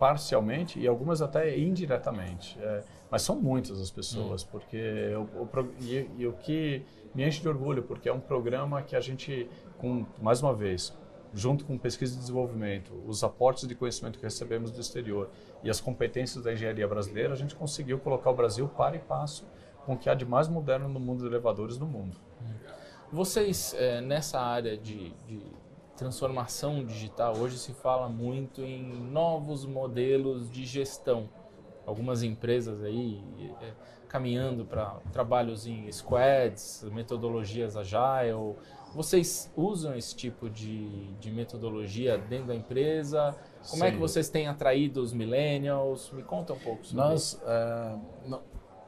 parcialmente 0.00 0.80
e 0.80 0.88
algumas 0.88 1.20
até 1.20 1.56
indiretamente. 1.58 2.58
É, 2.58 2.82
mas 3.10 3.20
são 3.20 3.36
muitas 3.36 3.78
as 3.78 3.90
pessoas, 3.90 4.42
hum. 4.42 4.48
porque 4.50 5.12
o, 5.14 5.42
o 5.42 5.48
e, 5.78 6.10
e, 6.16 6.26
o 6.26 6.32
que 6.32 6.82
me 7.14 7.26
enche 7.26 7.42
de 7.42 7.48
orgulho, 7.48 7.82
porque 7.82 8.08
é 8.08 8.12
um 8.12 8.18
programa 8.18 8.80
que 8.82 8.96
a 8.96 9.00
gente, 9.00 9.46
com 9.76 10.06
mais 10.22 10.42
uma 10.42 10.54
vez, 10.54 10.96
junto 11.34 11.66
com 11.66 11.76
pesquisa 11.76 12.14
e 12.14 12.18
desenvolvimento, 12.18 12.94
os 13.06 13.22
aportes 13.22 13.68
de 13.68 13.74
conhecimento 13.74 14.18
que 14.18 14.24
recebemos 14.24 14.70
do 14.70 14.80
exterior 14.80 15.28
e 15.62 15.68
as 15.68 15.82
competências 15.82 16.42
da 16.42 16.52
engenharia 16.54 16.88
brasileira, 16.88 17.34
a 17.34 17.36
gente 17.36 17.54
conseguiu 17.54 17.98
colocar 17.98 18.30
o 18.30 18.34
Brasil 18.34 18.66
para 18.68 18.96
e 18.96 19.00
passo 19.00 19.46
com 19.84 19.92
o 19.92 19.98
que 19.98 20.08
há 20.08 20.14
de 20.14 20.24
mais 20.24 20.48
moderno 20.48 20.88
no 20.88 20.98
mundo 20.98 21.20
de 21.20 21.26
elevadores 21.26 21.78
no 21.78 21.86
mundo. 21.86 22.16
Vocês, 23.12 23.74
é, 23.76 24.00
nessa 24.00 24.40
área 24.40 24.78
de, 24.78 25.10
de 25.26 25.42
transformação 26.00 26.82
digital, 26.82 27.36
hoje 27.36 27.58
se 27.58 27.74
fala 27.74 28.08
muito 28.08 28.62
em 28.62 28.82
novos 29.12 29.66
modelos 29.66 30.50
de 30.50 30.64
gestão. 30.64 31.28
Algumas 31.84 32.22
empresas 32.22 32.82
aí 32.82 33.22
é, 33.60 33.72
caminhando 34.08 34.64
para 34.64 34.98
trabalhos 35.12 35.66
em 35.66 35.92
squads, 35.92 36.86
metodologias 36.90 37.76
agile. 37.76 38.54
Vocês 38.94 39.52
usam 39.54 39.94
esse 39.94 40.16
tipo 40.16 40.48
de, 40.48 40.88
de 41.16 41.30
metodologia 41.30 42.16
dentro 42.16 42.46
da 42.46 42.54
empresa? 42.54 43.36
Como 43.68 43.82
Sim. 43.82 43.88
é 43.88 43.90
que 43.90 43.98
vocês 43.98 44.30
têm 44.30 44.48
atraído 44.48 45.02
os 45.02 45.12
millennials? 45.12 46.10
Me 46.12 46.22
conta 46.22 46.54
um 46.54 46.58
pouco 46.58 46.86
sobre 46.86 47.04
Nós, 47.04 47.34
isso. 47.34 47.42
Uh, 47.44 48.40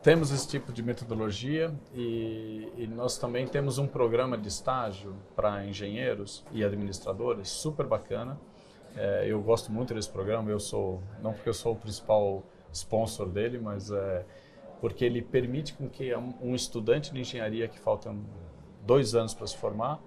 temos 0.03 0.33
esse 0.33 0.49
tipo 0.49 0.73
de 0.73 0.83
metodologia 0.83 1.73
e, 1.95 2.69
e, 2.77 2.87
nós 2.89 3.17
também 3.17 3.47
temos 3.47 3.79
um 3.79 3.87
programa 3.87 4.37
de 4.37 4.49
estágio 4.49 5.15
para 5.37 5.65
engenheiros 5.65 6.45
e 6.51 6.65
administradores 6.65 7.49
super 7.49 7.87
bacana. 7.87 8.39
É, 8.97 9.27
eu 9.29 9.41
gosto 9.41 9.71
muito 9.71 9.95
desse 9.95 10.11
programa. 10.11 10.51
Eu 10.51 10.59
sou 10.59 11.01
não 11.23 11.33
porque 11.33 11.49
eu 11.49 11.55
sou 11.55 11.75
o 11.75 11.77
principal 11.77 12.43
sponsor 12.73 13.29
dele, 13.29 13.59
mas 13.59 13.93
é, 13.93 14.27
porque 14.81 15.05
ele 15.05 15.23
permite 15.23 15.73
com 15.75 15.89
que 15.89 16.13
um 16.41 16.55
estudante 16.55 17.13
de 17.13 17.21
engenharia 17.21 17.69
que 17.69 17.79
falta 17.79 18.13
dois 18.85 19.15
anos 19.15 19.33
para 19.33 19.47
se 19.47 19.57
formar 19.57 20.01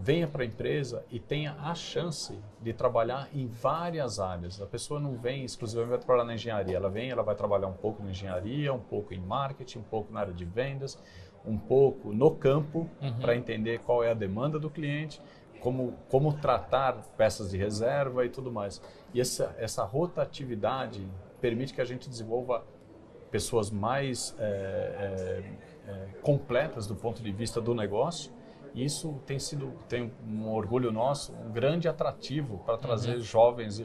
venha 0.00 0.28
para 0.28 0.42
a 0.42 0.46
empresa 0.46 1.04
e 1.10 1.18
tenha 1.18 1.56
a 1.60 1.74
chance 1.74 2.38
de 2.62 2.72
trabalhar 2.72 3.28
em 3.34 3.46
várias 3.46 4.20
áreas. 4.20 4.60
A 4.62 4.66
pessoa 4.66 5.00
não 5.00 5.16
vem 5.16 5.44
exclusivamente 5.44 5.90
para 5.90 6.06
trabalhar 6.06 6.24
na 6.24 6.34
engenharia, 6.34 6.76
ela 6.76 6.88
vem, 6.88 7.10
ela 7.10 7.22
vai 7.22 7.34
trabalhar 7.34 7.66
um 7.66 7.72
pouco 7.72 8.02
na 8.02 8.10
engenharia, 8.10 8.72
um 8.72 8.78
pouco 8.78 9.12
em 9.12 9.20
marketing, 9.20 9.80
um 9.80 9.82
pouco 9.82 10.12
na 10.12 10.20
área 10.20 10.32
de 10.32 10.44
vendas, 10.44 10.98
um 11.44 11.58
pouco 11.58 12.12
no 12.12 12.30
campo 12.30 12.88
uhum. 13.02 13.18
para 13.18 13.34
entender 13.34 13.80
qual 13.80 14.04
é 14.04 14.10
a 14.10 14.14
demanda 14.14 14.58
do 14.58 14.70
cliente, 14.70 15.20
como, 15.60 15.94
como 16.08 16.32
tratar 16.34 16.94
peças 17.16 17.50
de 17.50 17.56
reserva 17.58 18.24
e 18.24 18.28
tudo 18.28 18.52
mais. 18.52 18.80
E 19.12 19.20
essa, 19.20 19.54
essa 19.58 19.82
rotatividade 19.82 21.04
permite 21.40 21.74
que 21.74 21.80
a 21.80 21.84
gente 21.84 22.08
desenvolva 22.08 22.64
pessoas 23.32 23.70
mais 23.70 24.34
é, 24.38 24.44
é, 24.44 25.90
é, 25.90 26.06
completas 26.22 26.86
do 26.86 26.94
ponto 26.94 27.22
de 27.22 27.32
vista 27.32 27.60
do 27.60 27.74
negócio 27.74 28.37
isso 28.74 29.20
tem 29.26 29.38
sido 29.38 29.72
tem 29.88 30.12
um 30.26 30.48
orgulho 30.52 30.92
nosso, 30.92 31.32
um 31.32 31.50
grande 31.50 31.88
atrativo 31.88 32.58
para 32.64 32.76
trazer 32.76 33.16
uhum. 33.16 33.20
jovens, 33.20 33.82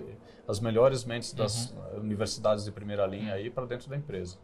as 0.47 0.59
melhores 0.59 1.05
mentes 1.05 1.33
das 1.33 1.71
uhum. 1.71 2.01
universidades 2.01 2.63
de 2.65 2.71
primeira 2.71 3.05
linha 3.05 3.33
aí 3.33 3.49
para 3.49 3.65
dentro 3.65 3.89
da 3.89 3.95
empresa. 3.95 4.37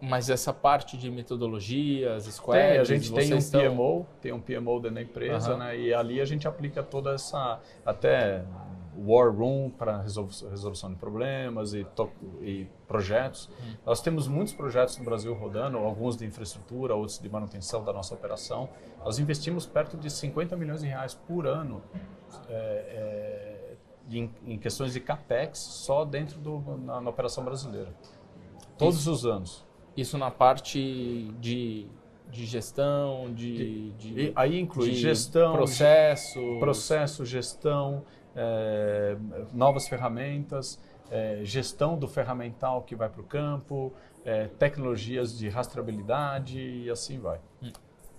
Mas 0.00 0.30
essa 0.30 0.52
parte 0.52 0.96
de 0.96 1.10
metodologias, 1.10 2.24
squads, 2.24 2.70
tem, 2.70 2.78
a 2.78 2.84
gente 2.84 3.12
tem 3.12 3.34
um 3.34 3.36
estão... 3.36 3.60
PMO, 3.60 4.06
tem 4.20 4.32
um 4.32 4.40
PMO 4.40 4.80
dentro 4.80 4.94
da 4.94 5.02
empresa, 5.02 5.52
uhum. 5.52 5.58
né? 5.58 5.78
E 5.78 5.92
ali 5.92 6.22
a 6.22 6.24
gente 6.24 6.48
aplica 6.48 6.82
toda 6.82 7.12
essa 7.12 7.60
até 7.84 8.42
war 8.96 9.30
room 9.34 9.70
para 9.70 10.00
resolução 10.00 10.90
de 10.90 10.96
problemas 10.96 11.72
e, 11.72 11.86
e 12.42 12.66
projetos. 12.86 13.48
Hum. 13.48 13.74
Nós 13.86 14.00
temos 14.00 14.26
muitos 14.26 14.52
projetos 14.52 14.98
no 14.98 15.04
Brasil 15.04 15.32
rodando, 15.34 15.78
alguns 15.78 16.16
de 16.16 16.26
infraestrutura, 16.26 16.94
outros 16.94 17.18
de 17.18 17.28
manutenção 17.28 17.84
da 17.84 17.92
nossa 17.92 18.14
operação. 18.14 18.68
Nós 19.04 19.18
investimos 19.18 19.66
perto 19.66 19.96
de 19.96 20.10
50 20.10 20.56
milhões 20.56 20.80
de 20.80 20.88
reais 20.88 21.14
por 21.14 21.46
ano 21.46 21.82
é, 22.48 22.54
é, 22.54 23.76
em, 24.10 24.30
em, 24.46 24.58
questões 24.58 24.92
de 24.92 25.00
capex 25.00 25.58
só 25.58 26.04
dentro 26.04 26.38
do 26.40 26.60
na, 26.78 27.00
na 27.00 27.10
operação 27.10 27.44
brasileira. 27.44 27.94
Todos 28.76 29.00
isso, 29.00 29.12
os 29.12 29.26
anos. 29.26 29.64
Isso 29.96 30.18
na 30.18 30.30
parte 30.30 31.32
de 31.40 31.88
de 32.30 32.46
gestão, 32.46 33.32
de, 33.34 33.90
de, 33.90 34.14
de 34.14 34.32
aí 34.36 34.58
inclui 34.58 34.94
gestão, 34.94 35.52
processo, 35.52 36.40
processo, 36.60 37.24
gestão, 37.26 38.04
é, 38.34 39.16
novas 39.52 39.88
ferramentas, 39.88 40.78
é, 41.10 41.40
gestão 41.42 41.98
do 41.98 42.06
ferramental 42.06 42.82
que 42.82 42.94
vai 42.94 43.08
para 43.08 43.20
o 43.20 43.24
campo, 43.24 43.92
é, 44.24 44.46
tecnologias 44.46 45.36
de 45.36 45.48
rastreabilidade 45.48 46.60
e 46.60 46.90
assim 46.90 47.18
vai. 47.18 47.40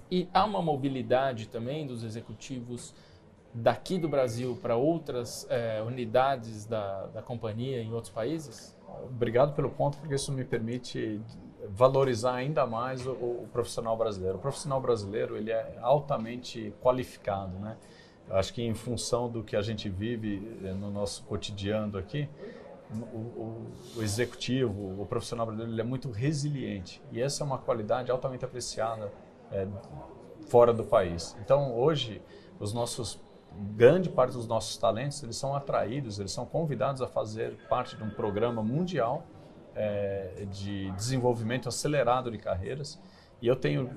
E 0.10 0.28
há 0.34 0.44
uma 0.44 0.62
mobilidade 0.62 1.48
também 1.48 1.88
dos 1.88 2.04
executivos 2.04 2.94
daqui 3.54 3.98
do 3.98 4.10
Brasil 4.10 4.58
para 4.62 4.76
outras 4.76 5.48
é, 5.50 5.82
unidades 5.82 6.66
da, 6.66 7.08
da 7.08 7.22
companhia 7.22 7.82
em 7.82 7.94
outros 7.94 8.12
países? 8.12 8.78
Obrigado 9.06 9.54
pelo 9.56 9.70
ponto, 9.70 9.98
porque 9.98 10.16
isso 10.16 10.32
me 10.32 10.44
permite 10.44 11.22
valorizar 11.70 12.36
ainda 12.36 12.66
mais 12.66 13.06
o, 13.06 13.12
o 13.12 13.50
profissional 13.52 13.96
brasileiro. 13.96 14.38
O 14.38 14.42
profissional 14.42 14.82
brasileiro 14.82 15.38
ele 15.38 15.52
é 15.52 15.78
altamente 15.82 16.74
qualificado, 16.82 17.58
né? 17.60 17.78
Acho 18.32 18.54
que 18.54 18.62
em 18.62 18.74
função 18.74 19.30
do 19.30 19.44
que 19.44 19.56
a 19.56 19.62
gente 19.62 19.90
vive 19.90 20.58
eh, 20.64 20.74
no 20.74 20.90
nosso 20.90 21.24
cotidiano 21.24 21.98
aqui, 21.98 22.30
o, 23.14 23.18
o, 23.18 23.72
o 23.98 24.04
executivo, 24.04 25.02
o 25.02 25.06
profissional 25.06 25.46
brasileiro, 25.46 25.74
ele 25.74 25.82
é 25.82 25.84
muito 25.84 26.10
resiliente. 26.10 27.02
E 27.12 27.22
essa 27.22 27.44
é 27.44 27.46
uma 27.46 27.58
qualidade 27.58 28.12
altamente 28.12 28.44
apreciada 28.44 29.12
é, 29.52 29.68
fora 30.48 30.74
do 30.74 30.84
país. 30.84 31.36
Então, 31.42 31.74
hoje, 31.78 32.22
os 32.60 32.74
nossos 32.74 33.20
grande 33.76 34.10
parte 34.10 34.34
dos 34.34 34.48
nossos 34.48 34.78
talentos 34.78 35.22
eles 35.24 35.36
são 35.36 35.54
atraídos, 35.54 36.20
eles 36.20 36.32
são 36.32 36.46
convidados 36.46 37.02
a 37.02 37.08
fazer 37.08 37.58
parte 37.68 37.98
de 37.98 38.04
um 38.04 38.10
programa 38.10 38.64
mundial 38.64 39.26
é, 39.76 40.46
de 40.50 40.90
desenvolvimento 40.92 41.68
acelerado 41.68 42.32
de 42.32 42.38
carreiras. 42.38 43.00
E 43.42 43.48
eu 43.48 43.56
tenho 43.56 43.90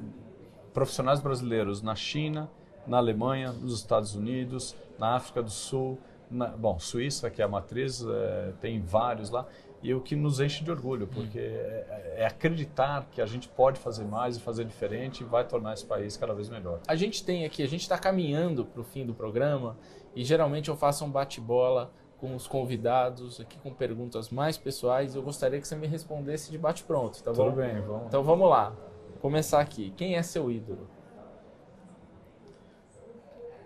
profissionais 0.73 1.21
brasileiros 1.21 1.83
na 1.83 1.95
China, 1.95 2.51
na 2.87 2.99
Alemanha, 2.99 3.53
nos 3.53 3.75
Estados 3.75 4.15
Unidos, 4.15 4.75
na 4.99 5.17
África 5.17 5.43
do 5.43 5.51
Sul, 5.51 5.99
na, 6.31 6.49
bom, 6.49 6.79
Suíça, 6.79 7.31
que 7.31 7.41
é 7.41 7.45
a 7.45 7.49
matriz, 7.49 8.05
é, 8.05 8.53
tem 8.61 8.81
vários 8.81 9.31
lá, 9.31 9.47
e 9.83 9.93
o 9.93 10.01
que 10.01 10.17
nos 10.17 10.41
enche 10.41 10.65
de 10.65 10.71
orgulho, 10.71 11.07
porque 11.07 11.39
é, 11.39 12.15
é, 12.17 12.27
acreditar 12.27 13.07
que 13.13 13.21
a 13.21 13.27
gente 13.27 13.49
pode 13.49 13.79
fazer 13.79 14.05
mais 14.05 14.37
e 14.37 14.41
fazer 14.41 14.65
diferente 14.65 15.21
e 15.21 15.25
vai 15.25 15.47
tornar 15.47 15.75
esse 15.75 15.85
país 15.85 16.17
cada 16.17 16.33
vez 16.33 16.49
melhor. 16.49 16.81
A 16.89 16.97
gente 16.97 17.23
tem 17.23 17.45
aqui, 17.45 17.63
a 17.63 17.69
gente 17.69 17.83
está 17.83 17.99
caminhando 17.99 18.65
para 18.65 18.81
o 18.81 18.85
fim 18.85 19.05
do 19.05 19.13
programa 19.13 19.77
e 20.17 20.25
geralmente 20.25 20.71
eu 20.71 20.77
faço 20.77 21.05
um 21.05 21.11
bate-bola 21.11 21.93
com 22.17 22.35
os 22.35 22.47
convidados 22.47 23.39
aqui 23.39 23.59
com 23.59 23.75
perguntas 23.75 24.31
mais 24.31 24.57
pessoais. 24.57 25.15
Eu 25.15 25.23
gostaria 25.23 25.61
que 25.61 25.69
você 25.69 25.77
me 25.77 25.87
respondesse 25.87 26.51
de 26.51 26.57
bate-pronto, 26.57 27.23
tá 27.23 27.31
bom? 27.33 27.51
Tudo 27.51 27.57
bem, 27.57 27.79
vamos. 27.83 28.07
Então 28.07 28.25
vamos 28.25 28.49
lá. 28.49 28.71
Vou 28.71 29.19
começar 29.21 29.61
aqui. 29.61 29.93
Quem 29.95 30.17
é 30.17 30.23
seu 30.23 30.51
ídolo? 30.51 30.89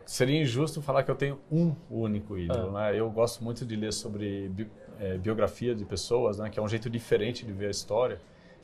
Seria 0.09 0.41
injusto 0.41 0.81
falar 0.81 1.03
que 1.03 1.11
eu 1.11 1.15
tenho 1.15 1.39
um 1.53 1.75
único 1.91 2.39
ídolo, 2.39 2.75
ah. 2.75 2.91
né? 2.91 2.99
Eu 2.99 3.11
gosto 3.11 3.45
muito 3.45 3.67
de 3.67 3.77
ler 3.77 3.93
sobre 3.93 4.49
bi, 4.49 4.71
é, 4.99 5.19
biografia 5.19 5.75
de 5.75 5.85
pessoas, 5.85 6.39
né? 6.39 6.49
Que 6.49 6.59
é 6.59 6.63
um 6.63 6.67
jeito 6.67 6.89
diferente 6.89 7.45
de 7.45 7.53
ver 7.53 7.67
a 7.67 7.71
história, 7.71 8.19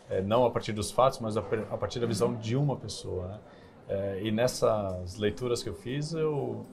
é, 0.09 0.22
não 0.22 0.47
a 0.47 0.51
partir 0.51 0.72
dos 0.72 0.90
fatos, 0.90 1.18
mas 1.20 1.36
a, 1.36 1.40
a, 1.40 1.76
partir 1.76 2.01
da 2.01 2.07
visão 2.07 2.34
de 2.34 2.57
uma 2.57 2.76
pessoa, 2.76 3.28
né? 3.28 3.38
É, 3.86 4.20
e 4.22 4.32
nessas 4.32 5.18
leituras 5.18 5.62
que 5.62 5.68
eu 5.68 5.74
fiz, 5.74 6.14
eu 6.14 6.64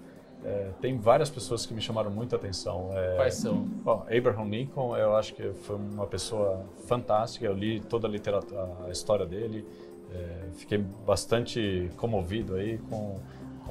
é, 0.45 0.69
tem 0.80 0.97
várias 0.97 1.30
pessoas 1.30 1.65
que 1.65 1.74
me 1.74 1.82
chamaram 1.82 2.09
muita 2.09 2.38
atenção. 2.38 2.91
É, 2.93 3.17
Quais 3.17 3.34
são? 3.36 3.63
Bom, 3.84 4.05
Abraham 4.09 4.45
Lincoln, 4.45 4.95
eu 4.95 5.17
acho 5.17 5.34
que 5.34 5.51
foi 5.51 5.76
uma 5.76 6.07
pessoa 6.07 6.65
fantástica. 6.88 7.45
Eu 7.45 7.53
li 7.53 7.82
toda 7.82 8.07
a 8.07 8.09
literatura, 8.09 8.69
a 8.86 8.89
história 8.89 9.26
dele, 9.26 9.67
é, 10.13 10.47
fiquei 10.53 10.78
bastante 10.78 11.91
comovido 11.97 12.55
aí 12.55 12.78
com 12.89 13.19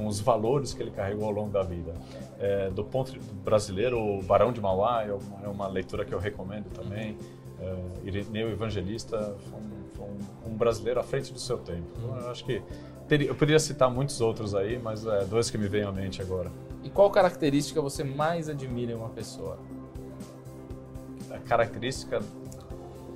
com 0.00 0.06
os 0.06 0.18
valores 0.18 0.72
que 0.72 0.82
ele 0.82 0.90
carregou 0.90 1.26
ao 1.26 1.30
longo 1.30 1.50
da 1.50 1.62
vida. 1.62 1.92
É, 2.38 2.70
do 2.70 2.82
ponto 2.82 3.12
brasileiro, 3.44 4.00
o 4.00 4.22
Barão 4.22 4.50
de 4.50 4.58
Mauá 4.58 5.04
é 5.04 5.12
uma, 5.12 5.44
é 5.44 5.48
uma, 5.48 5.68
leitura 5.68 6.06
que 6.06 6.14
eu 6.14 6.18
recomendo 6.18 6.70
também. 6.72 7.18
é, 7.60 7.76
Irineu 8.02 8.50
Evangelista 8.50 9.36
foi, 9.50 9.60
um, 9.60 9.90
foi 9.94 10.06
um, 10.06 10.52
um, 10.52 10.56
brasileiro 10.56 10.98
à 10.98 11.02
frente 11.02 11.34
do 11.34 11.38
seu 11.38 11.58
tempo. 11.58 11.86
Então, 11.98 12.16
eu 12.18 12.30
acho 12.30 12.46
que 12.46 12.62
teria, 13.06 13.28
eu 13.28 13.34
poderia 13.34 13.58
citar 13.58 13.90
muitos 13.90 14.22
outros 14.22 14.54
aí, 14.54 14.78
mas 14.78 15.04
é, 15.04 15.26
dois 15.26 15.50
que 15.50 15.58
me 15.58 15.68
vêm 15.68 15.82
à 15.82 15.92
mente 15.92 16.22
agora. 16.22 16.50
E 16.82 16.88
qual 16.88 17.10
característica 17.10 17.82
você 17.82 18.02
mais 18.02 18.48
admira 18.48 18.92
em 18.92 18.94
uma 18.94 19.10
pessoa? 19.10 19.58
A 21.30 21.38
característica 21.40 22.22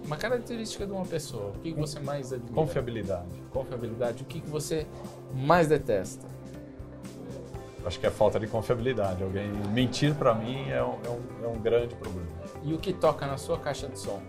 uma 0.05 0.19
característica 0.19 0.85
de 0.85 0.93
uma 0.93 1.07
pessoa. 1.07 1.49
O 1.49 1.61
que, 1.61 1.73
você 1.73 1.99
mais 1.99 2.31
admira? 2.31 2.55
Confiabilidade. 2.55 3.43
Confiabilidade. 3.51 4.23
O 4.23 4.27
que, 4.27 4.39
que 4.39 4.51
você 4.51 4.87
mais 5.35 5.67
detesta? 5.67 6.34
Acho 7.85 8.01
que 8.01 8.07
é 8.07 8.11
falta 8.11 8.41
de 8.41 8.47
confiabilidade. 8.47 9.23
Alguém 9.23 9.51
mentir 9.71 10.15
para 10.15 10.35
mim 10.35 10.71
é 10.71 10.83
um, 10.83 10.99
é, 11.05 11.11
um, 11.11 11.45
é 11.45 11.49
um 11.49 11.59
grande 11.61 11.95
problema. 11.95 12.29
E 12.63 12.73
o 12.73 12.79
que 12.79 12.93
toca 12.93 13.27
na 13.27 13.37
sua 13.37 13.59
caixa 13.59 13.89
de 13.89 13.99
som? 13.99 14.23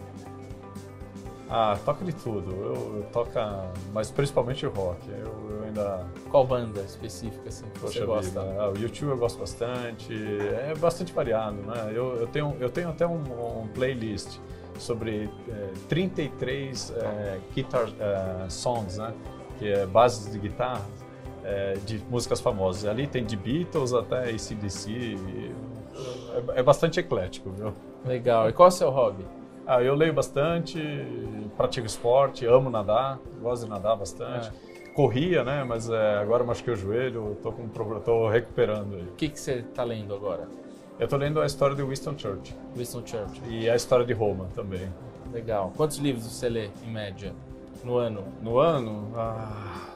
Ah, 1.49 1.77
toca 1.85 2.03
de 2.03 2.13
tudo. 2.13 2.51
Eu, 2.51 2.97
eu 2.97 3.07
toca, 3.13 3.71
mas 3.93 4.09
principalmente 4.11 4.65
rock. 4.65 4.99
Eu, 5.09 5.49
eu, 5.49 5.63
ainda. 5.63 6.05
Qual 6.29 6.45
banda 6.45 6.81
específica 6.81 7.47
assim 7.47 7.65
que 7.65 7.79
Poxa 7.79 7.99
você 7.99 8.05
gosta? 8.05 8.41
Ah, 8.41 8.71
o 8.71 8.77
YouTube 8.77 9.09
eu 9.09 9.17
gosto 9.17 9.39
bastante. 9.39 10.13
É 10.13 10.73
bastante 10.77 11.13
variado, 11.13 11.57
né? 11.57 11.91
Eu, 11.93 12.15
eu 12.17 12.27
tenho 12.27 12.57
eu 12.59 12.69
tenho 12.69 12.89
até 12.89 13.05
um, 13.05 13.61
um 13.61 13.67
playlist 13.67 14.39
sobre 14.79 15.29
é, 15.47 15.69
33 15.87 16.93
é, 16.97 17.39
guitar 17.53 17.87
é, 17.99 18.49
songs, 18.49 18.97
né? 18.97 19.13
Que 19.59 19.69
é 19.69 19.85
bases 19.85 20.31
de 20.31 20.39
guitarra 20.39 20.81
é, 21.45 21.73
de 21.85 22.03
músicas 22.09 22.41
famosas. 22.41 22.85
Ali 22.85 23.05
tem 23.05 23.23
de 23.23 23.37
Beatles 23.37 23.93
até 23.93 24.29
ACDC. 24.29 25.15
É, 26.55 26.59
é 26.59 26.63
bastante 26.63 26.99
eclético, 26.99 27.51
viu? 27.51 27.73
Legal. 28.03 28.49
E 28.49 28.53
qual 28.53 28.67
é 28.67 28.69
o 28.69 28.71
seu 28.71 28.89
hobby? 28.89 29.23
Ah, 29.67 29.81
eu 29.81 29.95
leio 29.95 30.13
bastante, 30.13 30.79
pratico 31.55 31.87
esporte, 31.87 32.45
amo 32.45 32.69
nadar, 32.69 33.19
gosto 33.41 33.63
de 33.63 33.69
nadar 33.69 33.95
bastante. 33.95 34.49
É. 34.49 34.89
Corria, 34.93 35.43
né? 35.43 35.63
Mas 35.63 35.89
é, 35.89 36.17
agora 36.17 36.43
eu 36.43 36.47
machuquei 36.47 36.73
o 36.73 36.77
joelho, 36.77 37.33
estou 37.33 37.51
com 37.51 37.67
tô 37.67 38.29
recuperando. 38.29 38.93
O 38.93 39.15
que, 39.15 39.29
que 39.29 39.39
você 39.39 39.55
está 39.55 39.83
lendo 39.83 40.13
agora? 40.13 40.47
Eu 40.99 41.05
estou 41.05 41.19
lendo 41.19 41.41
a 41.41 41.45
história 41.45 41.75
de 41.75 41.83
Winston 41.83 42.17
Churchill. 42.17 42.55
Winston 42.75 43.05
Churchill. 43.05 43.43
E 43.49 43.69
a 43.69 43.75
história 43.75 44.05
de 44.05 44.13
Roma 44.13 44.47
também. 44.55 44.87
Legal. 45.33 45.73
Quantos 45.75 45.97
livros 45.97 46.25
você 46.25 46.47
lê, 46.47 46.69
em 46.85 46.91
média, 46.91 47.33
no 47.83 47.97
ano? 47.97 48.23
No 48.41 48.59
ano? 48.59 49.11
Ah, 49.15 49.94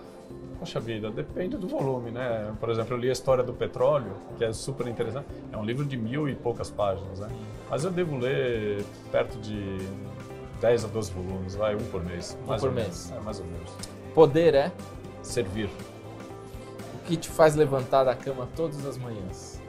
poxa 0.60 0.80
vida, 0.80 1.10
depende 1.10 1.58
do 1.58 1.68
volume, 1.68 2.12
né? 2.12 2.54
Por 2.60 2.70
exemplo, 2.70 2.96
eu 2.96 3.00
li 3.00 3.10
a 3.10 3.14
história 3.14 3.44
do 3.44 3.54
petróleo, 3.54 4.12
que 4.38 4.44
é 4.44 4.52
super 4.52 4.88
interessante. 4.88 5.28
É 5.52 5.58
um 5.58 5.64
livro 5.64 5.86
de 5.86 5.96
mil 5.98 6.28
e 6.28 6.36
poucas 6.36 6.70
páginas, 6.70 7.20
né? 7.20 7.30
Mas 7.70 7.86
eu 7.86 7.92
devo 7.92 8.18
ler 8.18 8.84
perto 9.12 9.38
de 9.40 9.78
10 10.60 10.86
a 10.86 10.88
12 10.90 11.12
volumes, 11.12 11.56
vai, 11.56 11.76
um 11.76 11.86
por 11.86 12.04
mês. 12.04 12.38
Um 12.48 12.58
por 12.58 12.72
mês. 12.72 13.12
É, 13.16 13.20
mais 13.22 13.40
ou 13.40 13.46
menos. 13.46 13.72
Poder 14.14 14.54
é? 14.54 14.72
Servir. 15.24 15.70
O 16.94 17.06
que 17.06 17.16
te 17.16 17.30
faz 17.30 17.56
levantar 17.56 18.04
da 18.04 18.14
cama 18.14 18.48
todas 18.56 18.86
as 18.86 18.98
manhãs? 18.98 19.60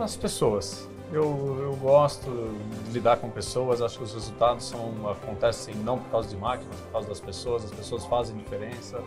as 0.00 0.16
pessoas. 0.16 0.88
Eu, 1.12 1.58
eu 1.60 1.76
gosto 1.76 2.30
de 2.86 2.92
lidar 2.92 3.18
com 3.18 3.28
pessoas, 3.28 3.82
acho 3.82 3.98
que 3.98 4.04
os 4.04 4.14
resultados 4.14 4.64
são, 4.64 5.10
acontecem 5.10 5.74
não 5.74 5.98
por 5.98 6.10
causa 6.10 6.28
de 6.28 6.36
máquinas, 6.36 6.74
por 6.80 6.92
causa 6.92 7.08
das 7.08 7.20
pessoas, 7.20 7.64
as 7.64 7.70
pessoas 7.70 8.06
fazem 8.06 8.34
diferença 8.36 8.98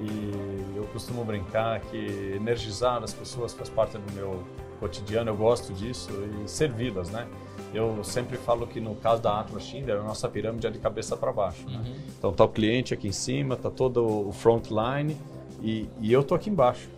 e 0.00 0.76
eu 0.76 0.84
costumo 0.92 1.24
brincar 1.24 1.80
que 1.80 2.32
energizar 2.34 3.02
as 3.02 3.12
pessoas 3.12 3.52
faz 3.52 3.68
parte 3.68 3.98
do 3.98 4.12
meu 4.12 4.44
cotidiano, 4.78 5.30
eu 5.30 5.36
gosto 5.36 5.72
disso 5.72 6.10
e 6.44 6.48
servi-las, 6.48 7.10
né? 7.10 7.26
Eu 7.74 8.02
sempre 8.02 8.36
falo 8.38 8.66
que 8.66 8.80
no 8.80 8.94
caso 8.94 9.20
da 9.20 9.40
Atlas 9.40 9.64
Schindler, 9.64 9.98
a 9.98 10.02
nossa 10.02 10.28
pirâmide 10.28 10.66
é 10.66 10.70
de 10.70 10.78
cabeça 10.78 11.16
para 11.16 11.32
baixo. 11.32 11.68
Né? 11.68 11.76
Uhum. 11.76 11.94
Então 12.18 12.32
tá 12.32 12.44
o 12.44 12.48
cliente 12.48 12.94
aqui 12.94 13.08
em 13.08 13.12
cima, 13.12 13.56
tá 13.56 13.70
todo 13.70 14.28
o 14.28 14.32
frontline 14.32 15.16
e, 15.62 15.88
e 16.00 16.12
eu 16.12 16.22
tô 16.22 16.34
aqui 16.34 16.48
embaixo. 16.48 16.88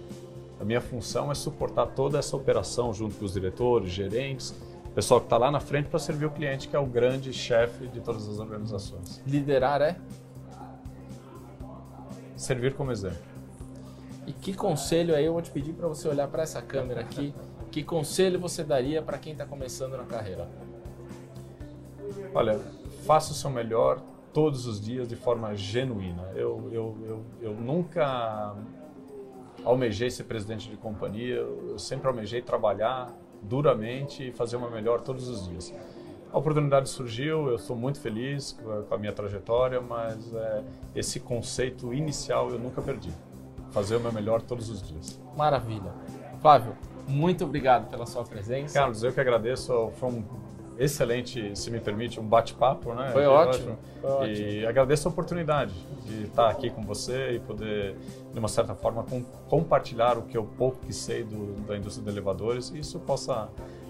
A 0.61 0.65
minha 0.65 0.81
função 0.81 1.33
é 1.33 1.35
suportar 1.35 1.87
toda 1.87 2.19
essa 2.19 2.37
operação 2.37 2.93
junto 2.93 3.17
com 3.17 3.25
os 3.25 3.33
diretores, 3.33 3.91
gerentes, 3.91 4.55
pessoal 4.95 5.21
que 5.21 5.27
está 5.27 5.39
lá 5.39 5.51
na 5.51 5.61
frente 5.61 5.89
para 5.89 5.99
servir 5.99 6.27
o 6.27 6.31
cliente, 6.31 6.69
que 6.69 6.77
é 6.77 6.79
o 6.79 6.87
grande 6.87 7.33
chefe 7.33 7.87
de 7.87 8.01
todas 8.01 8.29
as 8.29 8.39
organizações. 8.39 9.23
Liderar 9.27 9.81
é? 9.81 9.97
Servir 12.41 12.73
como 12.73 12.91
exemplo. 12.91 13.19
E 14.27 14.33
que 14.33 14.55
conselho 14.55 15.15
aí 15.15 15.27
eu 15.27 15.35
vou 15.35 15.43
te 15.43 15.51
pedir 15.51 15.75
para 15.75 15.87
você 15.87 16.09
olhar 16.09 16.27
para 16.27 16.43
essa 16.43 16.63
câmera 16.63 17.03
aqui? 17.03 17.35
que 17.71 17.85
conselho 17.85 18.41
você 18.41 18.65
daria 18.65 19.03
para 19.03 19.19
quem 19.19 19.33
está 19.33 19.45
começando 19.45 19.97
na 19.97 20.05
carreira? 20.05 20.49
Olha, 22.35 22.59
faça 23.05 23.33
o 23.33 23.35
seu 23.35 23.51
melhor 23.51 24.01
todos 24.33 24.67
os 24.67 24.81
dias 24.81 25.07
de 25.07 25.17
forma 25.17 25.55
genuína. 25.55 26.33
Eu, 26.35 26.69
eu, 26.73 26.97
eu, 27.05 27.25
eu 27.43 27.55
nunca 27.55 28.57
almejei 29.63 30.11
ser 30.11 30.25
presidente 30.25 30.71
de 30.71 30.79
companhia, 30.79 31.37
eu 31.37 31.79
sempre 31.79 32.09
almejei 32.09 32.41
trabalhar 32.41 33.15
duramente 33.43 34.29
e 34.29 34.33
fazer 34.33 34.57
uma 34.57 34.71
melhor 34.71 35.03
todos 35.03 35.29
os 35.29 35.47
dias. 35.47 35.75
A 36.33 36.39
oportunidade 36.39 36.89
surgiu, 36.89 37.49
eu 37.49 37.59
sou 37.59 37.75
muito 37.75 38.01
feliz 38.01 38.57
com 38.89 38.95
a 38.95 38.99
minha 38.99 39.13
trajetória, 39.13 39.81
mas 39.81 40.33
é, 40.33 40.63
esse 40.95 41.19
conceito 41.19 41.93
inicial 41.93 42.51
eu 42.51 42.59
nunca 42.59 42.81
perdi. 42.81 43.11
Fazer 43.73 43.97
o 43.97 44.01
meu 44.01 44.13
melhor 44.13 44.41
todos 44.41 44.69
os 44.69 44.83
dias. 44.83 45.21
Maravilha. 45.37 45.93
Flávio, 46.41 46.77
muito 47.07 47.45
obrigado 47.45 47.91
pela 47.91 48.07
sua 48.07 48.25
presença. 48.25 48.75
Carlos, 48.75 49.03
eu 49.03 49.13
que 49.13 49.21
agradeço. 49.21 49.91
Foi 49.97 50.09
um 50.09 50.25
excelente, 50.79 51.55
se 51.59 51.71
me 51.71 51.79
permite, 51.79 52.19
um 52.19 52.27
bate-papo, 52.27 52.95
né? 52.95 53.11
Foi 53.13 53.27
ótimo, 53.27 53.77
foi 54.01 54.11
ótimo. 54.11 54.37
E 54.37 54.65
agradeço 54.65 55.09
a 55.09 55.11
oportunidade 55.11 55.75
de 56.07 56.25
estar 56.25 56.49
aqui 56.49 56.71
com 56.71 56.83
você 56.83 57.33
e 57.33 57.41
poder, 57.41 57.97
de 58.33 58.39
uma 58.39 58.49
certa 58.49 58.75
forma, 58.75 59.03
com, 59.03 59.23
compartilhar 59.49 60.17
o 60.17 60.23
que 60.23 60.39
eu 60.39 60.45
pouco 60.45 60.79
que 60.87 60.93
sei 60.93 61.23
do, 61.23 61.55
da 61.67 61.77
indústria 61.77 62.05
de 62.05 62.11
elevadores 62.11 62.71
e 62.71 62.79
isso 62.79 62.99
possa 63.01 63.49